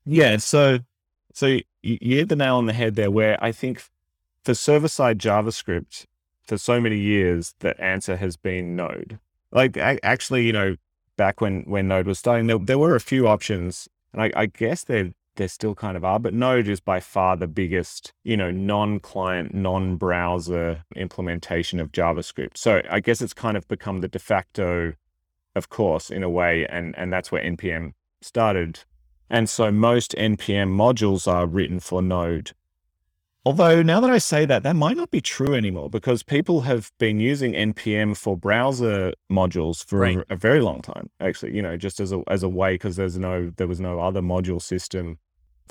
Yeah, 0.06 0.38
so 0.38 0.80
so 1.34 1.46
you, 1.48 1.64
you 1.82 2.18
hit 2.18 2.30
the 2.30 2.36
nail 2.36 2.56
on 2.58 2.66
the 2.66 2.74
head 2.74 2.96
there. 2.96 3.12
Where 3.12 3.42
I 3.44 3.52
think 3.52 3.84
for 4.44 4.54
server 4.54 4.88
side 4.88 5.20
JavaScript, 5.20 6.06
for 6.46 6.58
so 6.58 6.80
many 6.80 6.98
years, 6.98 7.54
the 7.60 7.80
answer 7.82 8.16
has 8.16 8.38
been 8.38 8.76
Node. 8.76 9.20
Like 9.52 9.78
actually, 9.78 10.46
you 10.46 10.54
know, 10.54 10.76
back 11.18 11.42
when 11.42 11.64
when 11.64 11.88
Node 11.88 12.08
was 12.08 12.20
starting, 12.20 12.48
there, 12.48 12.58
there 12.58 12.80
were 12.80 12.96
a 12.96 13.02
few 13.02 13.28
options, 13.28 13.90
and 14.14 14.22
I, 14.22 14.32
I 14.36 14.46
guess 14.46 14.84
there 14.84 15.12
there 15.38 15.48
still 15.48 15.76
kind 15.76 15.98
of 15.98 16.06
are, 16.06 16.20
but 16.20 16.34
Node 16.36 16.68
is 16.68 16.82
by 16.82 17.00
far 17.00 17.38
the 17.38 17.48
biggest, 17.48 18.14
you 18.24 18.38
know, 18.38 18.52
non-client, 18.52 19.54
non-browser 19.56 20.84
implementation 20.96 21.80
of 21.80 21.92
JavaScript. 21.94 22.58
So 22.58 22.84
I 22.90 23.00
guess 23.00 23.22
it's 23.22 23.34
kind 23.34 23.58
of 23.58 23.68
become 23.70 24.00
the 24.02 24.10
de 24.10 24.20
facto, 24.20 24.94
of 25.56 25.70
course, 25.70 26.12
in 26.12 26.24
a 26.24 26.30
way, 26.30 26.68
and 26.68 26.98
and 26.98 27.14
that's 27.14 27.32
where 27.32 27.44
npm 27.44 27.94
started 28.22 28.82
and 29.30 29.50
so 29.50 29.72
most 29.72 30.16
NPM 30.18 30.70
modules 30.70 31.28
are 31.32 31.46
written 31.46 31.80
for 31.80 32.02
Node. 32.02 32.52
Although 33.46 33.82
now 33.82 34.02
that 34.02 34.10
I 34.10 34.18
say 34.18 34.46
that, 34.46 34.64
that 34.64 34.76
might 34.76 34.98
not 34.98 35.10
be 35.12 35.22
true 35.22 35.54
anymore 35.54 35.90
because 35.90 36.22
people 36.22 36.62
have 36.62 36.92
been 37.00 37.20
using 37.20 37.54
NPM 37.54 38.16
for 38.18 38.38
browser 38.38 39.14
modules 39.32 39.84
for 39.86 40.00
Right. 40.00 40.18
a, 40.18 40.34
a 40.34 40.36
very 40.36 40.60
long 40.62 40.82
time. 40.82 41.10
Actually, 41.22 41.56
you 41.56 41.62
know, 41.62 41.78
just 41.78 42.00
as 42.02 42.12
a 42.12 42.22
as 42.28 42.44
a 42.44 42.50
way 42.50 42.76
because 42.76 42.98
there's 42.98 43.18
no 43.18 43.52
there 43.56 43.68
was 43.68 43.80
no 43.80 44.00
other 44.02 44.22
module 44.22 44.62
system 44.62 45.20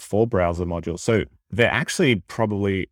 for 0.00 0.26
browser 0.26 0.64
modules. 0.64 1.00
So 1.00 1.24
there 1.50 1.70
actually 1.70 2.16
probably 2.28 2.88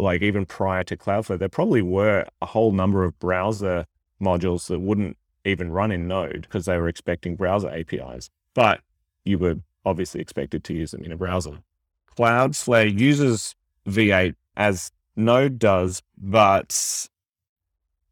like 0.00 0.22
even 0.22 0.46
prior 0.46 0.82
to 0.84 0.96
Cloudflare, 0.96 1.38
there 1.38 1.48
probably 1.48 1.82
were 1.82 2.26
a 2.40 2.46
whole 2.46 2.72
number 2.72 3.04
of 3.04 3.18
browser 3.18 3.86
modules 4.20 4.66
that 4.68 4.80
wouldn't 4.80 5.16
even 5.44 5.70
run 5.70 5.92
in 5.92 6.08
Node 6.08 6.42
because 6.42 6.66
they 6.66 6.76
were 6.76 6.88
expecting 6.88 7.36
browser 7.36 7.68
APIs. 7.68 8.30
But 8.54 8.80
you 9.24 9.38
were 9.38 9.56
obviously 9.84 10.20
expected 10.20 10.64
to 10.64 10.74
use 10.74 10.90
them 10.90 11.04
in 11.04 11.12
a 11.12 11.16
browser. 11.16 11.58
Cloudflare 12.18 12.98
uses 12.98 13.54
V8 13.86 14.34
as 14.56 14.92
Node 15.16 15.58
does, 15.58 16.02
but 16.16 17.08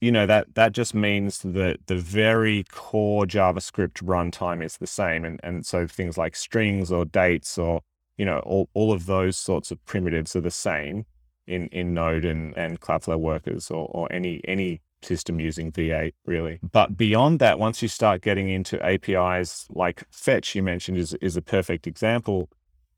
you 0.00 0.12
know 0.12 0.26
that 0.26 0.54
that 0.54 0.72
just 0.72 0.94
means 0.94 1.40
that 1.40 1.78
the 1.86 1.96
very 1.96 2.64
core 2.70 3.26
JavaScript 3.26 4.02
runtime 4.02 4.64
is 4.64 4.76
the 4.76 4.86
same, 4.86 5.24
and 5.24 5.40
and 5.42 5.66
so 5.66 5.86
things 5.86 6.16
like 6.16 6.36
strings 6.36 6.92
or 6.92 7.04
dates 7.04 7.58
or 7.58 7.80
you 8.18 8.24
know 8.24 8.40
all, 8.40 8.68
all 8.74 8.92
of 8.92 9.06
those 9.06 9.36
sorts 9.36 9.70
of 9.70 9.82
primitives 9.86 10.36
are 10.36 10.42
the 10.42 10.50
same 10.50 11.06
in 11.46 11.68
in 11.68 11.94
Node 11.94 12.24
and 12.24 12.56
and 12.56 12.80
Cloudflare 12.80 13.18
workers 13.18 13.70
or 13.70 13.86
or 13.90 14.12
any 14.12 14.40
any 14.46 14.82
system 15.02 15.40
using 15.40 15.72
V8 15.72 16.12
really. 16.26 16.58
But 16.72 16.96
beyond 16.96 17.38
that, 17.38 17.58
once 17.58 17.82
you 17.82 17.88
start 17.88 18.20
getting 18.20 18.48
into 18.48 18.84
APIs 18.84 19.66
like 19.70 20.04
Fetch, 20.10 20.54
you 20.54 20.62
mentioned 20.62 20.98
is 20.98 21.14
is 21.14 21.36
a 21.36 21.42
perfect 21.42 21.86
example. 21.86 22.50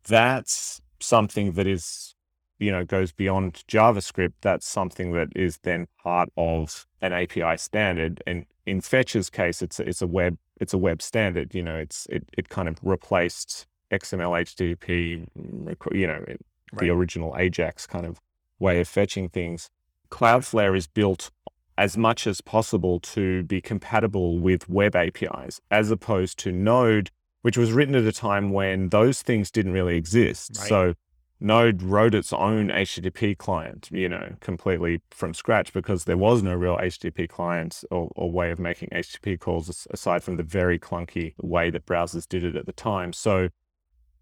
That's 0.08 0.80
something 0.98 1.52
that 1.52 1.66
is 1.66 2.14
you 2.58 2.72
know 2.72 2.84
goes 2.84 3.12
beyond 3.12 3.62
JavaScript. 3.68 4.34
That's 4.40 4.66
something 4.66 5.12
that 5.12 5.28
is 5.36 5.58
then 5.62 5.86
part 6.02 6.30
of 6.36 6.86
an 7.00 7.12
API 7.12 7.56
standard. 7.56 8.22
And 8.26 8.46
in 8.66 8.80
Fetch's 8.80 9.30
case, 9.30 9.62
it's 9.62 9.80
a, 9.80 9.88
it's 9.88 10.02
a 10.02 10.06
web 10.06 10.38
it's 10.60 10.74
a 10.74 10.78
web 10.78 11.02
standard. 11.02 11.54
You 11.54 11.62
know, 11.62 11.76
it's 11.76 12.06
it 12.10 12.24
it 12.36 12.48
kind 12.48 12.68
of 12.68 12.78
replaced 12.82 13.66
XML, 13.90 14.32
HTTP, 14.40 15.26
mm, 15.38 15.76
you 15.94 16.06
know, 16.06 16.24
Right. 16.72 16.82
the 16.82 16.90
original 16.90 17.34
Ajax 17.36 17.86
kind 17.86 18.06
of 18.06 18.20
way 18.58 18.80
of 18.80 18.86
fetching 18.86 19.28
things. 19.28 19.70
Cloudflare 20.10 20.76
is 20.76 20.86
built 20.86 21.30
as 21.76 21.96
much 21.96 22.26
as 22.26 22.40
possible 22.40 23.00
to 23.00 23.42
be 23.44 23.60
compatible 23.60 24.38
with 24.38 24.68
web 24.68 24.94
APIs, 24.94 25.60
as 25.70 25.90
opposed 25.90 26.38
to 26.40 26.52
Node, 26.52 27.10
which 27.42 27.56
was 27.56 27.72
written 27.72 27.94
at 27.94 28.04
a 28.04 28.12
time 28.12 28.50
when 28.50 28.90
those 28.90 29.22
things 29.22 29.50
didn't 29.50 29.72
really 29.72 29.96
exist. 29.96 30.52
Right. 30.58 30.68
So 30.68 30.94
Node 31.40 31.82
wrote 31.82 32.14
its 32.14 32.34
own 32.34 32.68
HTTP 32.68 33.36
client, 33.36 33.88
you 33.90 34.10
know, 34.10 34.34
completely 34.40 35.00
from 35.10 35.32
scratch 35.32 35.72
because 35.72 36.04
there 36.04 36.18
was 36.18 36.42
no 36.42 36.54
real 36.54 36.76
HTTP 36.76 37.28
client 37.28 37.82
or, 37.90 38.10
or 38.14 38.30
way 38.30 38.50
of 38.50 38.58
making 38.58 38.90
HTTP 38.90 39.40
calls 39.40 39.86
aside 39.90 40.22
from 40.22 40.36
the 40.36 40.42
very 40.42 40.78
clunky 40.78 41.32
way 41.40 41.70
that 41.70 41.86
browsers 41.86 42.28
did 42.28 42.44
it 42.44 42.56
at 42.56 42.66
the 42.66 42.72
time. 42.74 43.14
So 43.14 43.48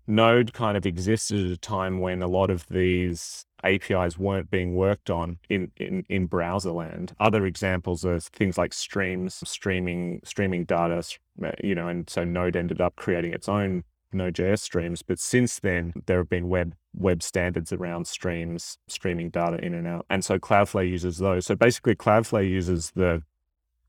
Node 0.09 0.55
kind 0.55 0.77
of 0.77 0.87
existed 0.87 1.45
at 1.45 1.53
a 1.53 1.57
time 1.59 2.01
when 2.01 2.23
a 2.23 2.27
lot 2.27 2.51
of 2.51 2.67
these 2.69 3.45
APIs 3.63 4.19
weren't 4.19 4.51
being 4.51 4.75
worked 4.75 5.11
on 5.11 5.39
in, 5.51 5.71
in, 5.77 6.05
in 6.09 6.27
browser 6.27 6.71
land. 6.71 7.13
Other 7.21 7.45
examples 7.45 8.05
are 8.07 8.19
things 8.19 8.57
like 8.57 8.73
streams, 8.73 9.35
streaming, 9.49 10.21
streaming 10.25 10.65
data, 10.65 11.05
uh, 11.45 11.51
you 11.63 11.75
know, 11.75 11.89
and 11.89 12.09
so 12.09 12.25
Node 12.25 12.57
ended 12.57 12.81
up 12.81 12.97
creating 12.97 13.35
its 13.35 13.49
own 13.49 13.85
Node.js 14.13 14.61
streams. 14.61 15.03
But 15.03 15.19
since 15.19 15.61
then, 15.61 15.93
there 16.07 16.19
have 16.19 16.31
been 16.31 16.49
web 16.49 16.75
web 16.95 17.23
standards 17.23 17.73
around 17.73 18.07
streams, 18.07 18.79
streaming 18.89 19.31
data 19.31 19.63
in 19.63 19.75
and 19.75 19.87
out. 19.87 20.07
And 20.09 20.25
so 20.25 20.39
Cloudflare 20.39 20.89
uses 20.89 21.19
those. 21.19 21.47
So 21.47 21.55
basically 21.55 21.95
Cloudflare 21.95 22.49
uses 22.49 22.93
the 22.93 23.23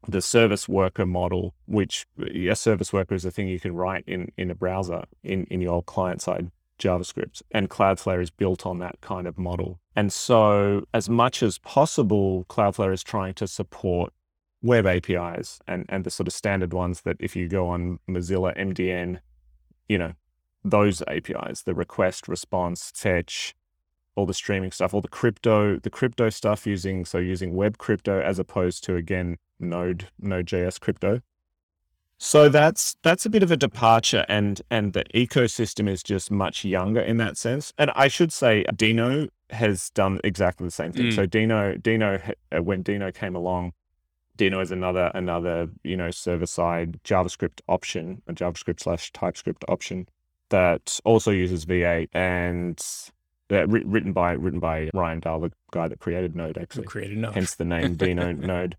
the 0.08 0.22
service 0.22 0.68
worker 0.68 1.06
model, 1.06 1.54
which 1.66 2.08
a 2.20 2.56
service 2.56 2.94
worker 2.94 3.16
is 3.16 3.26
a 3.26 3.32
thing 3.32 3.48
you 3.48 3.60
can 3.60 3.76
write 3.76 4.04
in, 4.08 4.32
in 4.38 4.50
a 4.50 4.56
browser 4.56 5.04
in, 5.24 5.46
in 5.46 5.62
your 5.62 5.84
client 5.84 6.22
side 6.22 6.52
JavaScript. 6.80 7.42
And 7.52 7.70
Cloudflare 7.70 8.22
is 8.22 8.32
built 8.32 8.66
on 8.66 8.80
that 8.80 9.02
kind 9.02 9.28
of 9.28 9.38
model. 9.38 9.80
And 9.96 10.12
so, 10.12 10.86
as 10.94 11.10
much 11.10 11.44
as 11.44 11.58
possible, 11.58 12.46
Cloudflare 12.50 12.94
is 12.94 13.04
trying 13.04 13.34
to 13.36 13.48
support 13.48 14.13
web 14.62 14.86
APIs 14.86 15.60
and, 15.67 15.86
and 15.90 16.04
the 16.04 16.10
sort 16.10 16.28
of 16.28 16.34
standard 16.34 16.73
ones 16.73 17.02
that 17.02 17.17
if 17.19 17.36
you 17.36 17.48
go 17.48 17.67
on 17.67 18.00
Mozilla 18.10 18.58
MDN, 18.58 19.19
you 19.88 19.98
know, 19.98 20.13
those 20.63 21.02
APIs, 21.08 21.63
the 21.63 21.73
request, 21.73 22.28
response, 22.28 22.92
fetch, 22.94 23.56
all 24.15 24.26
the 24.26 24.34
streaming 24.34 24.71
stuff, 24.71 24.94
all 24.94 25.02
the 25.02 25.08
crypto, 25.08 25.78
the 25.78 25.90
crypto 25.90 26.30
stuff 26.30 26.67
using 26.67 27.06
so 27.06 27.17
using 27.17 27.56
web 27.56 27.78
crypto 27.78 28.21
as 28.21 28.38
opposed 28.38 28.84
to 28.84 28.96
again 28.96 29.38
Node 29.60 30.08
Node.js 30.20 30.80
crypto. 30.80 31.22
So 32.22 32.50
that's 32.50 32.98
that's 33.02 33.26
a 33.26 33.30
bit 33.30 33.44
of 33.44 33.52
a 33.52 33.58
departure, 33.58 34.26
and 34.28 34.62
and 34.70 34.92
the 34.92 35.06
ecosystem 35.16 35.90
is 35.90 36.04
just 36.04 36.30
much 36.30 36.66
younger 36.66 37.00
in 37.00 37.16
that 37.18 37.38
sense. 37.38 37.72
And 37.78 37.92
I 37.96 38.10
should 38.10 38.34
say, 38.34 38.66
Deno 38.74 39.30
has 39.52 39.90
done 39.92 40.20
exactly 40.24 40.68
the 40.68 40.72
same 40.72 40.92
thing. 40.92 41.08
Mm. 41.08 41.16
So 41.16 41.26
Deno, 41.26 41.82
Deno, 41.82 42.34
uh, 42.52 42.62
when 42.62 42.84
Deno 42.84 43.14
came 43.14 43.36
along, 43.36 43.72
Deno 44.38 44.62
is 44.62 44.70
another 44.70 45.12
another 45.14 45.70
you 45.84 45.96
know 45.96 46.12
server 46.12 46.46
side 46.46 47.00
JavaScript 47.06 47.62
option, 47.70 48.22
a 48.28 48.34
JavaScript 48.34 48.82
slash 48.82 49.12
TypeScript 49.14 49.64
option 49.70 50.08
that 50.50 51.00
also 51.06 51.32
uses 51.32 51.66
V8 51.66 52.10
and 52.14 52.84
uh, 53.52 53.68
written 53.68 54.12
by 54.12 54.34
written 54.34 54.60
by 54.60 54.90
Ryan 54.94 55.22
Dahl, 55.22 55.40
the 55.40 55.52
guy 55.72 55.88
that 55.88 56.00
created 56.00 56.36
Node, 56.36 56.58
Who 56.58 56.62
actually. 56.62 56.86
created 56.86 57.18
Node. 57.18 57.36
Hence 57.36 57.56
the 57.56 57.66
name 57.66 57.96
Deno 57.96 58.38
Node. 58.38 58.76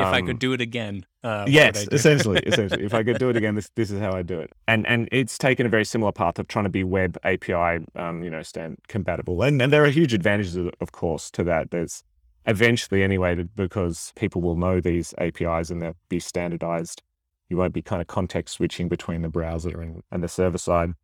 If 0.00 0.06
I 0.06 0.18
Um, 0.20 0.26
could 0.26 0.38
do 0.38 0.52
it 0.52 0.60
again, 0.60 1.04
uh, 1.22 1.44
Yes, 1.48 1.86
essentially, 1.92 2.40
essentially. 2.46 2.84
If 2.84 2.94
I 2.94 3.02
could 3.02 3.18
do 3.18 3.28
it 3.30 3.36
again, 3.36 3.54
this 3.54 3.70
this 3.76 3.90
is 3.90 4.00
how 4.00 4.12
I 4.12 4.22
do 4.22 4.40
it. 4.40 4.50
And 4.66 4.86
and 4.86 5.08
it's 5.12 5.36
taken 5.38 5.66
a 5.66 5.68
very 5.68 5.84
similar 5.84 6.12
path 6.12 6.38
of 6.38 6.48
trying 6.48 6.64
to 6.64 6.70
be 6.70 6.84
web 6.84 7.18
API, 7.24 7.84
um, 7.96 8.22
you 8.22 8.30
know, 8.30 8.42
stand 8.42 8.78
compatible. 8.88 9.42
And 9.42 9.60
and 9.62 9.72
there 9.72 9.84
are 9.84 9.90
huge 9.90 10.14
advantages, 10.14 10.56
of, 10.56 10.70
of 10.80 10.92
course, 10.92 11.30
to 11.32 11.44
that. 11.44 11.70
There's 11.70 12.04
eventually 12.46 13.02
anyway, 13.02 13.34
because 13.56 14.12
people 14.16 14.40
will 14.42 14.56
know 14.56 14.80
these 14.80 15.14
APIs 15.18 15.70
and 15.70 15.80
they'll 15.82 15.96
be 16.08 16.18
standardized. 16.20 17.02
You 17.48 17.56
won't 17.56 17.74
be 17.74 17.82
kind 17.82 18.00
of 18.00 18.08
context 18.08 18.54
switching 18.56 18.88
between 18.88 19.22
the 19.22 19.28
browser 19.28 19.80
and, 19.80 20.02
and 20.10 20.22
the 20.24 20.28
server 20.28 20.58
side. 20.58 20.94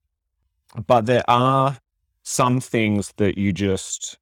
But 0.86 1.06
there 1.06 1.22
are 1.28 1.78
some 2.22 2.60
things 2.60 3.12
that 3.18 3.38
you 3.38 3.52
just 3.52 4.18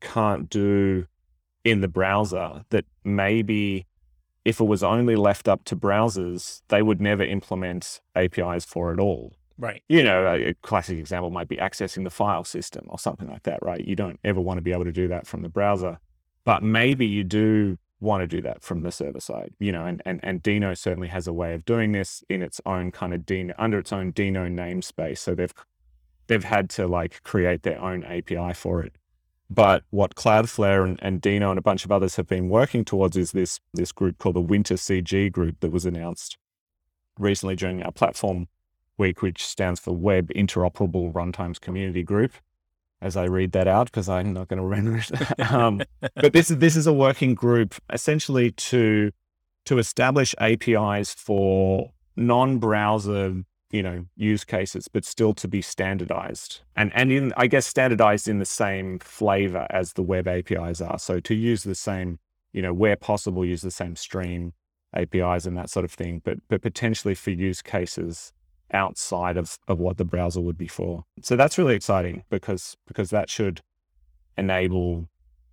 can't 0.00 0.48
do 0.50 1.06
in 1.64 1.80
the 1.80 1.88
browser 1.88 2.64
that 2.70 2.84
maybe 3.04 3.86
if 4.48 4.60
it 4.60 4.64
was 4.64 4.82
only 4.82 5.14
left 5.14 5.46
up 5.46 5.62
to 5.64 5.76
browsers, 5.76 6.62
they 6.68 6.80
would 6.80 7.02
never 7.02 7.22
implement 7.22 8.00
APIs 8.16 8.64
for 8.64 8.94
it 8.94 8.98
all. 8.98 9.34
Right. 9.58 9.82
You 9.90 10.02
know, 10.02 10.26
a, 10.26 10.54
classic 10.62 10.98
example 10.98 11.28
might 11.28 11.48
be 11.48 11.58
accessing 11.58 12.02
the 12.04 12.10
file 12.10 12.44
system 12.44 12.86
or 12.88 12.98
something 12.98 13.28
like 13.28 13.42
that, 13.42 13.58
right? 13.60 13.84
You 13.84 13.94
don't 13.94 14.18
ever 14.24 14.40
want 14.40 14.56
to 14.56 14.62
be 14.62 14.72
able 14.72 14.86
to 14.86 14.92
do 14.92 15.06
that 15.08 15.26
from 15.26 15.42
the 15.42 15.50
browser, 15.50 15.98
but 16.46 16.62
maybe 16.62 17.04
you 17.04 17.24
do 17.24 17.76
want 18.00 18.22
to 18.22 18.26
do 18.26 18.40
that 18.40 18.62
from 18.62 18.80
the 18.80 18.90
server 18.90 19.20
side, 19.20 19.52
you 19.58 19.70
know, 19.70 19.84
and, 19.84 20.00
and, 20.06 20.18
and 20.22 20.42
Deno 20.42 20.74
certainly 20.78 21.08
has 21.08 21.26
a 21.26 21.32
way 21.34 21.52
of 21.52 21.66
doing 21.66 21.92
this 21.92 22.24
in 22.30 22.40
its 22.40 22.58
own 22.64 22.90
kind 22.90 23.12
of 23.12 23.22
Deno, 23.26 23.52
under 23.58 23.78
its 23.78 23.92
own 23.92 24.14
Deno 24.14 24.50
namespace. 24.50 25.18
So 25.18 25.34
they've, 25.34 25.52
they've 26.28 26.44
had 26.44 26.70
to 26.70 26.86
like 26.86 27.22
create 27.22 27.64
their 27.64 27.78
own 27.82 28.02
API 28.04 28.54
for 28.54 28.82
it. 28.82 28.94
But 29.50 29.84
what 29.90 30.14
Cloudflare 30.14 30.84
and, 30.84 30.98
and 31.00 31.22
Deno 31.22 31.50
and 31.50 31.58
a 31.58 31.62
bunch 31.62 31.84
of 31.84 31.92
others 31.92 32.16
have 32.16 32.26
been 32.26 32.48
working 32.48 32.84
towards 32.84 33.16
is 33.16 33.32
this 33.32 33.60
this 33.72 33.92
group 33.92 34.18
called 34.18 34.36
the 34.36 34.42
WinterCG 34.42 35.32
group 35.32 35.60
that 35.60 35.72
was 35.72 35.86
announced 35.86 36.36
recently 37.18 37.56
during 37.56 37.82
our 37.82 37.92
platform 37.92 38.48
week, 38.98 39.22
which 39.22 39.46
stands 39.46 39.80
for 39.80 39.94
Web 39.94 40.28
Interoperable 40.34 41.12
Runtimes 41.12 41.60
Community 41.60 42.02
Group. 42.02 42.32
As 43.00 43.16
I 43.16 43.24
read 43.24 43.52
that 43.52 43.68
out, 43.68 43.86
because 43.86 44.08
I'm 44.08 44.32
not 44.32 44.48
going 44.48 44.58
to 44.58 44.66
render 44.66 44.96
it. 44.96 45.52
um, 45.52 45.80
but 46.16 46.32
this 46.32 46.50
is 46.50 46.58
this 46.58 46.76
is 46.76 46.86
a 46.86 46.92
working 46.92 47.34
group 47.34 47.76
essentially 47.92 48.50
to 48.50 49.12
to 49.66 49.78
establish 49.78 50.34
APIs 50.38 51.14
for 51.14 51.92
non-browser 52.16 53.44
you 53.70 53.82
know 53.82 54.06
use 54.16 54.44
cases 54.44 54.88
but 54.88 55.04
still 55.04 55.34
to 55.34 55.48
be 55.48 55.62
standardized. 55.62 56.60
And 56.76 56.92
and 56.94 57.12
in 57.12 57.32
i 57.36 57.46
guess 57.46 57.66
standardized 57.66 58.28
in 58.28 58.38
the 58.38 58.44
same 58.44 58.98
flavor 58.98 59.66
as 59.70 59.94
the 59.94 60.02
web 60.02 60.26
apis 60.26 60.80
are. 60.80 60.98
So 60.98 61.20
to 61.20 61.34
use 61.34 61.64
the 61.64 61.74
same 61.74 62.18
you 62.52 62.62
know 62.62 62.72
where 62.72 62.96
possible 62.96 63.44
use 63.44 63.62
the 63.62 63.70
same 63.70 63.96
stream 63.96 64.52
apis 64.94 65.46
and 65.46 65.56
that 65.56 65.68
sort 65.68 65.84
of 65.84 65.92
thing 65.92 66.22
but 66.24 66.38
but 66.48 66.62
potentially 66.62 67.14
for 67.14 67.30
use 67.30 67.60
cases 67.62 68.32
outside 68.72 69.36
of 69.36 69.58
of 69.68 69.78
what 69.78 69.96
the 69.96 70.04
browser 70.04 70.40
would 70.40 70.58
be 70.58 70.68
for. 70.68 71.04
So 71.22 71.36
that's 71.36 71.58
really 71.58 71.74
exciting 71.74 72.24
because 72.30 72.76
because 72.86 73.10
that 73.10 73.30
should 73.30 73.60
enable 74.36 75.08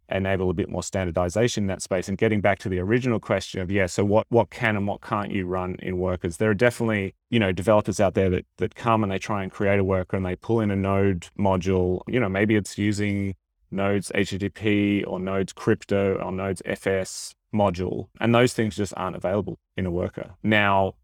enable 0.10 0.50
a 0.50 0.54
bit 0.54 0.70
more 0.70 0.84
standardization 0.84 1.64
in 1.64 1.68
that 1.68 1.82
space. 1.82 2.08
And 2.08 2.18
getting 2.18 2.42
back 2.42 2.60
to 2.60 2.70
the 2.70 2.80
original 2.80 3.20
question 3.20 3.62
of 3.62 3.72
yeah 3.72 3.86
so 3.88 4.04
what 4.06 4.26
what 4.30 4.50
can 4.50 4.76
and 4.76 4.88
what 4.88 5.02
can't 5.02 5.32
you 5.32 5.46
run 5.46 5.76
in 5.82 5.98
workers? 5.98 6.38
There 6.38 6.50
are 6.50 6.54
definitely 6.56 7.16
you 7.30 7.40
know 7.40 7.52
developers 7.52 8.00
out 8.00 8.14
there 8.14 8.30
that 8.30 8.46
that 8.58 8.76
come 8.76 9.04
and 9.04 9.12
they 9.12 9.20
try 9.20 9.44
and 9.44 9.52
create 9.52 9.80
a 9.80 9.84
worker 9.84 10.16
and 10.18 10.26
they 10.26 10.36
pull 10.36 10.60
in 10.60 10.72
a 10.72 10.76
node 10.76 11.28
module. 11.40 12.02
You 12.08 12.20
know 12.20 12.30
maybe 12.30 12.56
it's 12.56 12.78
using 12.78 13.36
nodes 13.72 14.12
http 14.16 15.04
or 15.08 15.20
nodes 15.20 15.52
crypto 15.52 16.16
or 16.24 16.32
nodes 16.32 16.62
fs 16.66 17.34
module. 17.54 18.08
And 18.20 18.34
those 18.34 18.54
things 18.54 18.76
just 18.76 18.94
aren't 18.96 19.16
available 19.16 19.58
in 19.76 19.86
a 19.86 19.92
worker. 19.92 20.36
Now 20.44 20.96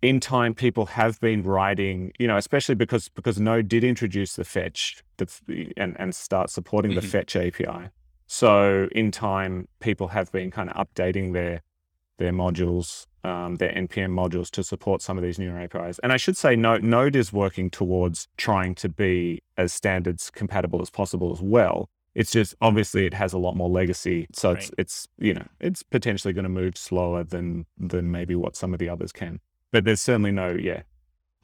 in 0.00 0.20
time 0.20 0.54
people 0.54 0.86
have 0.86 1.18
been 1.20 1.42
writing 1.42 2.12
you 2.18 2.26
know 2.26 2.36
especially 2.36 2.74
because 2.74 3.08
because 3.08 3.40
node 3.40 3.68
did 3.68 3.82
introduce 3.82 4.34
the 4.36 4.44
fetch 4.44 5.02
the, 5.16 5.72
and 5.76 5.96
and 5.98 6.14
start 6.14 6.50
supporting 6.50 6.92
Mhm. 6.92 6.96
the 6.96 7.02
fetch 7.02 7.34
api 7.36 7.88
so 8.26 8.88
in 8.92 9.10
time, 9.10 9.68
people 9.80 10.08
have 10.08 10.30
been 10.32 10.50
kind 10.50 10.70
of 10.70 10.86
updating 10.86 11.32
their 11.32 11.62
their 12.18 12.32
modules, 12.32 13.06
um, 13.24 13.56
their 13.56 13.72
npm 13.72 14.10
modules 14.12 14.48
to 14.48 14.62
support 14.62 15.02
some 15.02 15.18
of 15.18 15.24
these 15.24 15.38
newer 15.38 15.58
APIs. 15.58 15.98
And 16.00 16.12
I 16.12 16.16
should 16.16 16.36
say, 16.36 16.54
Node, 16.54 16.84
Node 16.84 17.16
is 17.16 17.32
working 17.32 17.70
towards 17.70 18.28
trying 18.36 18.76
to 18.76 18.88
be 18.88 19.42
as 19.56 19.72
standards 19.72 20.30
compatible 20.30 20.80
as 20.80 20.90
possible 20.90 21.32
as 21.32 21.42
well. 21.42 21.88
It's 22.14 22.30
just 22.30 22.54
obviously 22.60 23.06
it 23.06 23.14
has 23.14 23.32
a 23.32 23.38
lot 23.38 23.56
more 23.56 23.68
legacy, 23.68 24.28
so 24.32 24.52
it's 24.52 24.70
it's 24.78 25.08
you 25.18 25.34
know 25.34 25.46
it's 25.60 25.82
potentially 25.82 26.32
going 26.32 26.44
to 26.44 26.48
move 26.48 26.76
slower 26.76 27.24
than 27.24 27.66
than 27.76 28.12
maybe 28.12 28.36
what 28.36 28.54
some 28.54 28.72
of 28.72 28.78
the 28.78 28.88
others 28.88 29.10
can. 29.10 29.40
But 29.72 29.84
there's 29.84 30.00
certainly 30.00 30.30
no 30.30 30.50
yeah 30.52 30.82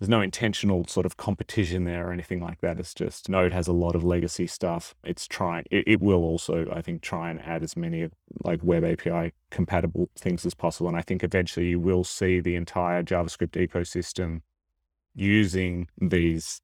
there's 0.01 0.09
no 0.09 0.23
intentional 0.23 0.87
sort 0.87 1.05
of 1.05 1.19
competition 1.19 1.85
there 1.85 2.09
or 2.09 2.13
anything 2.13 2.41
like 2.41 2.63
that. 2.63 2.81
It's 2.81 2.95
just 2.95 3.29
Node 3.29 3.53
has 3.53 3.69
a 3.69 3.73
lot 3.73 3.95
of 3.95 4.03
legacy 4.03 4.47
stuff. 4.47 4.95
It's 5.05 5.27
trying, 5.27 5.67
it, 5.71 5.85
it 5.87 6.01
will 6.01 6.25
also, 6.25 6.67
I 6.73 6.81
think, 6.81 7.03
try 7.03 7.31
and 7.31 7.39
add 7.43 7.63
as 7.63 7.77
many 7.77 8.09
like 8.43 8.61
web 8.63 8.83
API 8.83 9.35
compatible 9.51 10.09
things 10.17 10.47
as 10.47 10.55
possible. 10.55 10.89
And 10.89 10.97
I 10.97 11.03
think 11.03 11.23
eventually 11.23 11.67
you 11.67 11.79
will 11.79 12.03
see 12.03 12.41
the 12.41 12.57
entire 12.57 13.03
JavaScript 13.03 13.69
ecosystem 13.69 14.41
using 15.15 15.89
these 16.01 16.63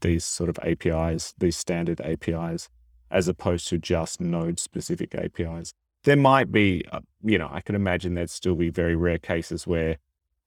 these 0.00 0.24
sort 0.24 0.48
of 0.48 0.58
APIs, 0.62 1.34
these 1.38 1.56
standard 1.56 2.00
APIs, 2.00 2.68
as 3.10 3.28
opposed 3.28 3.68
to 3.68 3.78
just 3.78 4.20
node 4.20 4.58
specific 4.58 5.14
APIs. 5.14 5.74
There 6.04 6.16
might 6.16 6.50
be, 6.50 6.84
uh, 6.92 7.00
you 7.22 7.38
know, 7.38 7.48
I 7.50 7.60
can 7.60 7.74
imagine 7.74 8.14
there'd 8.14 8.30
still 8.30 8.54
be 8.54 8.70
very 8.70 8.96
rare 8.96 9.18
cases 9.18 9.66
where 9.66 9.98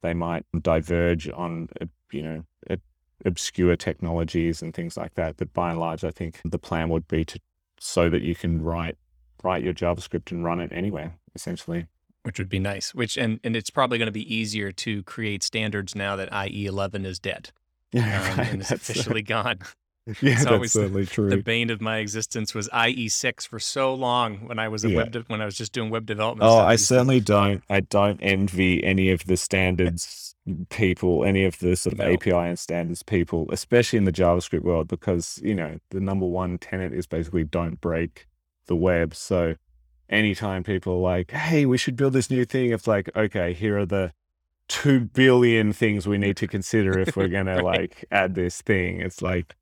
they 0.01 0.13
might 0.13 0.45
diverge 0.61 1.29
on, 1.29 1.69
uh, 1.81 1.85
you 2.11 2.21
know, 2.21 2.43
uh, 2.69 2.75
obscure 3.25 3.75
technologies 3.75 4.61
and 4.61 4.73
things 4.73 4.97
like 4.97 5.15
that. 5.15 5.37
But 5.37 5.53
by 5.53 5.71
and 5.71 5.79
large, 5.79 6.03
I 6.03 6.11
think 6.11 6.41
the 6.45 6.59
plan 6.59 6.89
would 6.89 7.07
be 7.07 7.25
to 7.25 7.39
so 7.79 8.09
that 8.09 8.21
you 8.21 8.35
can 8.35 8.61
write 8.61 8.97
write 9.43 9.63
your 9.63 9.73
JavaScript 9.73 10.31
and 10.31 10.43
run 10.43 10.59
it 10.59 10.71
anywhere, 10.73 11.15
essentially. 11.35 11.85
which 12.23 12.39
would 12.39 12.49
be 12.49 12.59
nice. 12.59 12.93
Which 12.95 13.17
and 13.17 13.39
and 13.43 13.55
it's 13.55 13.69
probably 13.69 13.97
going 13.97 14.07
to 14.07 14.11
be 14.11 14.33
easier 14.33 14.71
to 14.71 15.03
create 15.03 15.43
standards 15.43 15.95
now 15.95 16.15
that 16.15 16.29
IE 16.49 16.65
11 16.65 17.05
is 17.05 17.19
dead 17.19 17.51
um, 17.95 18.01
and 18.01 18.61
is 18.61 18.69
That's- 18.69 18.89
officially 18.89 19.21
gone. 19.35 19.59
yeah, 20.21 20.33
it's 20.33 20.43
that's 20.43 20.45
always 20.51 20.73
the- 20.73 21.05
true. 21.05 21.29
The 21.29 21.37
bane 21.37 21.69
of 21.69 21.81
my 21.81 21.97
existence 21.97 22.53
was 22.53 22.69
IE 22.87 23.09
6 23.09 23.45
for 23.45 23.59
so 23.59 23.93
long 23.93 24.47
when 24.47 24.59
I 24.59 24.67
was 24.67 24.85
a 24.85 24.89
Yeah. 24.89 24.97
web 24.97 25.11
de- 25.11 25.21
when 25.27 25.41
I 25.41 25.45
was 25.45 25.57
just 25.57 25.73
doing 25.73 25.89
web 25.89 26.05
development. 26.05 26.49
Oh. 26.49 26.59
I 26.59 26.71
things- 26.71 26.85
certainly 26.87 27.19
don't. 27.19 27.63
I 27.69 27.79
don't 27.79 28.19
envy 28.21 28.83
any 28.83 29.09
of 29.11 29.25
the 29.25 29.35
standards 29.37 30.35
people, 30.69 31.25
any 31.25 31.43
of 31.43 31.57
the 31.57 31.75
sort 31.75 31.93
of 31.93 31.99
No. 31.99 32.13
API 32.13 32.49
and 32.49 32.59
standards 32.59 33.01
people, 33.01 33.47
especially 33.51 33.97
in 33.97 34.03
the 34.05 34.11
JavaScript 34.11 34.61
world, 34.61 34.87
because 34.87 35.39
you 35.43 35.55
know 35.55 35.79
the 35.89 35.99
number 35.99 36.27
one 36.27 36.59
tenet 36.59 36.93
is 36.93 37.07
basically 37.07 37.43
don't 37.43 37.81
break 37.81 38.27
the 38.67 38.75
web. 38.75 39.15
So 39.15 39.55
anytime 40.07 40.61
people 40.63 40.93
are 40.93 40.99
like, 41.17 41.31
"Hey, 41.31 41.65
we 41.65 41.79
should 41.79 41.95
build 41.95 42.13
this 42.13 42.29
new 42.29 42.45
thing," 42.45 42.71
it's 42.71 42.85
like, 42.85 43.09
okay, 43.15 43.53
here 43.53 43.75
are 43.79 43.87
the 43.87 44.11
two 44.67 44.99
billion 44.99 45.73
things 45.73 46.07
we 46.07 46.17
need 46.19 46.37
to 46.37 46.47
consider 46.47 46.97
if 46.99 47.15
we're 47.15 47.27
gonna 47.27 47.55
Right. 47.63 47.79
like 47.81 48.05
add 48.11 48.35
this 48.35 48.61
thing. 48.61 48.99
It's 49.01 49.21
like, 49.23 49.55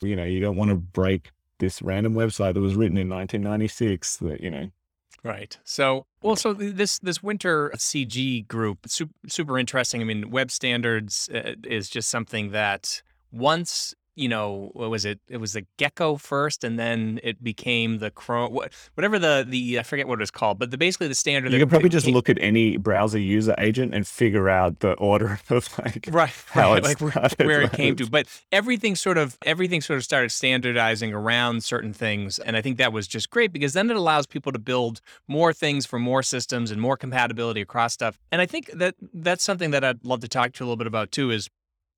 you 0.00 0.16
know, 0.16 0.24
you 0.24 0.40
don't 0.40 0.56
want 0.56 0.70
to 0.70 0.76
break 0.76 1.30
this 1.58 1.80
random 1.80 2.14
website 2.14 2.54
that 2.54 2.60
was 2.60 2.74
written 2.74 2.98
in 2.98 3.08
1996. 3.08 4.16
That 4.18 4.40
you 4.40 4.50
know, 4.50 4.70
Right. 5.26 5.58
So, 5.64 6.06
well, 6.22 6.36
so 6.36 6.52
this 6.52 7.00
this 7.00 7.18
WinterCG 7.18 8.46
group 8.46 8.86
super, 8.86 9.12
super 9.26 9.58
interesting. 9.58 10.00
I 10.00 10.04
mean, 10.04 10.30
web 10.30 10.52
standards 10.52 11.28
uh, 11.34 11.54
is 11.64 11.88
just 11.88 12.08
something 12.08 12.52
that 12.52 13.02
once 13.32 13.92
you 14.16 14.28
know, 14.28 14.70
what 14.72 14.90
was 14.90 15.04
it? 15.04 15.20
It 15.28 15.36
was 15.36 15.52
the 15.52 15.66
Gecko 15.76 16.16
first, 16.16 16.64
and 16.64 16.78
then 16.78 17.20
it 17.22 17.44
became 17.44 17.98
the 17.98 18.10
Chrome, 18.10 18.58
whatever 18.94 19.18
the 19.18 19.44
the 19.46 19.78
I 19.78 19.82
forget 19.82 20.08
what 20.08 20.18
it 20.18 20.22
was 20.22 20.30
called, 20.30 20.58
but 20.58 20.70
the 20.70 20.78
basically 20.78 21.08
the 21.08 21.14
standard. 21.14 21.52
You 21.52 21.58
can 21.58 21.68
probably 21.68 21.90
just 21.90 22.06
look 22.06 22.30
at 22.30 22.38
any 22.40 22.78
browser 22.78 23.18
user 23.18 23.54
agent 23.58 23.94
and 23.94 24.06
figure 24.06 24.48
out 24.48 24.80
the 24.80 24.92
order 24.94 25.38
of 25.50 25.78
like 25.78 26.08
right, 26.10 26.32
how 26.48 26.72
right, 26.72 26.78
it 26.78 26.84
like 26.84 26.96
started, 26.98 27.46
where 27.46 27.60
it 27.60 27.72
came 27.72 27.94
to. 27.96 28.08
But 28.08 28.26
everything 28.50 28.96
sort 28.96 29.18
of 29.18 29.36
everything 29.44 29.82
sort 29.82 29.98
of 29.98 30.04
started 30.04 30.32
standardizing 30.32 31.12
around 31.12 31.62
certain 31.62 31.92
things, 31.92 32.38
and 32.38 32.56
I 32.56 32.62
think 32.62 32.78
that 32.78 32.92
was 32.92 33.06
just 33.06 33.28
great 33.28 33.52
because 33.52 33.74
then 33.74 33.90
it 33.90 33.96
allows 33.96 34.26
people 34.26 34.50
to 34.52 34.58
build 34.58 35.02
more 35.28 35.52
things 35.52 35.84
for 35.84 35.98
more 35.98 36.22
systems 36.22 36.70
and 36.70 36.80
more 36.80 36.96
compatibility 36.96 37.60
across 37.60 37.92
stuff. 37.92 38.18
And 38.32 38.40
I 38.40 38.46
think 38.46 38.70
that 38.72 38.94
that's 39.12 39.44
something 39.44 39.72
that 39.72 39.84
I'd 39.84 40.04
love 40.04 40.20
to 40.20 40.28
talk 40.28 40.54
to 40.54 40.64
you 40.64 40.66
a 40.66 40.68
little 40.68 40.78
bit 40.78 40.86
about 40.86 41.12
too. 41.12 41.30
Is 41.30 41.50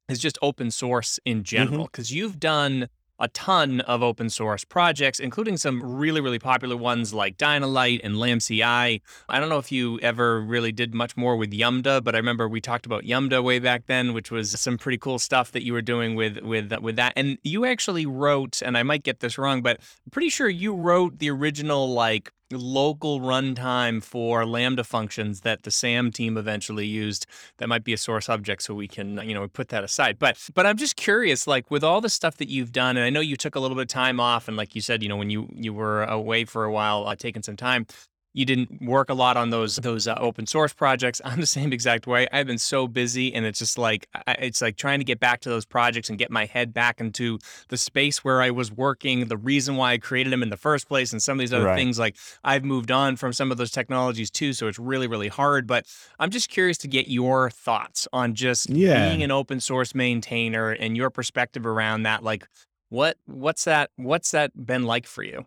is 0.08 0.18
just 0.18 0.38
open 0.42 0.70
source 0.70 1.18
in 1.24 1.38
mm-hmm. 1.38 1.42
general 1.42 1.84
because 1.84 2.12
you've 2.12 2.40
done 2.40 2.88
a 3.20 3.28
ton 3.28 3.80
of 3.80 4.02
open 4.02 4.30
source 4.30 4.64
projects, 4.64 5.18
including 5.18 5.56
some 5.56 5.82
really, 5.82 6.20
really 6.20 6.38
popular 6.38 6.76
ones 6.76 7.12
like 7.12 7.36
Dynalite 7.36 8.00
and 8.04 8.14
LambCI. 8.14 9.00
I 9.28 9.40
don't 9.40 9.48
know 9.48 9.58
if 9.58 9.72
you 9.72 9.98
ever 10.00 10.40
really 10.40 10.72
did 10.72 10.94
much 10.94 11.16
more 11.16 11.36
with 11.36 11.50
Yumda, 11.50 12.02
but 12.02 12.14
I 12.14 12.18
remember 12.18 12.48
we 12.48 12.60
talked 12.60 12.86
about 12.86 13.02
Yumda 13.04 13.42
way 13.42 13.58
back 13.58 13.86
then, 13.86 14.12
which 14.12 14.30
was 14.30 14.50
some 14.60 14.78
pretty 14.78 14.98
cool 14.98 15.18
stuff 15.18 15.52
that 15.52 15.64
you 15.64 15.72
were 15.72 15.82
doing 15.82 16.14
with 16.14 16.38
with 16.38 16.72
with 16.80 16.96
that. 16.96 17.12
And 17.16 17.38
you 17.42 17.64
actually 17.64 18.06
wrote, 18.06 18.62
and 18.62 18.78
I 18.78 18.82
might 18.84 19.02
get 19.02 19.20
this 19.20 19.36
wrong, 19.36 19.62
but 19.62 19.78
I'm 19.80 20.10
pretty 20.10 20.30
sure 20.30 20.48
you 20.48 20.74
wrote 20.74 21.18
the 21.18 21.30
original 21.30 21.92
like 21.92 22.32
local 22.56 23.20
runtime 23.20 24.02
for 24.02 24.46
Lambda 24.46 24.84
functions 24.84 25.42
that 25.42 25.62
the 25.62 25.70
SAM 25.70 26.10
team 26.12 26.36
eventually 26.36 26.86
used. 26.86 27.26
That 27.58 27.68
might 27.68 27.84
be 27.84 27.92
a 27.92 27.98
source 27.98 28.28
object 28.28 28.62
so 28.62 28.74
we 28.74 28.88
can 28.88 29.18
you 29.28 29.34
know 29.34 29.46
put 29.48 29.68
that 29.68 29.84
aside. 29.84 30.18
But 30.18 30.38
but 30.54 30.66
I'm 30.66 30.76
just 30.76 30.96
curious, 30.96 31.46
like 31.46 31.70
with 31.70 31.84
all 31.84 32.00
the 32.00 32.08
stuff 32.08 32.36
that 32.38 32.48
you've 32.48 32.72
done, 32.72 32.96
and 32.96 33.04
I 33.04 33.10
know 33.10 33.20
you 33.20 33.36
took 33.36 33.54
a 33.54 33.60
little 33.60 33.76
bit 33.76 33.82
of 33.82 33.88
time 33.88 34.20
off, 34.20 34.48
and 34.48 34.56
like 34.56 34.74
you 34.74 34.80
said, 34.80 35.02
you 35.02 35.08
know 35.08 35.16
when 35.16 35.30
you 35.30 35.48
you 35.54 35.72
were 35.72 36.04
away 36.04 36.44
for 36.44 36.64
a 36.64 36.72
while, 36.72 37.06
uh, 37.06 37.16
taking 37.16 37.42
some 37.42 37.56
time 37.56 37.86
you 38.34 38.44
didn't 38.44 38.82
work 38.82 39.08
a 39.10 39.14
lot 39.14 39.36
on 39.36 39.50
those 39.50 39.76
those 39.76 40.06
uh, 40.06 40.14
open 40.20 40.46
source 40.46 40.72
projects. 40.72 41.20
I'm 41.24 41.40
the 41.40 41.46
same 41.46 41.72
exact 41.72 42.06
way. 42.06 42.28
I've 42.32 42.46
been 42.46 42.58
so 42.58 42.86
busy, 42.86 43.32
and 43.34 43.44
it's 43.46 43.58
just 43.58 43.78
like 43.78 44.06
I, 44.26 44.32
it's 44.40 44.60
like 44.62 44.76
trying 44.76 45.00
to 45.00 45.04
get 45.04 45.18
back 45.18 45.40
to 45.40 45.48
those 45.48 45.64
projects 45.64 46.08
and 46.08 46.18
get 46.18 46.30
my 46.30 46.44
head 46.44 46.72
back 46.74 47.00
into 47.00 47.38
the 47.68 47.76
space 47.76 48.22
where 48.24 48.42
I 48.42 48.50
was 48.50 48.70
working. 48.70 49.26
The 49.28 49.36
reason 49.36 49.76
why 49.76 49.92
I 49.92 49.98
created 49.98 50.32
them 50.32 50.42
in 50.42 50.50
the 50.50 50.56
first 50.56 50.88
place, 50.88 51.12
and 51.12 51.22
some 51.22 51.38
of 51.38 51.40
these 51.40 51.52
other 51.52 51.64
Right. 51.64 51.76
things. 51.76 51.98
Like 51.98 52.16
I've 52.44 52.64
moved 52.64 52.90
on 52.90 53.16
from 53.16 53.32
some 53.32 53.50
of 53.50 53.58
those 53.58 53.70
technologies 53.70 54.30
too, 54.30 54.52
so 54.52 54.68
it's 54.68 54.78
really 54.78 55.06
really 55.06 55.28
hard. 55.28 55.66
But 55.66 55.86
I'm 56.18 56.30
just 56.30 56.48
curious 56.48 56.78
to 56.78 56.88
get 56.88 57.08
your 57.08 57.50
thoughts 57.50 58.06
on 58.12 58.34
just 58.34 58.68
Yeah. 58.70 58.94
being 59.08 59.22
an 59.22 59.30
open 59.30 59.60
source 59.60 59.94
maintainer 59.94 60.70
and 60.70 60.96
your 60.96 61.10
perspective 61.10 61.66
around 61.66 62.02
that. 62.04 62.22
Like 62.22 62.46
what 62.90 63.16
what's 63.26 63.64
that 63.64 63.90
what's 63.96 64.30
that 64.30 64.66
been 64.66 64.84
like 64.84 65.06
for 65.06 65.22
you? 65.22 65.46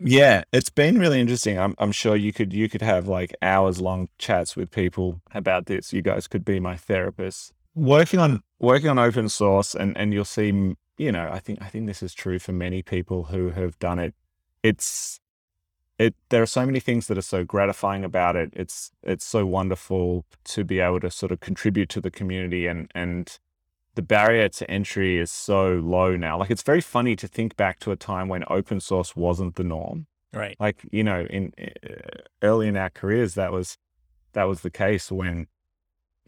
Yeah, 0.00 0.44
it's 0.52 0.70
been 0.70 0.98
really 0.98 1.20
interesting. 1.20 1.58
I'm 1.58 1.74
I'm 1.78 1.92
sure 1.92 2.14
you 2.14 2.32
could 2.32 2.52
you 2.52 2.68
could 2.68 2.82
have 2.82 3.08
like 3.08 3.34
hours 3.42 3.80
long 3.80 4.08
chats 4.18 4.56
with 4.56 4.70
people 4.70 5.20
about 5.32 5.66
this. 5.66 5.92
You 5.92 6.02
guys 6.02 6.28
could 6.28 6.44
be 6.44 6.60
my 6.60 6.74
therapists. 6.76 7.52
Working 7.74 8.20
on 8.20 8.42
working 8.60 8.88
on 8.90 8.98
open 8.98 9.28
source 9.28 9.74
and 9.74 9.96
and 9.96 10.12
you'll 10.12 10.24
see 10.24 10.76
you 10.98 11.12
know, 11.12 11.28
I 11.32 11.38
think 11.38 11.62
I 11.62 11.68
think 11.68 11.86
this 11.86 12.02
is 12.02 12.14
true 12.14 12.38
for 12.38 12.52
many 12.52 12.82
people 12.82 13.24
who 13.24 13.50
have 13.50 13.78
done 13.78 13.98
it. 13.98 14.14
It's 14.62 15.20
it 15.98 16.14
there 16.28 16.42
are 16.42 16.46
so 16.46 16.64
many 16.64 16.80
things 16.80 17.08
that 17.08 17.18
are 17.18 17.22
so 17.22 17.44
gratifying 17.44 18.04
about 18.04 18.36
it. 18.36 18.50
It's 18.52 18.92
it's 19.02 19.24
so 19.24 19.46
wonderful 19.46 20.24
to 20.44 20.64
be 20.64 20.80
able 20.80 21.00
to 21.00 21.10
sort 21.10 21.32
of 21.32 21.40
contribute 21.40 21.88
to 21.90 22.00
the 22.00 22.10
community 22.10 22.66
and 22.66 22.90
and 22.94 23.38
the 23.94 24.02
barrier 24.02 24.48
to 24.48 24.70
entry 24.70 25.18
is 25.18 25.30
so 25.30 25.74
low 25.74 26.16
now. 26.16 26.38
Like 26.38 26.50
it's 26.50 26.62
very 26.62 26.80
funny 26.80 27.16
to 27.16 27.26
think 27.26 27.56
back 27.56 27.80
to 27.80 27.90
a 27.90 27.96
time 27.96 28.28
when 28.28 28.44
open 28.48 28.80
source 28.80 29.16
wasn't 29.16 29.56
the 29.56 29.64
norm. 29.64 30.06
Right. 30.32 30.56
Like 30.60 30.82
you 30.90 31.02
know, 31.02 31.26
in 31.28 31.52
uh, 31.60 32.20
early 32.42 32.68
in 32.68 32.76
our 32.76 32.90
careers, 32.90 33.34
that 33.34 33.52
was 33.52 33.76
that 34.34 34.44
was 34.44 34.60
the 34.60 34.70
case 34.70 35.10
when 35.10 35.46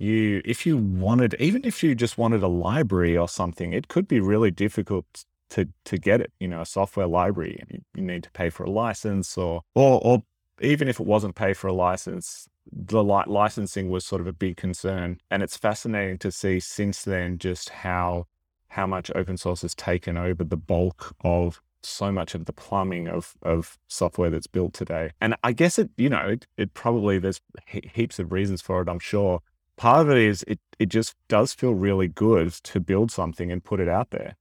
you, 0.00 0.40
if 0.46 0.64
you 0.64 0.78
wanted, 0.78 1.34
even 1.38 1.62
if 1.64 1.82
you 1.82 1.94
just 1.94 2.16
wanted 2.16 2.42
a 2.42 2.48
library 2.48 3.16
or 3.16 3.28
something, 3.28 3.74
it 3.74 3.88
could 3.88 4.08
be 4.08 4.18
really 4.18 4.50
difficult 4.50 5.04
to 5.50 5.68
to 5.84 5.98
get 5.98 6.20
it. 6.22 6.32
You 6.40 6.48
know, 6.48 6.62
a 6.62 6.66
software 6.66 7.06
library, 7.06 7.62
you, 7.70 7.80
you 7.94 8.02
need 8.02 8.22
to 8.22 8.30
pay 8.30 8.48
for 8.48 8.64
a 8.64 8.70
license, 8.70 9.36
or 9.36 9.62
or 9.74 10.00
or 10.02 10.22
even 10.60 10.88
if 10.88 11.00
it 11.00 11.06
wasn't 11.06 11.34
pay 11.34 11.52
for 11.54 11.68
a 11.68 11.72
license, 11.72 12.48
the 12.70 13.02
li- 13.02 13.24
licensing 13.26 13.90
was 13.90 14.04
sort 14.04 14.20
of 14.20 14.26
a 14.26 14.32
big 14.32 14.56
concern. 14.56 15.18
And 15.30 15.42
it's 15.42 15.56
fascinating 15.56 16.18
to 16.18 16.30
see 16.30 16.60
since 16.60 17.02
then 17.02 17.38
just 17.38 17.70
how 17.70 18.26
how 18.68 18.86
much 18.86 19.10
open 19.16 19.36
source 19.36 19.62
has 19.62 19.74
taken 19.74 20.16
over 20.16 20.44
the 20.44 20.56
bulk 20.56 21.16
of 21.24 21.60
so 21.82 22.12
much 22.12 22.34
of 22.34 22.44
the 22.44 22.52
plumbing 22.52 23.08
of 23.08 23.34
of 23.42 23.78
software 23.88 24.30
that's 24.30 24.46
built 24.46 24.74
today. 24.74 25.10
And 25.20 25.34
I 25.42 25.52
guess 25.52 25.78
it, 25.78 25.90
you 25.96 26.08
know, 26.08 26.28
it, 26.28 26.46
it 26.56 26.74
probably 26.74 27.18
there's 27.18 27.40
he- 27.66 27.90
heaps 27.92 28.18
of 28.18 28.32
reasons 28.32 28.60
for 28.60 28.80
it. 28.82 28.88
I'm 28.88 28.98
sure. 28.98 29.40
Part 29.76 30.02
of 30.02 30.10
it 30.10 30.18
is 30.18 30.44
it 30.46 30.60
it 30.78 30.90
just 30.90 31.14
does 31.28 31.54
feel 31.54 31.74
really 31.74 32.08
good 32.08 32.52
to 32.52 32.80
build 32.80 33.10
something 33.10 33.50
and 33.50 33.64
put 33.64 33.80
it 33.80 33.88
out 33.88 34.10
there, 34.10 34.36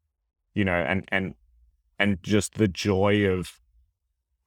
you 0.53 0.65
know, 0.65 0.73
and 0.73 1.05
and 1.09 1.35
and 1.97 2.21
just 2.21 2.55
the 2.55 2.67
joy 2.67 3.25
of 3.25 3.59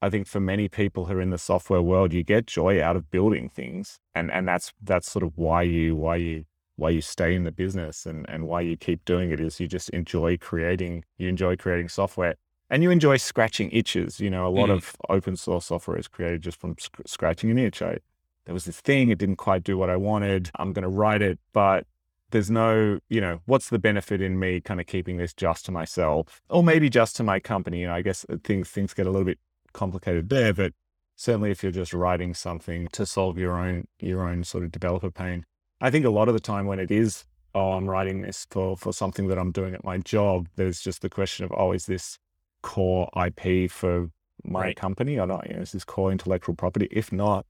I 0.03 0.09
think 0.09 0.27
for 0.27 0.39
many 0.41 0.67
people 0.67 1.05
who 1.05 1.13
are 1.17 1.21
in 1.21 1.29
the 1.29 1.37
software 1.37 1.81
world, 1.81 2.13
you 2.13 2.23
get 2.23 2.45
joy 2.45 2.81
out 2.83 2.95
of 2.97 3.09
building 3.09 3.49
things, 3.49 3.99
and 4.13 4.31
and 4.31 4.47
that's 4.47 4.73
that's 4.81 5.09
sort 5.09 5.23
of 5.23 5.37
why 5.37 5.61
you 5.63 5.95
why 5.95 6.17
you 6.17 6.45
why 6.75 6.89
you 6.89 7.01
stay 7.01 7.35
in 7.35 7.43
the 7.43 7.51
business 7.51 8.05
and 8.05 8.25
and 8.29 8.47
why 8.47 8.61
you 8.61 8.75
keep 8.75 9.05
doing 9.05 9.31
it 9.31 9.39
is 9.39 9.59
you 9.59 9.67
just 9.67 9.89
enjoy 9.91 10.37
creating 10.37 11.03
you 11.17 11.29
enjoy 11.29 11.55
creating 11.55 11.87
software 11.89 12.35
and 12.69 12.83
you 12.83 12.91
enjoy 12.91 13.15
scratching 13.17 13.69
itches. 13.71 14.19
You 14.19 14.29
know, 14.29 14.45
a 14.47 14.49
lot 14.59 14.69
Mhm. 14.69 14.75
of 14.77 14.95
open 15.09 15.35
source 15.37 15.65
software 15.67 15.97
is 15.97 16.07
created 16.09 16.41
just 16.41 16.59
from 16.59 16.75
sc- 16.79 17.01
scratching 17.05 17.49
an 17.51 17.57
itch. 17.57 17.81
I 17.81 17.99
there 18.45 18.53
was 18.53 18.65
this 18.65 18.81
thing 18.81 19.09
it 19.09 19.19
didn't 19.19 19.37
quite 19.37 19.63
do 19.63 19.77
what 19.77 19.89
I 19.89 19.95
wanted. 19.95 20.49
I'm 20.59 20.73
going 20.73 20.83
to 20.83 20.89
write 20.89 21.21
it, 21.21 21.39
but 21.53 21.87
there's 22.31 22.49
no, 22.51 22.99
you 23.09 23.21
know, 23.21 23.39
what's 23.45 23.69
the 23.69 23.79
benefit 23.79 24.21
in 24.21 24.37
me 24.39 24.59
kind 24.59 24.81
of 24.81 24.87
keeping 24.87 25.17
this 25.17 25.33
just 25.33 25.65
to 25.67 25.71
myself 25.71 26.41
or 26.49 26.63
maybe 26.63 26.89
just 26.89 27.15
to 27.17 27.23
my 27.23 27.39
company? 27.39 27.81
You 27.81 27.87
know, 27.87 27.93
I 27.93 28.01
guess 28.01 28.25
uh, 28.29 28.37
things 28.43 28.69
things 28.69 28.93
get 28.93 29.07
a 29.07 29.11
little 29.11 29.25
bit 29.25 29.39
complicated 29.73 30.29
there, 30.29 30.53
but 30.53 30.73
certainly 31.15 31.51
if 31.51 31.63
you're 31.63 31.71
just 31.71 31.93
writing 31.93 32.33
something 32.33 32.87
to 32.93 33.05
solve 33.05 33.37
your 33.37 33.53
own 33.57 33.87
your 33.99 34.27
own 34.27 34.43
sort 34.43 34.63
of 34.63 34.71
developer 34.71 35.11
pain, 35.11 35.45
I 35.81 35.89
think 35.91 36.05
a 36.05 36.09
lot 36.09 36.27
of 36.27 36.33
the 36.33 36.39
time 36.39 36.65
when 36.65 36.79
it 36.79 36.91
is, 36.91 37.25
oh, 37.55 37.73
I'm 37.73 37.89
writing 37.89 38.21
this 38.21 38.45
for 38.49 38.77
for 38.77 38.93
something 38.93 39.27
that 39.27 39.37
I'm 39.37 39.51
doing 39.51 39.73
at 39.73 39.83
my 39.83 39.97
job, 39.97 40.47
there's 40.55 40.81
just 40.81 41.01
the 41.01 41.09
question 41.09 41.45
of, 41.45 41.51
oh, 41.55 41.71
is 41.73 41.85
this 41.85 42.17
core 42.61 43.09
IP 43.25 43.69
for 43.69 44.09
my 44.43 44.61
Right. 44.61 44.75
company 44.75 45.19
or 45.19 45.27
not? 45.27 45.47
You 45.49 45.55
know, 45.55 45.61
is 45.61 45.71
this 45.73 45.83
core 45.85 46.11
intellectual 46.11 46.55
property? 46.55 46.87
If 46.91 47.11
not, 47.11 47.45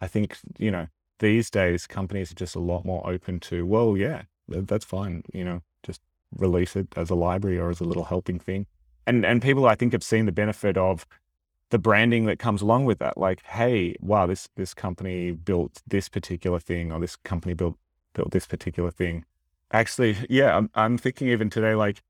I 0.00 0.08
think 0.08 0.36
you 0.58 0.70
know 0.70 0.86
these 1.20 1.50
days 1.50 1.86
companies 1.86 2.32
are 2.32 2.34
just 2.34 2.56
a 2.56 2.60
lot 2.60 2.84
more 2.84 3.08
open 3.08 3.38
to, 3.40 3.64
well, 3.64 3.96
yeah, 3.96 4.22
that's 4.48 4.84
fine. 4.84 5.22
You 5.32 5.44
know, 5.44 5.62
just 5.84 6.00
release 6.36 6.74
it 6.76 6.88
as 6.96 7.08
a 7.10 7.14
library 7.14 7.58
or 7.58 7.70
as 7.70 7.80
a 7.80 7.84
little 7.84 8.04
helping 8.04 8.38
thing. 8.38 8.66
And 9.06 9.24
and 9.24 9.40
people 9.42 9.66
I 9.66 9.74
think 9.76 9.92
have 9.92 10.02
seen 10.02 10.26
the 10.26 10.32
benefit 10.32 10.76
of 10.76 11.06
the 11.74 11.78
branding 11.80 12.24
that 12.26 12.38
comes 12.38 12.62
along 12.62 12.84
with 12.84 13.00
that. 13.00 13.18
Like, 13.18 13.42
hey, 13.42 13.96
wow, 14.00 14.26
this 14.26 14.48
this 14.54 14.74
company 14.74 15.32
built 15.32 15.82
this 15.84 16.08
particular 16.08 16.60
thing, 16.60 16.92
or 16.92 17.00
this 17.00 17.16
company 17.16 17.52
built 17.52 17.74
built 18.12 18.30
this 18.30 18.46
particular 18.46 18.92
thing. 18.92 19.24
Actually, 19.72 20.16
yeah, 20.30 20.56
I'm 20.56 20.70
I'm 20.76 20.96
thinking 20.96 21.26
even 21.30 21.50
today, 21.50 21.74
like 21.74 22.00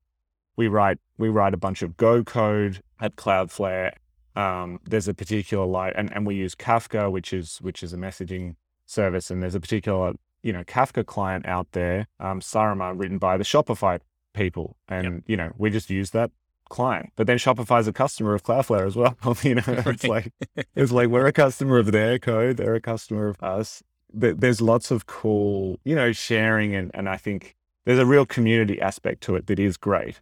we 0.55 0.67
write 0.67 0.99
we 1.17 1.29
write 1.29 1.55
a 1.55 1.57
bunch 1.57 1.81
of 1.81 1.97
Go 1.97 2.23
code 2.23 2.83
at 3.01 3.15
Cloudflare. 3.15 3.93
Um, 4.35 4.81
there's 4.85 5.07
a 5.07 5.15
particular 5.15 5.65
light, 5.65 5.93
and, 5.95 6.13
and 6.13 6.27
we 6.27 6.35
use 6.35 6.53
Kafka, 6.53 7.11
which 7.11 7.33
is 7.33 7.57
which 7.57 7.81
is 7.81 7.91
a 7.91 7.97
messaging 7.97 8.57
service, 8.85 9.31
and 9.31 9.41
there's 9.41 9.55
a 9.55 9.59
particular 9.59 10.13
you 10.43 10.53
know 10.53 10.63
Kafka 10.63 11.03
client 11.03 11.47
out 11.47 11.71
there, 11.71 12.05
um, 12.19 12.39
Sarama, 12.39 12.93
written 12.95 13.17
by 13.17 13.35
the 13.35 13.43
Shopify 13.43 13.99
people, 14.31 14.77
and 14.87 15.23
you 15.25 15.35
know 15.35 15.53
we 15.57 15.71
just 15.71 15.89
use 15.89 16.11
that 16.11 16.29
client. 16.69 17.11
But 17.15 17.27
then 17.27 17.37
Shopify's 17.37 17.87
a 17.87 17.93
customer 17.93 18.33
of 18.33 18.43
Cloudflare 18.43 18.85
as 18.85 18.95
well. 18.95 19.15
you 19.43 19.55
know, 19.55 19.63
it's 19.67 19.85
Right. 19.85 20.03
like 20.03 20.33
it's 20.75 20.91
like 20.91 21.09
we're 21.09 21.27
a 21.27 21.33
customer 21.33 21.77
of 21.77 21.91
their 21.91 22.19
code, 22.19 22.57
they're 22.57 22.75
a 22.75 22.81
customer 22.81 23.27
of 23.27 23.41
us. 23.41 23.83
There- 24.13 24.33
There's 24.33 24.61
lots 24.61 24.91
of 24.91 25.05
cool, 25.07 25.79
you 25.83 25.95
know, 25.95 26.11
sharing, 26.11 26.75
and 26.75 26.91
and 26.93 27.07
I 27.09 27.17
think 27.17 27.55
there's 27.85 27.99
a 27.99 28.05
real 28.05 28.25
community 28.25 28.81
aspect 28.81 29.21
to 29.23 29.35
it 29.35 29.47
that 29.47 29.59
is 29.59 29.77
great. 29.77 30.19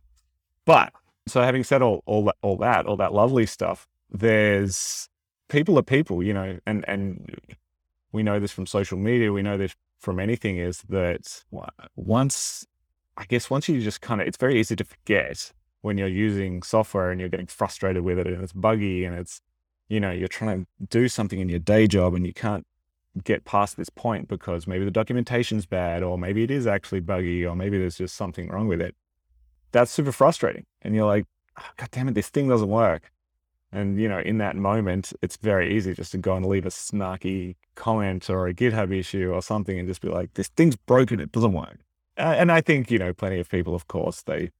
But 0.66 0.91
so 1.28 1.41
having 1.41 1.64
said 1.64 1.82
all 1.82 2.04
all 2.06 2.26
that, 2.26 2.36
all 2.41 2.58
that, 2.58 2.86
all 2.86 2.98
that 2.98 3.14
lovely 3.14 3.46
stuff, 3.46 3.88
there's 4.12 5.10
people 5.50 5.78
are 5.78 5.84
people, 5.84 6.24
you 6.24 6.34
know, 6.34 6.60
and 6.66 6.84
and 6.88 7.36
we 8.12 8.24
know 8.24 8.39
this 8.39 8.52
from 8.52 8.66
social 8.66 8.98
media, 8.98 9.32
we 9.32 9.41
know 9.41 9.58
this 9.58 9.76
from 10.00 10.20
anything 10.20 10.58
is 10.58 10.84
that 10.89 11.44
once 11.96 12.66
I 13.16 13.26
guess 13.26 13.50
once 13.50 13.70
you 13.70 13.80
just 13.82 14.02
kind 14.02 14.20
of 14.22 14.28
it's 14.28 14.38
very 14.38 14.60
easy 14.60 14.76
to 14.76 14.84
forget 14.84 15.54
when 15.84 15.97
you're 15.97 16.07
using 16.07 16.63
software 16.63 17.11
and 17.11 17.19
you're 17.19 17.29
getting 17.29 17.47
frustrated 17.47 18.03
with 18.03 18.17
it 18.17 18.27
and 18.27 18.43
it's 18.43 18.53
buggy 18.53 19.05
and 19.05 19.15
it's 19.15 19.41
you 19.89 19.99
know, 19.99 20.11
you're 20.11 20.27
trying 20.27 20.63
to 20.63 20.67
do 20.89 21.07
something 21.07 21.39
in 21.39 21.49
your 21.49 21.59
day 21.59 21.86
job 21.88 22.15
and 22.15 22.25
you 22.25 22.34
can't 22.34 22.65
get 23.23 23.45
past 23.45 23.77
this 23.77 23.89
point 23.89 24.27
because 24.27 24.65
maybe 24.65 24.86
the 24.86 24.91
documentation's 24.91 25.67
bad 25.67 26.01
or 26.01 26.17
maybe 26.17 26.41
it 26.41 26.49
is 26.49 26.65
actually 26.65 26.99
buggy 26.99 27.45
or 27.45 27.55
maybe 27.55 27.77
there's 27.77 27.97
just 27.97 28.15
something 28.15 28.47
wrong 28.47 28.67
with 28.67 28.81
it 28.81 28.95
that's 29.73 29.91
super 29.91 30.13
frustrating. 30.13 30.65
And 30.81 30.95
you're 30.95 31.05
like, 31.05 31.25
oh, 31.59 31.69
God 31.75 31.89
damn 31.91 32.07
it, 32.07 32.13
this 32.13 32.29
thing 32.29 32.47
doesn't 32.47 32.69
work. 32.69 33.11
And, 33.73 33.99
you 33.99 34.07
know, 34.07 34.19
in 34.19 34.38
that 34.38 34.55
moment, 34.55 35.11
it's 35.21 35.36
very 35.36 35.75
easy 35.75 35.93
just 35.93 36.11
to 36.13 36.17
go 36.19 36.36
and 36.36 36.45
leave 36.45 36.65
a 36.65 36.69
snarky 36.69 37.55
comment 37.75 38.29
or 38.29 38.47
a 38.47 38.53
GitHub 38.53 38.97
issue 38.97 39.31
or 39.34 39.41
something 39.41 39.77
and 39.77 39.88
just 39.88 40.01
be 40.01 40.09
like, 40.09 40.36
this 40.36 40.47
thing's 40.49 40.75
broken, 40.75 41.19
it 41.19 41.31
doesn't 41.31 41.53
work. 41.53 41.79
Uh, 42.17 42.36
and 42.38 42.51
I 42.51 42.61
think, 42.61 42.91
you 42.91 42.99
know, 42.99 43.13
plenty 43.13 43.39
of 43.39 43.49
people, 43.49 43.73
of 43.73 43.88
course, 43.88 44.21
they, 44.21 44.51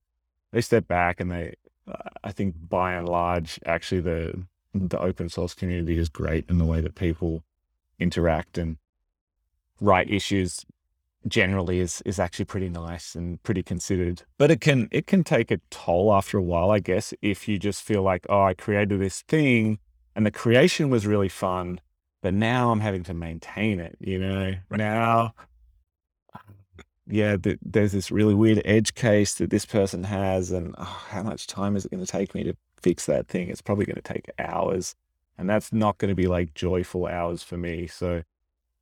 they 0.54 0.62
step 0.62 0.88
back 0.88 1.20
and 1.20 1.32
they, 1.32 1.56
uh, 1.88 2.10
I 2.24 2.32
think 2.32 2.56
by 2.70 2.94
and 2.94 3.10
large, 3.10 3.60
actually 3.66 4.02
the, 4.02 4.46
the 4.74 5.00
open 5.00 5.28
source 5.28 5.54
community 5.54 5.98
is 5.98 6.08
great 6.08 6.46
in 6.50 6.60
the 6.60 6.66
way 6.66 6.80
that 6.80 6.96
people 6.96 7.44
interact 8.00 8.58
and 8.58 8.78
write 9.82 10.10
issues 10.10 10.66
generally 11.28 11.80
is 11.80 12.02
is 12.06 12.20
actually 12.20 12.46
pretty 12.46 12.70
nice 12.70 13.16
and 13.16 13.42
pretty 13.44 13.64
considered. 13.64 14.24
But 14.38 14.52
it 14.52 14.62
can 14.62 14.90
it 14.92 15.08
can 15.08 15.24
take 15.24 15.52
a 15.52 15.60
toll 15.70 16.14
after 16.14 16.38
a 16.38 16.42
while, 16.42 16.70
I 16.70 16.80
guess, 16.80 17.14
if 17.22 17.48
you 17.48 17.58
just 17.58 17.82
feel 17.82 18.04
like, 18.04 18.26
oh, 18.30 18.44
I 18.44 18.54
created 18.54 19.00
this 19.00 19.22
thing 19.22 19.80
and 20.16 20.26
the 20.26 20.32
creation 20.32 20.90
was 20.90 21.08
really 21.08 21.30
fun, 21.30 21.80
but 22.22 22.34
now 22.34 22.72
I'm 22.72 22.82
having 22.82 23.04
to 23.04 23.14
maintain 23.14 23.80
it, 23.80 23.98
you 24.00 24.20
know. 24.20 24.54
Right. 24.70 24.78
Now 24.78 25.34
yeah, 27.14 27.38
th- 27.38 27.60
there's 27.62 27.92
this 27.92 28.10
really 28.10 28.34
weird 28.34 28.60
edge 28.66 28.96
case 28.96 29.36
that 29.36 29.52
this 29.52 29.68
person 29.68 30.04
has, 30.06 30.52
and 30.52 30.74
oh, 30.80 31.06
how 31.10 31.22
much 31.22 31.46
time 31.46 31.76
is 31.76 31.86
it 31.86 31.92
going 31.92 32.04
to 32.04 32.12
take 32.12 32.34
me 32.34 32.44
to 32.44 32.56
fix 32.82 33.06
that 33.06 33.28
thing? 33.28 33.50
It's 33.50 33.62
probably 33.62 33.86
going 33.86 34.02
to 34.02 34.02
take 34.02 34.32
hours, 34.40 34.96
and 35.38 35.48
that's 35.48 35.72
not 35.72 36.00
going 36.00 36.10
to 36.10 36.16
be 36.16 36.26
like 36.26 36.56
joyful 36.56 37.06
hours 37.06 37.44
for 37.44 37.56
me. 37.56 37.86
So 37.86 38.24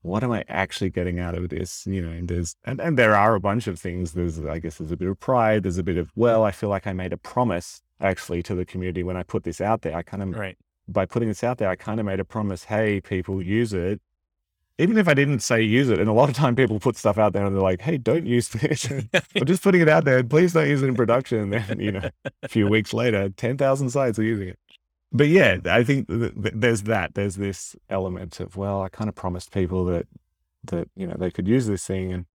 what 0.02 0.24
am 0.24 0.32
I 0.32 0.46
actually 0.48 0.92
getting 0.92 1.20
out 1.20 1.36
of 1.36 1.50
this? 1.50 1.86
You 1.86 2.02
know, 2.02 2.12
and 2.12 2.30
there's 2.30 2.56
and, 2.64 2.80
and 2.80 2.98
there 2.98 3.18
are 3.18 3.36
a 3.36 3.42
bunch 3.42 3.68
of 3.68 3.78
things. 3.78 4.14
There's 4.14 4.40
I 4.40 4.60
guess 4.60 4.78
there's 4.78 4.94
a 4.94 4.98
bit 4.98 5.10
of 5.10 5.20
pride, 5.20 5.64
there's 5.64 5.78
a 5.78 5.84
bit 5.84 5.98
of, 5.98 6.10
well, 6.16 6.46
I 6.46 6.52
feel 6.52 6.70
like 6.70 6.88
I 6.88 6.94
made 6.94 7.12
a 7.12 7.18
promise 7.18 7.82
actually 8.00 8.44
to 8.44 8.56
the 8.56 8.64
community 8.66 9.04
when 9.04 9.18
I 9.18 9.24
put 9.24 9.44
this 9.44 9.60
out 9.60 9.82
there. 9.82 9.98
I 9.98 10.04
kind 10.04 10.24
of 10.24 10.30
right. 10.40 10.58
by 10.88 11.06
putting 11.06 11.28
this 11.28 11.44
out 11.44 11.58
there, 11.58 11.68
I 11.68 11.76
kind 11.76 12.00
of 12.00 12.06
made 12.06 12.22
a 12.22 12.26
promise, 12.26 12.64
hey, 12.64 13.02
people 13.02 13.42
use 13.42 13.74
it. 13.74 14.00
Even 14.78 14.98
if 14.98 15.08
I 15.08 15.14
didn't 15.14 15.42
say 15.42 15.62
use 15.62 15.90
it, 15.90 16.00
and 16.00 16.10
a 16.10 16.14
lot 16.14 16.30
of 16.30 16.36
time 16.36 16.56
people 16.56 16.80
put 16.80 16.98
stuff 16.98 17.18
out 17.18 17.34
there 17.34 17.46
and 17.46 17.56
they're 17.56 17.62
like, 17.62 17.82
"Hey, 17.82 17.98
don't 17.98 18.26
use 18.26 18.50
this." 18.50 18.90
I'm 19.36 19.46
just 19.46 19.64
putting 19.64 19.82
it 19.82 19.90
out 19.90 20.06
there. 20.06 20.24
Please 20.24 20.54
don't 20.54 20.70
use 20.70 20.82
it 20.82 20.88
in 20.88 20.96
production. 20.96 21.54
And 21.54 21.54
then, 21.54 21.80
you 21.80 21.92
know, 21.92 22.10
a 22.44 22.48
few 22.48 22.68
weeks 22.68 22.94
later, 22.94 23.30
ten 23.30 23.58
thousand 23.58 23.90
sites 23.92 24.20
are 24.20 24.24
using 24.24 24.50
it 24.50 24.60
but 25.12 25.28
yeah, 25.28 25.58
I 25.66 25.84
think 25.84 26.08
th- 26.08 26.34
th- 26.42 26.54
there's 26.56 26.84
that. 26.84 27.16
There's 27.16 27.36
this 27.36 27.76
element 27.90 28.40
of 28.40 28.56
well, 28.56 28.82
I 28.82 28.90
kind 28.90 29.10
of 29.10 29.16
promised 29.16 29.52
people 29.54 29.86
that 29.86 30.08
that 30.66 30.90
you 30.96 31.08
know 31.08 31.16
they 31.18 31.32
could 31.32 31.48
use 31.48 31.68
this 31.68 31.86
thing, 31.86 32.14
and 32.14 32.26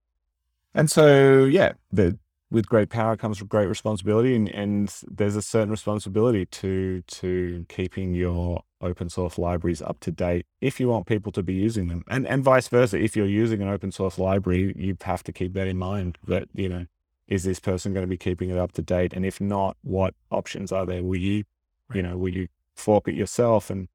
and 0.75 0.91
so 0.91 1.45
yeah, 1.45 1.73
the 1.93 2.19
with 2.51 2.69
great 2.69 2.91
power 2.91 3.17
comes 3.17 3.43
great 3.43 3.69
responsibility, 3.69 4.37
and, 4.37 4.49
and 4.51 4.95
there's 5.09 5.37
a 5.37 5.43
certain 5.43 5.71
responsibility 5.71 6.47
to 6.47 7.03
to 7.03 7.65
keeping 7.69 8.15
your 8.15 8.63
open 8.81 9.09
source 9.09 9.39
libraries 9.39 9.81
up 9.81 10.01
to 10.01 10.11
date 10.11 10.47
if 10.61 10.79
you 10.79 10.89
want 10.89 11.07
people 11.07 11.33
to 11.33 11.43
be 11.43 11.55
using 11.55 11.89
them, 11.89 12.05
and 12.09 12.27
and 12.27 12.45
vice 12.45 12.69
versa. 12.69 12.99
If 12.99 13.17
you're 13.17 13.27
using 13.27 13.63
an 13.63 13.69
open 13.69 13.93
source 13.93 14.19
library, 14.19 14.75
you 14.77 14.97
have 15.03 15.23
to 15.25 15.33
keep 15.33 15.55
that 15.55 15.67
in 15.67 15.79
mind. 15.79 16.19
That 16.27 16.49
you 16.55 16.69
know, 16.69 16.87
is 17.29 17.45
this 17.45 17.61
person 17.61 17.93
going 17.93 18.05
to 18.05 18.11
be 18.11 18.17
keeping 18.17 18.51
it 18.51 18.59
up 18.59 18.73
to 18.73 18.83
date, 18.83 19.13
and 19.13 19.25
if 19.25 19.41
not, 19.41 19.77
what 19.83 20.15
options 20.31 20.73
are 20.73 20.87
there? 20.87 21.03
Will 21.03 21.21
you, 21.21 21.45
right. 21.89 21.97
you 21.97 22.03
know, 22.03 22.17
will 22.17 22.35
you 22.35 22.49
fork 22.75 23.09
it 23.09 23.15
yourself 23.15 23.71
and 23.71 23.89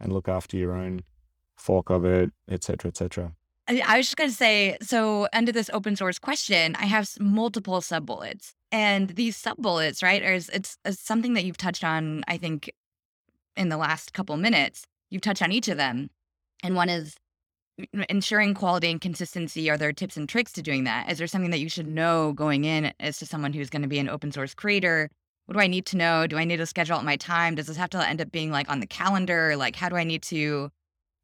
and 0.00 0.12
look 0.12 0.28
after 0.28 0.56
your 0.56 0.72
own 0.72 1.02
fork 1.56 1.90
of 1.90 2.04
it, 2.04 2.30
et 2.48 2.64
cetera, 2.64 2.88
et 2.88 2.96
cetera. 2.96 3.32
I 3.68 3.98
was 3.98 4.06
just 4.06 4.16
going 4.16 4.30
to 4.30 4.36
say 4.36 4.78
so, 4.80 5.28
under 5.34 5.52
this 5.52 5.68
open 5.74 5.94
source 5.94 6.18
question, 6.18 6.74
I 6.76 6.86
have 6.86 7.10
multiple 7.20 7.82
sub 7.82 8.06
bullets. 8.06 8.54
And 8.72 9.10
these 9.10 9.36
sub 9.36 9.58
bullets, 9.58 10.02
right, 10.02 10.22
is 10.22 10.48
it's, 10.50 10.78
it's 10.86 11.00
something 11.00 11.34
that 11.34 11.44
you've 11.44 11.58
touched 11.58 11.84
on, 11.84 12.24
I 12.28 12.38
think, 12.38 12.72
in 13.58 13.68
the 13.68 13.76
last 13.76 14.12
couple 14.12 14.36
minutes. 14.36 14.86
You've 15.10 15.22
touched 15.22 15.42
on 15.42 15.52
each 15.52 15.68
of 15.68 15.76
them. 15.76 16.08
And 16.62 16.74
one 16.74 16.88
is 16.88 17.16
ensuring 18.08 18.54
quality 18.54 18.90
and 18.90 19.00
consistency. 19.00 19.68
Are 19.70 19.76
there 19.76 19.92
tips 19.92 20.16
and 20.16 20.28
tricks 20.28 20.52
to 20.52 20.62
doing 20.62 20.84
that? 20.84 21.10
Is 21.10 21.18
there 21.18 21.26
something 21.26 21.50
that 21.50 21.60
you 21.60 21.68
should 21.68 21.86
know 21.86 22.32
going 22.32 22.64
in 22.64 22.92
as 22.98 23.18
to 23.18 23.26
someone 23.26 23.52
who's 23.52 23.70
going 23.70 23.82
to 23.82 23.88
be 23.88 23.98
an 23.98 24.08
open 24.08 24.32
source 24.32 24.54
creator? 24.54 25.10
what 25.48 25.54
do 25.54 25.60
I 25.60 25.66
need 25.66 25.86
to 25.86 25.96
know? 25.96 26.26
Do 26.26 26.36
I 26.36 26.44
need 26.44 26.58
to 26.58 26.66
schedule 26.66 26.96
out 26.96 27.06
my 27.06 27.16
time? 27.16 27.54
Does 27.54 27.68
this 27.68 27.78
have 27.78 27.88
to 27.90 28.06
end 28.06 28.20
up 28.20 28.30
being 28.30 28.50
like 28.50 28.68
on 28.68 28.80
the 28.80 28.86
calendar? 28.86 29.56
Like, 29.56 29.76
how 29.76 29.88
do 29.88 29.96
I 29.96 30.04
need 30.04 30.22
to 30.24 30.68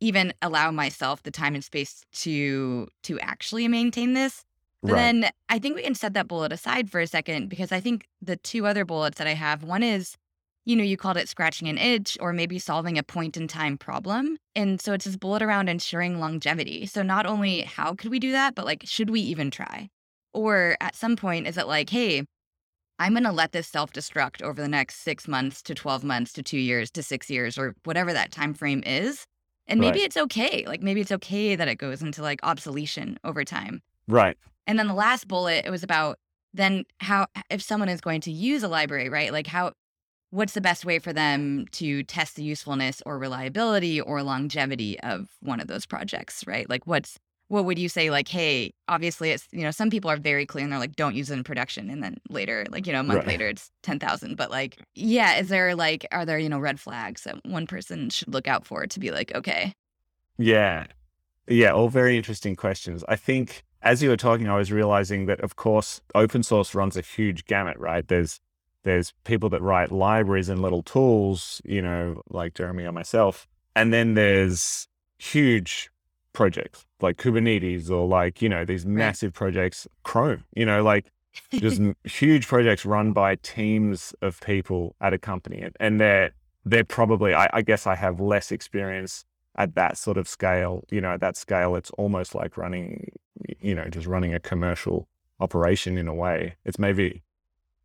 even 0.00 0.32
allow 0.40 0.70
myself 0.70 1.22
the 1.22 1.30
time 1.30 1.54
and 1.54 1.62
space 1.62 2.06
to 2.12 2.88
to 3.02 3.20
actually 3.20 3.68
maintain 3.68 4.14
this? 4.14 4.42
But 4.82 4.92
right. 4.92 4.98
then 4.98 5.30
I 5.50 5.58
think 5.58 5.76
we 5.76 5.82
can 5.82 5.94
set 5.94 6.14
that 6.14 6.26
bullet 6.26 6.54
aside 6.54 6.90
for 6.90 7.00
a 7.02 7.06
second 7.06 7.50
because 7.50 7.70
I 7.70 7.80
think 7.80 8.06
the 8.22 8.36
two 8.36 8.64
other 8.64 8.86
bullets 8.86 9.18
that 9.18 9.26
I 9.26 9.34
have, 9.34 9.62
one 9.62 9.82
is, 9.82 10.16
you 10.64 10.76
know, 10.76 10.84
you 10.84 10.96
called 10.96 11.16
it 11.16 11.28
scratching 11.28 11.68
an 11.68 11.78
itch 11.78 12.16
or 12.20 12.32
maybe 12.32 12.58
solving 12.58 12.96
a 12.96 13.02
point 13.02 13.36
in 13.36 13.46
time 13.46 13.76
problem. 13.76 14.38
And 14.54 14.80
so 14.80 14.92
it's 14.92 15.04
this 15.04 15.16
bullet 15.16 15.42
around 15.42 15.68
ensuring 15.68 16.20
longevity. 16.20 16.86
So 16.86 17.02
not 17.02 17.26
only 17.26 17.62
how 17.62 17.94
could 17.94 18.10
we 18.10 18.18
do 18.18 18.32
that, 18.32 18.54
but 18.54 18.64
like, 18.64 18.82
should 18.86 19.10
we 19.10 19.20
even 19.20 19.50
try? 19.50 19.90
Or 20.32 20.76
at 20.80 20.96
some 20.96 21.16
point, 21.16 21.46
is 21.46 21.58
it 21.58 21.66
like, 21.66 21.90
hey, 21.90 22.24
I'm 22.98 23.12
going 23.12 23.24
to 23.24 23.32
let 23.32 23.52
this 23.52 23.68
self 23.68 23.92
destruct 23.92 24.42
over 24.42 24.60
the 24.60 24.68
next 24.68 25.02
six 25.02 25.28
months 25.28 25.62
to 25.62 25.74
12 25.74 26.04
months 26.04 26.32
to 26.34 26.42
two 26.42 26.58
years 26.58 26.90
to 26.92 27.02
six 27.02 27.28
years 27.28 27.58
or 27.58 27.74
whatever 27.84 28.12
that 28.12 28.30
time 28.30 28.54
frame 28.54 28.82
is. 28.86 29.26
And 29.66 29.80
maybe 29.80 29.98
right. 29.98 30.06
it's 30.06 30.16
okay. 30.16 30.64
Like 30.66 30.82
maybe 30.82 31.00
it's 31.00 31.12
okay 31.12 31.56
that 31.56 31.68
it 31.68 31.76
goes 31.76 32.02
into 32.02 32.22
like 32.22 32.40
obsolescence 32.42 33.18
over 33.24 33.44
time. 33.44 33.80
Right. 34.06 34.36
And 34.66 34.78
then 34.78 34.88
the 34.88 34.94
last 34.94 35.26
bullet, 35.26 35.64
it 35.64 35.70
was 35.70 35.82
about 35.82 36.18
then 36.52 36.84
how, 37.00 37.26
if 37.50 37.62
someone 37.62 37.88
is 37.88 38.00
going 38.00 38.20
to 38.22 38.30
use 38.30 38.62
a 38.62 38.68
library, 38.68 39.08
right? 39.08 39.32
Like 39.32 39.46
how, 39.46 39.72
what's 40.34 40.54
the 40.54 40.60
best 40.60 40.84
way 40.84 40.98
for 40.98 41.12
them 41.12 41.64
to 41.70 42.02
test 42.02 42.34
the 42.34 42.42
usefulness 42.42 43.00
or 43.06 43.18
reliability 43.18 44.00
or 44.00 44.20
longevity 44.22 44.98
of 45.00 45.28
one 45.40 45.60
of 45.60 45.68
those 45.68 45.86
projects, 45.86 46.44
right? 46.44 46.68
Like 46.68 46.88
what's, 46.88 47.20
what 47.48 47.66
would 47.66 47.78
you 47.78 47.90
say 47.90 48.10
like 48.10 48.26
hey 48.26 48.72
obviously 48.88 49.30
it's 49.30 49.46
you 49.52 49.60
know 49.60 49.70
some 49.70 49.90
people 49.90 50.10
are 50.10 50.16
very 50.16 50.46
clear 50.46 50.64
and 50.64 50.72
they're 50.72 50.80
like 50.80 50.96
don't 50.96 51.14
use 51.14 51.30
it 51.30 51.34
in 51.34 51.44
production 51.44 51.90
and 51.90 52.02
then 52.02 52.16
later 52.30 52.64
like 52.70 52.86
you 52.86 52.92
know 52.92 53.00
a 53.00 53.02
month 53.02 53.18
right. 53.18 53.28
later 53.28 53.46
it's 53.46 53.70
10,000 53.82 54.34
but 54.34 54.50
like 54.50 54.78
yeah 54.94 55.36
is 55.36 55.48
there 55.48 55.74
like 55.76 56.06
are 56.10 56.24
there 56.24 56.38
you 56.38 56.48
know 56.48 56.58
red 56.58 56.80
flags 56.80 57.24
that 57.24 57.36
one 57.44 57.66
person 57.66 58.08
should 58.08 58.32
look 58.32 58.48
out 58.48 58.66
for 58.66 58.86
to 58.86 58.98
be 58.98 59.10
like 59.10 59.30
okay 59.34 59.74
yeah 60.38 60.86
yeah 61.46 61.70
all 61.70 61.90
very 61.90 62.16
interesting 62.16 62.56
questions 62.56 63.04
i 63.08 63.14
think 63.14 63.62
as 63.82 64.02
you 64.02 64.08
were 64.08 64.16
talking 64.16 64.48
i 64.48 64.56
was 64.56 64.72
realizing 64.72 65.26
that 65.26 65.38
of 65.42 65.54
course 65.54 66.00
open 66.14 66.42
source 66.42 66.74
runs 66.74 66.96
a 66.96 67.02
huge 67.02 67.44
gamut 67.44 67.78
right 67.78 68.08
there's 68.08 68.40
there's 68.84 69.12
people 69.24 69.48
that 69.48 69.60
write 69.60 69.90
libraries 69.90 70.48
and 70.48 70.62
little 70.62 70.82
tools 70.82 71.60
you 71.64 71.82
know 71.82 72.22
like 72.30 72.54
jeremy 72.54 72.84
or 72.84 72.92
myself 72.92 73.46
and 73.76 73.92
then 73.92 74.14
there's 74.14 74.86
huge 75.18 75.90
projects 76.32 76.86
like 77.04 77.16
Kubernetes 77.18 77.88
or 77.90 78.08
like, 78.08 78.42
you 78.42 78.48
know, 78.48 78.64
these 78.64 78.84
massive 78.84 79.32
projects, 79.32 79.86
Chrome, 80.02 80.42
you 80.56 80.66
know, 80.66 80.82
like 80.82 81.06
just 81.52 81.80
huge 82.04 82.48
projects 82.48 82.84
run 82.84 83.12
by 83.12 83.36
teams 83.36 84.14
of 84.22 84.40
people 84.40 84.96
at 85.00 85.12
a 85.12 85.18
company. 85.18 85.68
And 85.78 86.00
they're, 86.00 86.32
they're 86.64 86.82
probably, 86.82 87.34
I, 87.34 87.48
I 87.52 87.62
guess 87.62 87.86
I 87.86 87.94
have 87.94 88.20
less 88.20 88.50
experience 88.50 89.24
at 89.56 89.76
that 89.76 89.96
sort 89.96 90.16
of 90.16 90.26
scale. 90.26 90.82
You 90.90 91.00
know, 91.00 91.12
at 91.12 91.20
that 91.20 91.36
scale, 91.36 91.76
it's 91.76 91.90
almost 91.92 92.34
like 92.34 92.56
running, 92.56 93.12
you 93.60 93.74
know, 93.74 93.84
just 93.88 94.06
running 94.06 94.34
a 94.34 94.40
commercial 94.40 95.06
operation 95.40 95.96
in 95.96 96.08
a 96.08 96.14
way. 96.14 96.56
It's 96.64 96.78
maybe 96.78 97.22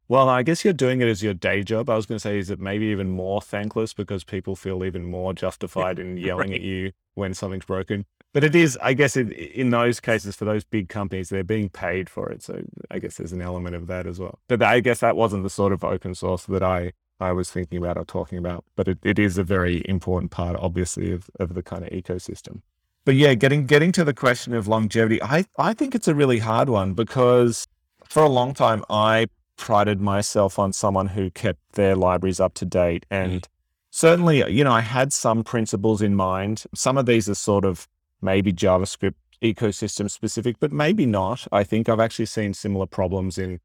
well, 0.10 0.28
I 0.28 0.41
guess 0.41 0.66
you're 0.66 0.74
doing 0.74 1.01
it 1.01 1.07
as 1.07 1.22
your 1.22 1.36
day 1.36 1.64
job. 1.64 1.88
I 1.88 1.95
was 1.95 2.07
going 2.07 2.18
to 2.18 2.20
say, 2.20 2.39
is 2.39 2.49
it 2.49 2.60
maybe 2.60 2.88
even 2.88 3.12
more 3.12 3.41
thankless 3.41 3.93
because 3.93 4.24
people 4.24 4.55
feel 4.55 4.84
even 4.84 5.05
more 5.05 5.34
justified 5.34 5.99
in 5.99 6.18
yelling 6.28 6.51
at 6.51 6.62
you 6.62 6.91
when 7.14 7.36
something's 7.36 7.66
broken? 7.66 8.05
But 8.34 8.43
it 8.43 8.55
is, 8.55 8.78
I 8.82 8.93
guess, 8.93 9.16
it, 9.16 9.32
in 9.32 9.70
those 9.70 9.99
cases 9.99 10.36
for 10.36 10.45
those 10.45 10.64
big 10.64 10.89
companies, 10.89 11.30
they're 11.30 11.43
being 11.43 11.70
paid 11.70 12.10
for 12.10 12.32
it. 12.32 12.41
So 12.41 12.64
I 12.89 12.97
guess 12.97 13.18
there's 13.18 13.34
an 13.34 13.41
element 13.41 13.76
of 13.76 13.86
that 13.86 14.07
as 14.07 14.20
well. 14.20 14.39
But 14.47 14.64
I 14.64 14.80
guess 14.80 14.99
that 15.01 15.16
wasn't 15.16 15.43
the 15.43 15.49
sort 15.49 15.74
of 15.74 15.84
open 15.84 16.16
source 16.16 16.43
that 16.45 16.64
I, 16.64 16.93
I 17.20 17.32
was 17.32 17.51
thinking 17.51 17.78
about 17.78 17.97
or 17.97 18.05
talking 18.05 18.39
about. 18.39 18.66
But 18.76 18.88
it, 18.88 18.97
it 19.03 19.20
is 19.20 19.38
a 19.38 19.43
very 19.43 19.84
important 19.88 20.32
part, 20.32 20.55
obviously, 20.60 21.12
of, 21.12 21.30
of 21.39 21.53
the 21.53 21.62
kind 21.62 21.84
of 21.84 21.91
ecosystem. 21.91 22.62
But 23.05 23.14
yeah, 23.16 23.36
getting 23.36 23.66
getting 23.66 23.91
to 23.93 24.03
the 24.03 24.14
question 24.14 24.53
of 24.53 24.68
longevity, 24.68 25.22
I, 25.22 25.45
I 25.57 25.74
think 25.74 25.95
it's 25.95 26.07
a 26.07 26.16
really 26.16 26.39
hard 26.39 26.70
one 26.70 26.93
because 26.93 27.68
for 28.05 28.24
a 28.24 28.30
long 28.30 28.53
time 28.53 28.84
I 28.89 29.28
prided 29.60 30.01
myself 30.01 30.57
on 30.57 30.74
someone 30.74 31.07
who 31.07 31.30
kept 31.30 31.74
their 31.74 31.95
libraries 31.95 32.39
up 32.39 32.53
to 32.55 32.66
date. 32.66 33.05
And 33.12 33.41
mm. 33.43 33.47
certainly, 33.91 34.49
you 34.51 34.64
know, 34.64 34.72
I 34.72 34.82
had 34.82 35.14
some 35.14 35.43
principles 35.43 36.01
in 36.01 36.16
mind. 36.16 36.64
Some 36.74 36.97
of 36.97 37.05
these 37.05 37.30
are 37.30 37.36
sort 37.36 37.66
of 37.66 37.88
maybe 38.22 38.51
JavaScript 38.51 39.16
ecosystem 39.43 40.10
specific, 40.10 40.55
but 40.60 40.72
maybe 40.72 41.05
not. 41.05 41.47
I 41.51 41.64
think 41.64 41.88
I've 41.88 41.99
actually 41.99 42.26
seen 42.26 42.53
similar 42.53 42.88
problems 42.88 43.38
in 43.38 43.60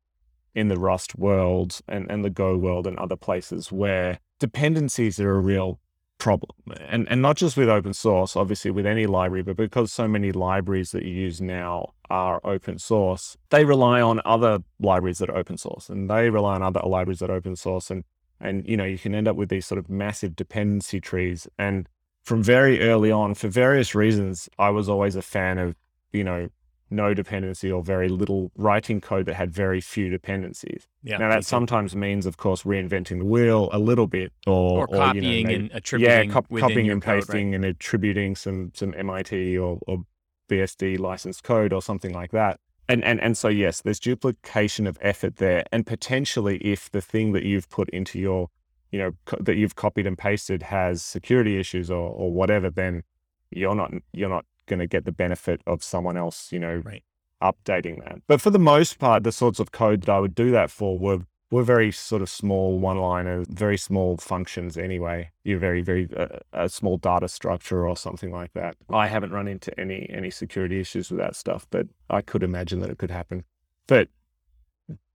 in 0.55 0.69
the 0.69 0.79
Rust 0.79 1.19
world 1.19 1.81
and, 1.89 2.09
and 2.09 2.25
the 2.25 2.31
Go 2.31 2.57
world 2.57 2.87
and 2.87 2.97
other 2.97 3.17
places 3.17 3.73
where 3.73 4.21
dependencies 4.39 5.19
are 5.19 5.35
a 5.35 5.41
real 5.41 5.81
problem. 6.19 6.57
And 6.89 7.07
and 7.09 7.21
not 7.21 7.37
just 7.37 7.57
with 7.57 7.69
open 7.69 7.93
source, 7.93 8.37
obviously 8.37 8.71
with 8.71 8.87
any 8.87 9.07
library, 9.07 9.43
but 9.43 9.57
because 9.57 9.93
so 9.93 10.09
many 10.09 10.33
libraries 10.33 10.91
that 10.93 11.05
you 11.05 11.13
use 11.13 11.41
now 11.41 11.93
are 12.11 12.41
open 12.45 12.79
source, 12.79 13.37
they 13.51 13.65
rely 13.65 14.01
on 14.01 14.21
other 14.25 14.61
libraries 14.81 15.19
that 15.19 15.31
are 15.31 15.37
open 15.37 15.59
source 15.59 15.89
and 15.89 16.09
they 16.09 16.31
rely 16.31 16.55
on 16.55 16.63
other 16.63 16.81
libraries 16.85 17.19
that 17.19 17.31
are 17.31 17.37
open 17.37 17.57
source 17.57 17.91
and 17.91 18.05
and 18.41 18.67
you 18.67 18.77
know, 18.77 18.85
you 18.85 18.99
can 18.99 19.15
end 19.15 19.29
up 19.29 19.37
with 19.37 19.49
these 19.49 19.67
sort 19.67 19.79
of 19.79 19.89
massive 19.89 20.35
dependency 20.37 21.01
trees 21.01 21.47
and 21.59 21.89
from 22.25 22.43
very 22.43 22.81
early 22.81 23.11
on 23.11 23.35
for 23.35 23.49
various 23.49 23.95
reasons, 23.95 24.49
I 24.59 24.71
was 24.71 24.89
always 24.89 25.15
a 25.15 25.23
fan 25.23 25.59
of, 25.59 25.77
you 26.13 26.25
know, 26.25 26.49
no 26.91 27.15
dependency 27.15 27.71
or 27.73 27.83
very 27.83 28.09
little 28.09 28.53
writing 28.57 29.01
code 29.01 29.27
that 29.27 29.35
had 29.35 29.53
very 29.53 29.81
few 29.81 30.09
dependencies. 30.11 30.87
Yeah. 31.03 31.17
now 31.19 31.31
that 31.31 31.45
sometimes 31.45 31.97
means, 31.97 32.27
of 32.27 32.37
course, 32.37 32.63
reinventing 32.63 33.19
the 33.19 33.25
wheel 33.25 33.69
a 33.73 33.79
little 33.79 34.07
bit, 34.07 34.33
or, 34.47 34.87
or 34.87 34.87
you 34.89 34.93
know, 34.93 34.99
copying 35.07 35.47
maybe- 35.47 35.55
and 35.55 35.71
attributing 35.73 36.29
yeah, 36.29 36.33
cop- 36.33 36.49
copying 36.59 36.91
and 36.91 37.03
code, 37.03 37.15
right? 37.15 37.21
pasting 37.27 37.55
and 37.55 37.65
attributing 37.65 38.37
some 38.37 38.71
some 38.75 38.95
MIT 38.97 39.57
or, 39.59 39.79
or 39.87 40.05
BSD 40.51 40.99
licensed 40.99 41.43
code 41.43 41.73
or 41.73 41.81
something 41.83 42.13
like 42.13 42.31
that. 42.33 42.61
And 42.89 43.03
and 43.03 43.19
and 43.21 43.37
so 43.37 43.49
yes, 43.49 43.81
there's 43.81 43.99
duplication 43.99 44.87
of 44.87 44.99
effort 45.01 45.37
there, 45.37 45.65
and 45.73 45.87
potentially 45.87 46.59
if 46.59 46.91
the 46.91 47.01
thing 47.01 47.33
that 47.33 47.45
you've 47.45 47.71
put 47.71 47.89
into 47.91 48.19
your, 48.19 48.51
you 48.93 48.99
know, 48.99 49.13
co- 49.25 49.39
that 49.41 49.57
you've 49.57 49.75
copied 49.75 50.07
and 50.07 50.19
pasted 50.19 50.65
has 50.65 51.03
security 51.03 51.59
issues 51.59 51.91
or 51.91 52.11
or 52.11 52.31
whatever, 52.31 52.69
then 52.69 53.03
you're 53.51 53.75
not 53.75 53.91
you're 54.13 54.29
not 54.29 54.45
going 54.67 54.81
to 54.81 54.87
get 54.87 55.05
the 55.05 55.13
benefit 55.13 55.61
of 55.67 55.83
someone 55.83 56.17
else, 56.17 56.53
you 56.53 56.59
know, 56.59 56.83
Right. 56.85 57.03
updating 57.43 58.03
that. 58.05 58.21
But 58.27 58.41
for 58.41 58.51
the 58.51 58.59
most 58.59 58.99
part, 58.99 59.25
the 59.25 59.33
sorts 59.33 59.61
of 59.61 59.73
code 59.73 60.03
that 60.03 60.11
I 60.11 60.21
would 60.21 60.35
do 60.35 60.51
that 60.53 60.71
for 60.71 60.99
were 60.99 61.21
were 61.51 61.63
very 61.63 61.93
sort 61.93 62.21
of 62.21 62.29
small 62.29 62.81
one-liners, 62.81 63.47
very 63.49 63.77
small 63.79 64.17
functions 64.17 64.77
anyway. 64.77 65.31
You're 65.45 65.59
very 65.59 65.83
very 65.83 66.09
uh, 66.17 66.39
a 66.53 66.69
small 66.69 66.97
data 66.97 67.29
structure 67.29 67.87
or 67.87 67.97
something 67.97 68.33
like 68.33 68.53
that. 68.55 68.77
I 68.91 69.07
haven't 69.07 69.31
run 69.31 69.47
into 69.47 69.79
any 69.79 70.09
any 70.11 70.31
security 70.31 70.81
issues 70.81 71.11
with 71.11 71.21
that 71.21 71.37
stuff, 71.37 71.67
but 71.71 71.87
I 72.11 72.23
could 72.23 72.43
imagine 72.43 72.81
that 72.81 72.91
it 72.91 72.99
could 72.99 73.11
happen. 73.11 73.45
But 73.87 74.09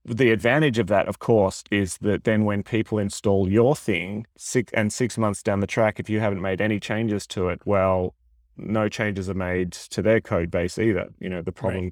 the 0.05 0.31
advantage 0.31 0.79
of 0.79 0.87
that, 0.87 1.07
of 1.07 1.19
course, 1.19 1.63
is 1.71 1.97
that 1.97 2.23
then 2.23 2.45
when 2.45 2.63
people 2.63 2.97
install 2.99 3.49
your 3.49 3.75
thing, 3.75 4.25
six 4.37 4.71
and 4.73 4.93
six 4.93 5.17
months 5.17 5.43
down 5.43 5.59
the 5.59 5.67
track, 5.67 5.99
if 5.99 6.09
you 6.09 6.19
haven't 6.19 6.41
made 6.41 6.61
any 6.61 6.79
changes 6.79 7.27
to 7.27 7.49
it, 7.49 7.61
well, 7.65 8.15
no 8.59 8.89
changes 8.89 9.29
are 9.29 9.33
made 9.33 9.71
to 9.71 10.01
their 10.01 10.21
code 10.21 10.51
base 10.51 10.77
either. 10.77 11.09
You 11.19 11.29
know, 11.29 11.41
the 11.41 11.51
problem 11.51 11.91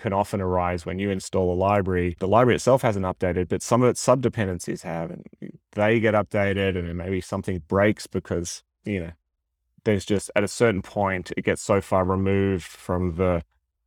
can 0.00 0.12
often 0.12 0.40
arise 0.40 0.84
when 0.84 0.98
you 0.98 1.10
install 1.10 1.52
a 1.52 1.56
library. 1.56 2.16
The 2.18 2.28
library 2.28 2.56
itself 2.56 2.82
hasn't 2.82 3.06
updated, 3.06 3.48
but 3.48 3.62
some 3.62 3.82
of 3.82 3.88
its 3.88 4.00
sub 4.00 4.20
dependencies 4.20 4.82
have, 4.82 5.10
and 5.10 5.24
they 5.72 6.00
get 6.00 6.14
updated, 6.14 6.76
and 6.76 6.88
then 6.88 6.96
maybe 6.96 7.20
something 7.20 7.62
breaks 7.66 8.06
because, 8.06 8.62
you 8.84 9.00
know, 9.00 9.10
there's 9.84 10.04
just 10.04 10.30
at 10.36 10.44
a 10.44 10.48
certain 10.48 10.82
point 10.82 11.32
it 11.36 11.44
gets 11.44 11.62
so 11.62 11.80
far 11.80 12.04
removed 12.04 12.64
from 12.64 13.14
the 13.16 13.42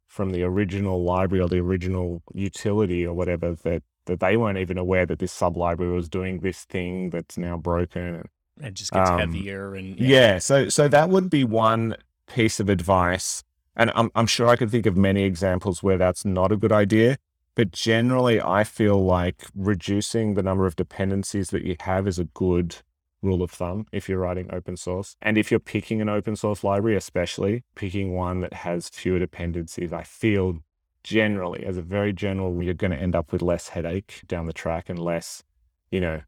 from 0.08 0.32
the 0.32 0.42
original 0.42 1.04
library 1.04 1.44
or 1.44 1.48
the 1.48 1.60
original 1.60 2.24
utility 2.34 3.06
or 3.06 3.14
whatever 3.14 3.54
that 3.54 3.84
that 4.06 4.20
they 4.20 4.36
weren't 4.38 4.58
even 4.58 4.78
aware 4.78 5.06
that 5.06 5.20
this 5.20 5.32
sub 5.32 5.56
library 5.56 5.94
was 5.94 6.10
doing 6.10 6.40
this 6.40 6.64
thing 6.66 7.12
that's 7.12 7.38
now 7.38 7.58
broken. 7.58 8.28
It 8.60 8.74
just 8.74 8.92
gets 8.92 9.10
Um, 9.12 9.20
heavier 9.20 9.76
and 9.76 10.00
Yeah. 10.00 10.40
so 10.40 10.70
so 10.70 10.88
that 10.88 11.10
would 11.10 11.30
be 11.30 11.44
one 11.44 11.96
piece 12.30 12.60
of 12.60 12.70
advice, 12.70 13.44
and 13.76 13.92
I'm 13.96 14.10
I'm 14.16 14.28
sure 14.28 14.48
I 14.48 14.56
could 14.56 14.72
think 14.72 14.86
of 14.86 14.96
many 14.96 15.24
examples 15.24 15.84
where 15.84 15.98
that's 15.98 16.24
not 16.24 16.52
a 16.52 16.58
good 16.58 16.72
idea. 16.72 17.18
But 17.56 17.72
generally, 17.72 18.40
I 18.40 18.64
feel 18.64 19.04
like 19.04 19.48
reducing 19.54 20.36
the 20.36 20.44
number 20.44 20.66
of 20.66 20.78
dependencies 20.78 21.50
that 21.50 21.66
you 21.66 21.76
have 21.82 22.08
is 22.08 22.18
a 22.18 22.24
good 22.24 22.78
rule 23.22 23.44
of 23.44 23.52
thumb 23.52 23.86
if 23.92 24.08
you're 24.08 24.20
writing 24.20 24.50
open 24.54 24.78
source. 24.78 25.18
And 25.22 25.38
if 25.38 25.52
you're 25.52 25.60
picking 25.60 26.00
an 26.00 26.08
open 26.08 26.38
source 26.38 26.64
library, 26.64 26.96
especially 26.96 27.64
picking 27.76 28.14
one 28.14 28.40
that 28.42 28.54
has 28.54 28.88
fewer 28.88 29.20
dependencies, 29.20 29.92
I 29.92 30.04
feel 30.04 30.60
generally, 31.04 31.66
as 31.66 31.78
a 31.78 31.82
very 31.82 32.14
general, 32.14 32.64
you're 32.64 32.74
going 32.74 32.92
to 32.92 32.98
end 32.98 33.16
up 33.16 33.32
with 33.32 33.42
less 33.42 33.70
headache 33.70 34.22
down 34.28 34.46
the 34.46 34.54
track 34.54 34.90
and 34.90 35.00
less, 35.00 35.44
you 35.92 36.00
know, 36.00 36.22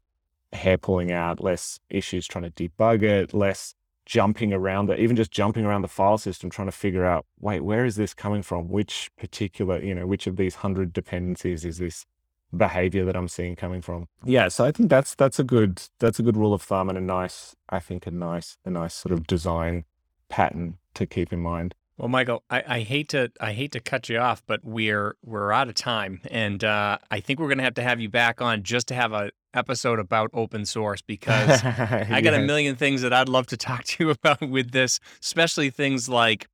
hair 0.52 0.76
pulling 0.76 1.10
out, 1.12 1.42
less 1.42 1.80
issues 1.88 2.26
trying 2.26 2.44
to 2.44 2.50
debug 2.50 3.02
it, 3.02 3.32
less 3.32 3.74
jumping 4.06 4.52
around 4.52 4.90
it, 4.90 4.98
even 4.98 5.16
just 5.16 5.30
jumping 5.30 5.64
around 5.64 5.82
the 5.82 5.88
file 5.88 6.18
system 6.18 6.50
trying 6.50 6.68
to 6.68 6.72
figure 6.72 7.04
out, 7.04 7.24
wait, 7.40 7.60
where 7.60 7.84
is 7.84 7.96
this 7.96 8.14
coming 8.14 8.42
from? 8.42 8.68
Which 8.68 9.10
particular, 9.18 9.82
you 9.82 9.94
know, 9.94 10.06
which 10.06 10.26
of 10.26 10.36
these 10.36 10.56
hundred 10.56 10.92
dependencies 10.92 11.64
is 11.64 11.78
this 11.78 12.06
behavior 12.54 13.04
that 13.04 13.16
I'm 13.16 13.28
seeing 13.28 13.56
coming 13.56 13.80
from? 13.80 14.08
Yeah, 14.24 14.48
so 14.48 14.64
I 14.64 14.72
think 14.72 14.90
that's 14.90 15.14
that's 15.14 15.38
a 15.38 15.44
good 15.44 15.82
that's 15.98 16.18
a 16.18 16.22
good 16.22 16.36
rule 16.36 16.54
of 16.54 16.62
thumb 16.62 16.88
and 16.88 16.98
a 16.98 17.02
nice, 17.02 17.54
I 17.68 17.78
think 17.78 18.06
a 18.06 18.10
nice 18.10 18.56
a 18.64 18.70
nice 18.70 18.94
sort 18.94 19.12
of 19.12 19.26
design 19.26 19.84
pattern 20.28 20.78
to 20.94 21.06
keep 21.06 21.32
in 21.32 21.40
mind. 21.40 21.74
Well, 21.98 22.08
Michael, 22.08 22.42
I, 22.50 22.62
I 22.66 22.80
hate 22.80 23.10
to 23.10 23.30
I 23.40 23.52
hate 23.52 23.72
to 23.72 23.80
cut 23.80 24.08
you 24.08 24.18
off, 24.18 24.42
but 24.46 24.60
we're 24.64 25.16
we're 25.24 25.52
out 25.52 25.68
of 25.68 25.74
time, 25.74 26.20
and 26.30 26.64
uh, 26.64 26.98
I 27.10 27.20
think 27.20 27.38
we're 27.38 27.48
gonna 27.48 27.62
have 27.62 27.74
to 27.74 27.82
have 27.82 28.00
you 28.00 28.08
back 28.08 28.40
on 28.40 28.62
just 28.62 28.88
to 28.88 28.94
have 28.94 29.12
a 29.12 29.30
episode 29.54 29.98
about 29.98 30.30
open 30.32 30.64
source 30.64 31.02
because 31.02 31.62
I 31.64 32.20
got 32.22 32.34
a 32.34 32.40
million 32.40 32.76
things 32.76 33.02
that 33.02 33.12
I'd 33.12 33.28
love 33.28 33.46
to 33.48 33.56
talk 33.56 33.84
to 33.84 34.04
you 34.04 34.10
about 34.22 34.40
with 34.40 34.70
this, 34.72 35.00
especially 35.22 35.70
things 35.70 36.08
like 36.08 36.48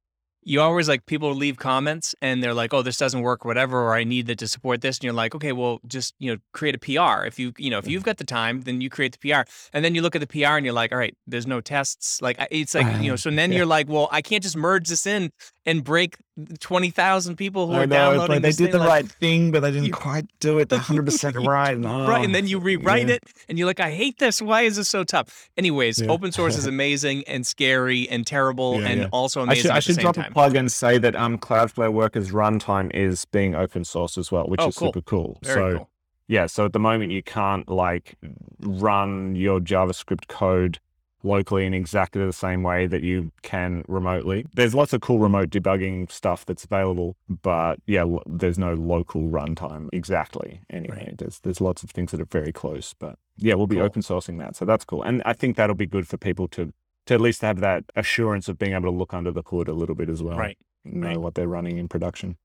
you 0.49 0.63
always 0.63 0.89
like 0.89 1.05
people 1.05 1.35
leave 1.35 1.59
comments 1.59 2.15
and 2.23 2.43
they're 2.43 2.55
like, 2.55 2.73
"Oh, 2.73 2.81
this 2.81 2.97
doesn't 2.97 3.21
work, 3.21 3.45
whatever," 3.45 3.83
or 3.83 3.95
"I 3.95 4.05
need 4.05 4.27
that 4.29 4.39
to 4.39 4.49
support 4.49 4.81
this," 4.81 4.97
and 4.97 5.05
you're 5.05 5.13
like, 5.13 5.35
"Okay, 5.35 5.53
well, 5.53 5.81
just 5.87 6.15
you 6.19 6.33
know, 6.33 6.41
create 6.53 6.75
a 6.75 6.79
PR. 6.79 7.27
If 7.27 7.39
you 7.39 7.53
you 7.59 7.69
know, 7.69 7.77
if 7.77 7.85
mm-hmm. 7.85 7.93
you've 7.93 8.03
got 8.03 8.17
the 8.17 8.25
time, 8.25 8.63
then 8.63 8.81
you 8.81 8.89
create 8.89 9.13
the 9.13 9.19
PR." 9.19 9.43
And 9.75 9.85
then 9.85 9.95
you 9.95 10.01
look 10.01 10.17
at 10.17 10.21
the 10.21 10.27
PR 10.27 10.57
and 10.57 10.65
you're 10.65 10.75
like, 10.75 10.91
"All 10.91 10.99
right, 10.99 11.15
there's 11.27 11.47
no 11.47 11.61
tests." 11.61 12.23
Like 12.23 12.39
it's 12.51 12.75
like 12.75 12.87
you 13.03 13.11
know, 13.11 13.17
so 13.17 13.31
then 13.31 13.53
Yeah. 13.53 13.59
you're 13.59 13.67
like, 13.67 13.89
"Well, 13.89 14.09
I 14.11 14.23
can't 14.23 14.43
just 14.43 14.57
merge 14.57 14.89
this 14.89 15.07
in 15.07 15.33
and 15.67 15.85
break 15.85 16.17
twenty 16.61 16.91
thousand 16.91 17.37
people 17.37 17.67
who 17.67 17.75
I 17.75 17.83
are 17.83 17.87
know, 17.87 17.97
downloading 17.97 18.37
but 18.37 18.43
they 18.43 18.49
did 18.51 18.57
thing." 18.57 18.71
the 18.73 18.79
like, 18.79 18.89
right 18.89 19.09
thing, 19.09 19.51
but 19.51 19.61
they 19.61 19.71
didn't 19.71 19.87
you- 19.87 19.93
quite 19.93 20.27
do 20.41 20.59
it 20.59 20.69
100% 20.69 21.47
right. 21.47 21.75
and, 21.75 21.85
right 22.09 22.21
oh, 22.21 22.23
and 22.23 22.35
then 22.35 22.47
you 22.47 22.59
rewrite 22.59 23.09
yeah. 23.09 23.15
it 23.17 23.25
and 23.49 23.59
you're 23.59 23.67
like 23.67 23.81
i 23.81 23.91
hate 23.91 24.19
this 24.19 24.41
why 24.41 24.63
is 24.63 24.77
this 24.77 24.89
so 24.89 25.05
tough 25.05 25.49
anyways 25.57 26.01
Yeah. 26.01 26.11
open 26.11 26.31
source 26.33 26.57
is 26.57 26.67
amazing 26.77 27.25
and 27.27 27.47
scary 27.47 28.09
and 28.09 28.27
terrible 28.27 28.81
Yeah, 28.81 28.89
and 28.89 29.09
also 29.13 29.41
I 29.41 29.45
amazing 29.45 29.63
should, 29.63 29.71
I 29.71 29.75
at 29.75 29.77
the 29.77 29.81
should 29.83 29.95
same 29.97 30.03
drop 30.03 30.15
time 30.17 30.31
a 30.31 30.35
plug 30.35 30.55
and 30.57 30.71
say 30.71 30.99
that 30.99 31.17
um, 31.17 31.39
Cloudflare 31.39 31.93
Workers 31.93 32.31
runtime 32.31 32.95
is 32.95 33.25
being 33.27 33.55
open 33.55 33.85
source 33.85 34.17
as 34.19 34.31
well, 34.31 34.47
which 34.47 34.61
Oh, 34.61 34.69
is 34.69 34.77
cool. 34.77 34.89
super 34.89 35.01
cool. 35.03 35.39
very 35.43 35.73
so 35.73 35.77
cool 35.79 35.91
yeah, 36.31 36.45
so 36.47 36.67
at 36.67 36.75
the 36.75 36.79
moment 36.79 37.11
you 37.11 37.23
can't 37.23 37.67
like 37.71 38.17
run 38.61 39.35
your 39.35 39.61
JavaScript 39.61 40.29
code 40.29 40.79
locally 41.23 41.67
in 41.67 41.75
exactly 41.75 42.25
the 42.25 42.33
same 42.33 42.63
way 42.63 42.87
that 42.87 43.03
you 43.03 43.33
can 43.43 43.85
remotely. 43.89 44.47
There's 44.55 44.75
lots 44.75 44.93
of 44.93 45.01
cool 45.01 45.19
remote 45.19 45.51
debugging 45.51 46.11
stuff 46.11 46.47
that's 46.47 46.65
available, 46.65 47.17
but 47.43 47.81
yeah, 47.87 48.05
lo- 48.05 48.23
there's 48.27 48.59
no 48.59 48.75
local 48.75 49.23
runtime 49.23 49.89
exactly. 49.93 50.61
Anyway, 50.71 50.97
Right. 51.09 51.19
there's 51.19 51.41
there's 51.41 51.61
lots 51.61 51.83
of 51.83 51.91
things 51.91 52.13
that 52.13 52.21
are 52.21 52.25
very 52.31 52.53
close, 52.53 52.95
but 52.99 53.19
yeah, 53.37 53.55
we'll 53.55 53.67
be 53.67 53.77
Cool. 53.77 53.85
open 53.85 54.03
sourcing 54.03 54.39
that, 54.39 54.57
so 54.57 54.65
that's 54.65 54.85
cool. 54.85 55.03
And 55.03 55.23
I 55.25 55.33
think 55.33 55.57
that'll 55.57 55.77
be 55.77 55.87
good 55.87 56.07
for 56.07 56.17
people 56.17 56.47
to 56.49 56.73
to 57.07 57.15
at 57.15 57.21
least 57.21 57.41
have 57.43 57.61
that 57.61 57.85
assurance 57.97 58.49
of 58.49 58.59
being 58.59 58.73
able 58.75 58.91
to 58.93 58.97
look 58.97 59.15
under 59.15 59.31
the 59.33 59.43
hood 59.47 59.67
a 59.69 59.73
little 59.73 59.95
bit 59.95 60.09
as 60.11 60.23
well. 60.23 60.37
right 60.39 60.59
Know 60.85 61.09
right. 61.09 61.17
what 61.21 61.35
they're 61.35 61.49
running 61.49 61.79
in 61.79 61.89
production. 61.89 62.37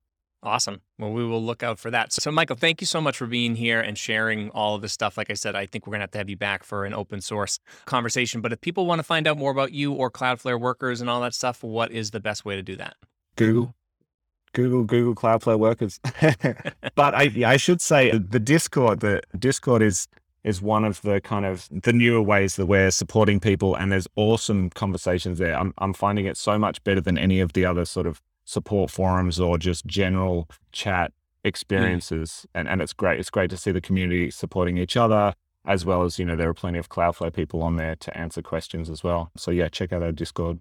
Awesome 0.43 0.81
well 0.99 1.11
we 1.11 1.25
will 1.25 1.41
look 1.41 1.63
out 1.63 1.79
for 1.79 1.89
that 1.89 2.11
so, 2.11 2.31
michael 2.31 2.55
thank 2.55 2.81
you 2.81 2.87
so 2.87 2.99
much 2.99 3.17
for 3.17 3.25
being 3.25 3.55
here 3.55 3.79
and 3.79 3.97
sharing 3.97 4.49
all 4.51 4.75
of 4.75 4.81
this 4.81 4.93
stuff 4.93 5.17
like 5.17 5.29
i 5.29 5.33
said 5.33 5.55
i 5.55 5.65
think 5.65 5.87
we're 5.87 5.91
going 5.91 5.99
to 5.99 6.03
have 6.03 6.11
to 6.11 6.17
have 6.17 6.29
you 6.29 6.37
back 6.37 6.63
for 6.63 6.85
an 6.85 6.93
open 6.93 7.21
source 7.21 7.59
conversation 7.85 8.41
but 8.41 8.51
if 8.51 8.61
people 8.61 8.85
want 8.85 8.99
to 8.99 9.03
find 9.03 9.27
out 9.27 9.37
more 9.37 9.51
about 9.51 9.71
you 9.71 9.93
or 9.93 10.11
cloudflare 10.11 10.59
workers 10.59 11.01
and 11.01 11.09
all 11.09 11.21
that 11.21 11.33
stuff 11.33 11.63
what 11.63 11.91
is 11.91 12.11
the 12.11 12.19
best 12.19 12.45
way 12.45 12.55
to 12.55 12.61
do 12.61 12.75
that 12.75 12.95
Google. 13.35 13.73
Google, 14.53 14.83
Google 14.83 15.15
Cloudflare 15.15 15.57
workers. 15.57 15.99
but 16.95 17.15
I, 17.15 17.31
I 17.45 17.57
should 17.57 17.81
say 17.81 18.15
the 18.15 18.39
Discord, 18.39 18.99
the 18.99 19.21
Discord 19.37 19.81
is 19.81 20.07
is 20.43 20.61
one 20.61 20.83
of 20.83 21.01
the 21.03 21.21
kind 21.21 21.45
of 21.45 21.69
the 21.71 21.93
newer 21.93 22.21
ways 22.21 22.57
that 22.57 22.65
we're 22.65 22.91
supporting 22.91 23.39
people, 23.39 23.75
and 23.75 23.91
there's 23.91 24.07
awesome 24.15 24.69
conversations 24.71 25.39
there. 25.39 25.57
I'm 25.57 25.73
I'm 25.79 25.93
finding 25.93 26.25
it 26.25 26.37
so 26.37 26.59
much 26.59 26.83
better 26.83 27.01
than 27.01 27.17
any 27.17 27.39
of 27.39 27.53
the 27.53 27.65
other 27.65 27.85
sort 27.85 28.05
of 28.05 28.21
support 28.45 28.91
forums 28.91 29.39
or 29.39 29.57
just 29.57 29.85
general 29.85 30.49
chat 30.71 31.11
experiences, 31.43 32.45
and 32.53 32.67
and 32.67 32.81
it's 32.81 32.93
great. 32.93 33.19
It's 33.19 33.29
great 33.29 33.49
to 33.49 33.57
see 33.57 33.71
the 33.71 33.81
community 33.81 34.31
supporting 34.31 34.77
each 34.77 34.97
other. 34.97 35.33
As 35.65 35.85
well 35.85 36.03
as, 36.03 36.19
you 36.19 36.25
know, 36.25 36.35
there 36.35 36.49
are 36.49 36.53
plenty 36.53 36.77
of 36.77 36.89
Cloudflare 36.89 37.33
people 37.33 37.63
on 37.63 37.77
there 37.77 37.95
to 37.95 38.17
answer 38.17 38.41
questions 38.41 38.89
as 38.89 39.01
well. 39.01 39.31
So, 39.37 39.49
yeah, 39.49 39.69
check 39.69 39.93
out 39.93 40.03
our 40.03 40.11
Discord. 40.11 40.59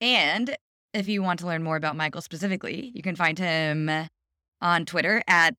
And 0.00 0.56
if 0.92 1.08
you 1.08 1.24
want 1.24 1.40
to 1.40 1.46
learn 1.46 1.64
more 1.64 1.74
about 1.74 1.96
Michael 1.96 2.20
specifically, 2.20 2.92
you 2.94 3.02
can 3.02 3.16
find 3.16 3.36
him 3.36 3.90
on 4.60 4.84
Twitter 4.84 5.24
at 5.26 5.56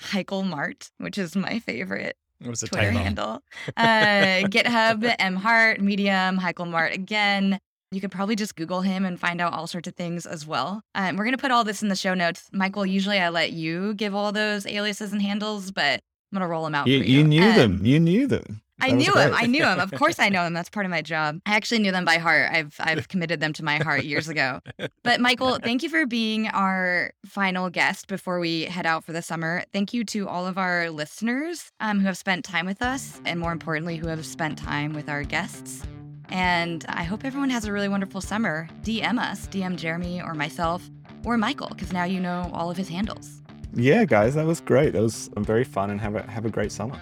hichaelmart, 0.00 0.90
which 0.96 1.18
is 1.18 1.36
my 1.36 1.58
favorite 1.58 2.16
it 2.40 2.48
was 2.48 2.62
a 2.62 2.66
Twitter 2.66 2.90
handle. 2.90 3.42
Uh, 3.76 4.42
GitHub, 4.48 5.14
M 5.18 5.36
Hart, 5.36 5.80
Medium, 5.80 6.38
hichaelmart 6.38 6.94
again. 6.94 7.60
You 7.92 8.00
could 8.00 8.12
probably 8.12 8.36
just 8.36 8.54
Google 8.54 8.82
him 8.82 9.04
and 9.04 9.18
find 9.18 9.40
out 9.40 9.52
all 9.52 9.66
sorts 9.66 9.88
of 9.88 9.96
things 9.96 10.24
as 10.24 10.46
well. 10.46 10.82
Um, 10.94 11.16
we're 11.16 11.24
going 11.24 11.36
to 11.36 11.40
put 11.40 11.50
all 11.50 11.64
this 11.64 11.82
in 11.82 11.88
the 11.88 11.96
show 11.96 12.14
notes. 12.14 12.48
Michael, 12.52 12.86
usually 12.86 13.18
I 13.18 13.30
let 13.30 13.50
you 13.52 13.94
give 13.94 14.14
all 14.14 14.30
those 14.30 14.64
aliases 14.64 15.12
and 15.12 15.20
handles, 15.20 15.72
but 15.72 15.94
I'm 16.32 16.38
going 16.38 16.42
to 16.42 16.46
roll 16.46 16.62
them 16.62 16.74
out 16.76 16.86
You, 16.86 17.00
for 17.00 17.04
you. 17.06 17.18
you 17.18 17.24
knew 17.24 17.42
Um, 17.42 17.56
them. 17.56 17.80
You 17.84 17.98
knew 17.98 18.28
them. 18.28 18.62
I 18.80 18.90
That 18.90 18.96
was 18.96 19.06
knew 19.08 19.14
him. 19.14 19.34
I 19.34 19.46
knew 19.46 19.66
him. 19.66 19.80
Of 19.80 19.90
course, 19.90 20.20
I 20.20 20.28
know 20.30 20.44
him. 20.46 20.54
That's 20.54 20.70
part 20.70 20.86
of 20.86 20.90
my 20.90 21.02
job. 21.02 21.40
I 21.46 21.56
actually 21.56 21.80
knew 21.80 21.90
them 21.90 22.04
by 22.04 22.18
heart. 22.18 22.48
I've 22.52 22.76
I've 22.78 23.08
committed 23.08 23.40
them 23.40 23.52
to 23.54 23.64
my 23.64 23.78
heart 23.78 24.04
years 24.04 24.28
ago. 24.28 24.60
But 25.02 25.20
Michael, 25.20 25.58
thank 25.60 25.82
you 25.82 25.88
for 25.90 26.06
being 26.06 26.46
our 26.46 27.12
final 27.26 27.70
guest 27.70 28.06
before 28.06 28.38
we 28.38 28.62
head 28.66 28.86
out 28.86 29.04
for 29.04 29.12
the 29.12 29.20
summer. 29.20 29.64
Thank 29.72 29.92
you 29.92 30.04
to 30.04 30.28
all 30.28 30.46
of 30.46 30.56
our 30.58 30.88
listeners 30.90 31.72
um, 31.80 31.98
who 31.98 32.06
have 32.06 32.16
spent 32.16 32.44
time 32.44 32.64
with 32.66 32.80
us, 32.82 33.20
and 33.26 33.38
more 33.40 33.50
importantly, 33.52 33.96
who 33.96 34.06
have 34.06 34.24
spent 34.24 34.56
time 34.56 34.94
with 34.94 35.08
our 35.10 35.24
guests. 35.24 35.82
And 36.30 36.84
I 36.88 37.02
hope 37.02 37.24
everyone 37.24 37.50
has 37.50 37.64
a 37.64 37.72
really 37.72 37.88
wonderful 37.88 38.20
summer. 38.20 38.68
DM 38.82 39.18
us, 39.18 39.46
DM 39.48 39.76
Jeremy 39.76 40.22
or 40.22 40.34
myself 40.34 40.88
or 41.24 41.36
Michael, 41.36 41.68
because 41.68 41.92
now 41.92 42.04
you 42.04 42.20
know 42.20 42.50
all 42.52 42.70
of 42.70 42.76
his 42.76 42.88
handles. 42.88 43.42
Yeah, 43.74 44.04
guys, 44.04 44.34
that 44.34 44.46
was 44.46 44.60
great. 44.60 44.92
That 44.92 45.02
was 45.02 45.30
um, 45.36 45.44
very 45.44 45.64
fun 45.64 45.90
and 45.90 46.00
have 46.00 46.16
a 46.16 46.22
have 46.22 46.44
a 46.44 46.50
great 46.50 46.72
summer. 46.72 47.00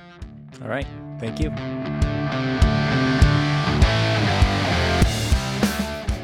All 0.62 0.68
right. 0.68 0.86
Thank 1.18 1.40
you. 1.40 2.17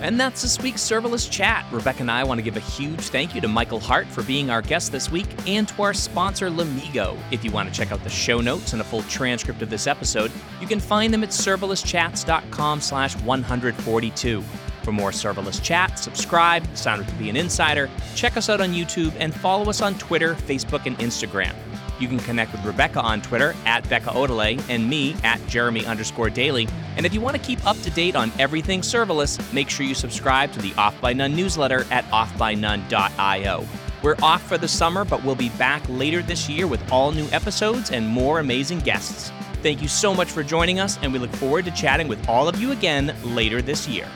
And 0.04 0.20
that's 0.20 0.42
this 0.42 0.60
week's 0.60 0.82
serverless 0.82 1.30
chat. 1.30 1.64
Rebecca 1.72 2.00
and 2.00 2.10
I 2.10 2.24
want 2.24 2.36
to 2.38 2.42
give 2.42 2.58
a 2.58 2.60
huge 2.60 3.00
thank 3.00 3.34
you 3.34 3.40
to 3.40 3.48
Michael 3.48 3.80
Hart 3.80 4.06
for 4.06 4.22
being 4.22 4.50
our 4.50 4.60
guest 4.60 4.92
this 4.92 5.10
week 5.10 5.26
and 5.46 5.66
to 5.68 5.82
our 5.82 5.94
sponsor, 5.94 6.50
Lumigo. 6.50 7.18
If 7.30 7.42
you 7.42 7.50
want 7.50 7.70
to 7.70 7.74
check 7.74 7.90
out 7.90 8.04
the 8.04 8.10
show 8.10 8.42
notes 8.42 8.74
and 8.74 8.82
a 8.82 8.84
full 8.84 9.02
transcript 9.04 9.62
of 9.62 9.70
this 9.70 9.86
episode, 9.86 10.30
you 10.60 10.66
can 10.66 10.78
find 10.78 11.10
them 11.10 11.22
at 11.22 11.30
serverlesschats.com 11.30 12.82
slash 12.82 13.16
142. 13.16 14.42
For 14.82 14.92
more 14.92 15.10
serverless 15.10 15.62
chat, 15.62 15.98
subscribe, 15.98 16.64
sign 16.76 17.00
up 17.00 17.06
to 17.06 17.14
be 17.14 17.30
an 17.30 17.36
insider, 17.36 17.88
check 18.14 18.36
us 18.36 18.50
out 18.50 18.60
on 18.60 18.74
YouTube, 18.74 19.14
and 19.18 19.34
follow 19.34 19.70
us 19.70 19.80
on 19.80 19.94
Twitter, 19.94 20.34
Facebook, 20.34 20.84
and 20.84 20.98
Instagram. 20.98 21.54
You 21.98 22.08
can 22.08 22.18
connect 22.18 22.52
with 22.52 22.64
Rebecca 22.64 23.00
on 23.00 23.22
Twitter 23.22 23.54
at 23.64 23.88
Becca 23.88 24.10
Odelay 24.10 24.62
and 24.68 24.88
me 24.88 25.14
at 25.22 25.44
Jeremy 25.46 25.86
underscore 25.86 26.30
Daly. 26.30 26.68
And 26.96 27.06
if 27.06 27.14
you 27.14 27.20
want 27.20 27.36
to 27.36 27.42
keep 27.42 27.64
up 27.66 27.78
to 27.82 27.90
date 27.90 28.16
on 28.16 28.32
everything 28.38 28.80
serverless, 28.80 29.52
make 29.52 29.70
sure 29.70 29.86
you 29.86 29.94
subscribe 29.94 30.52
to 30.52 30.60
the 30.60 30.74
Off 30.74 31.00
by 31.00 31.12
None 31.12 31.34
newsletter 31.34 31.86
at 31.90 32.04
offbynone.io. 32.06 33.66
We're 34.02 34.16
off 34.22 34.42
for 34.42 34.58
the 34.58 34.68
summer, 34.68 35.04
but 35.04 35.24
we'll 35.24 35.34
be 35.34 35.48
back 35.50 35.82
later 35.88 36.20
this 36.20 36.48
year 36.48 36.66
with 36.66 36.92
all 36.92 37.10
new 37.10 37.26
episodes 37.32 37.90
and 37.90 38.06
more 38.06 38.38
amazing 38.38 38.80
guests. 38.80 39.32
Thank 39.62 39.80
you 39.80 39.88
so 39.88 40.12
much 40.12 40.30
for 40.30 40.42
joining 40.42 40.78
us, 40.78 40.98
and 41.00 41.10
we 41.10 41.18
look 41.18 41.32
forward 41.36 41.64
to 41.64 41.70
chatting 41.70 42.06
with 42.06 42.28
all 42.28 42.46
of 42.46 42.60
you 42.60 42.72
again 42.72 43.14
later 43.24 43.62
this 43.62 43.88
year. 43.88 44.06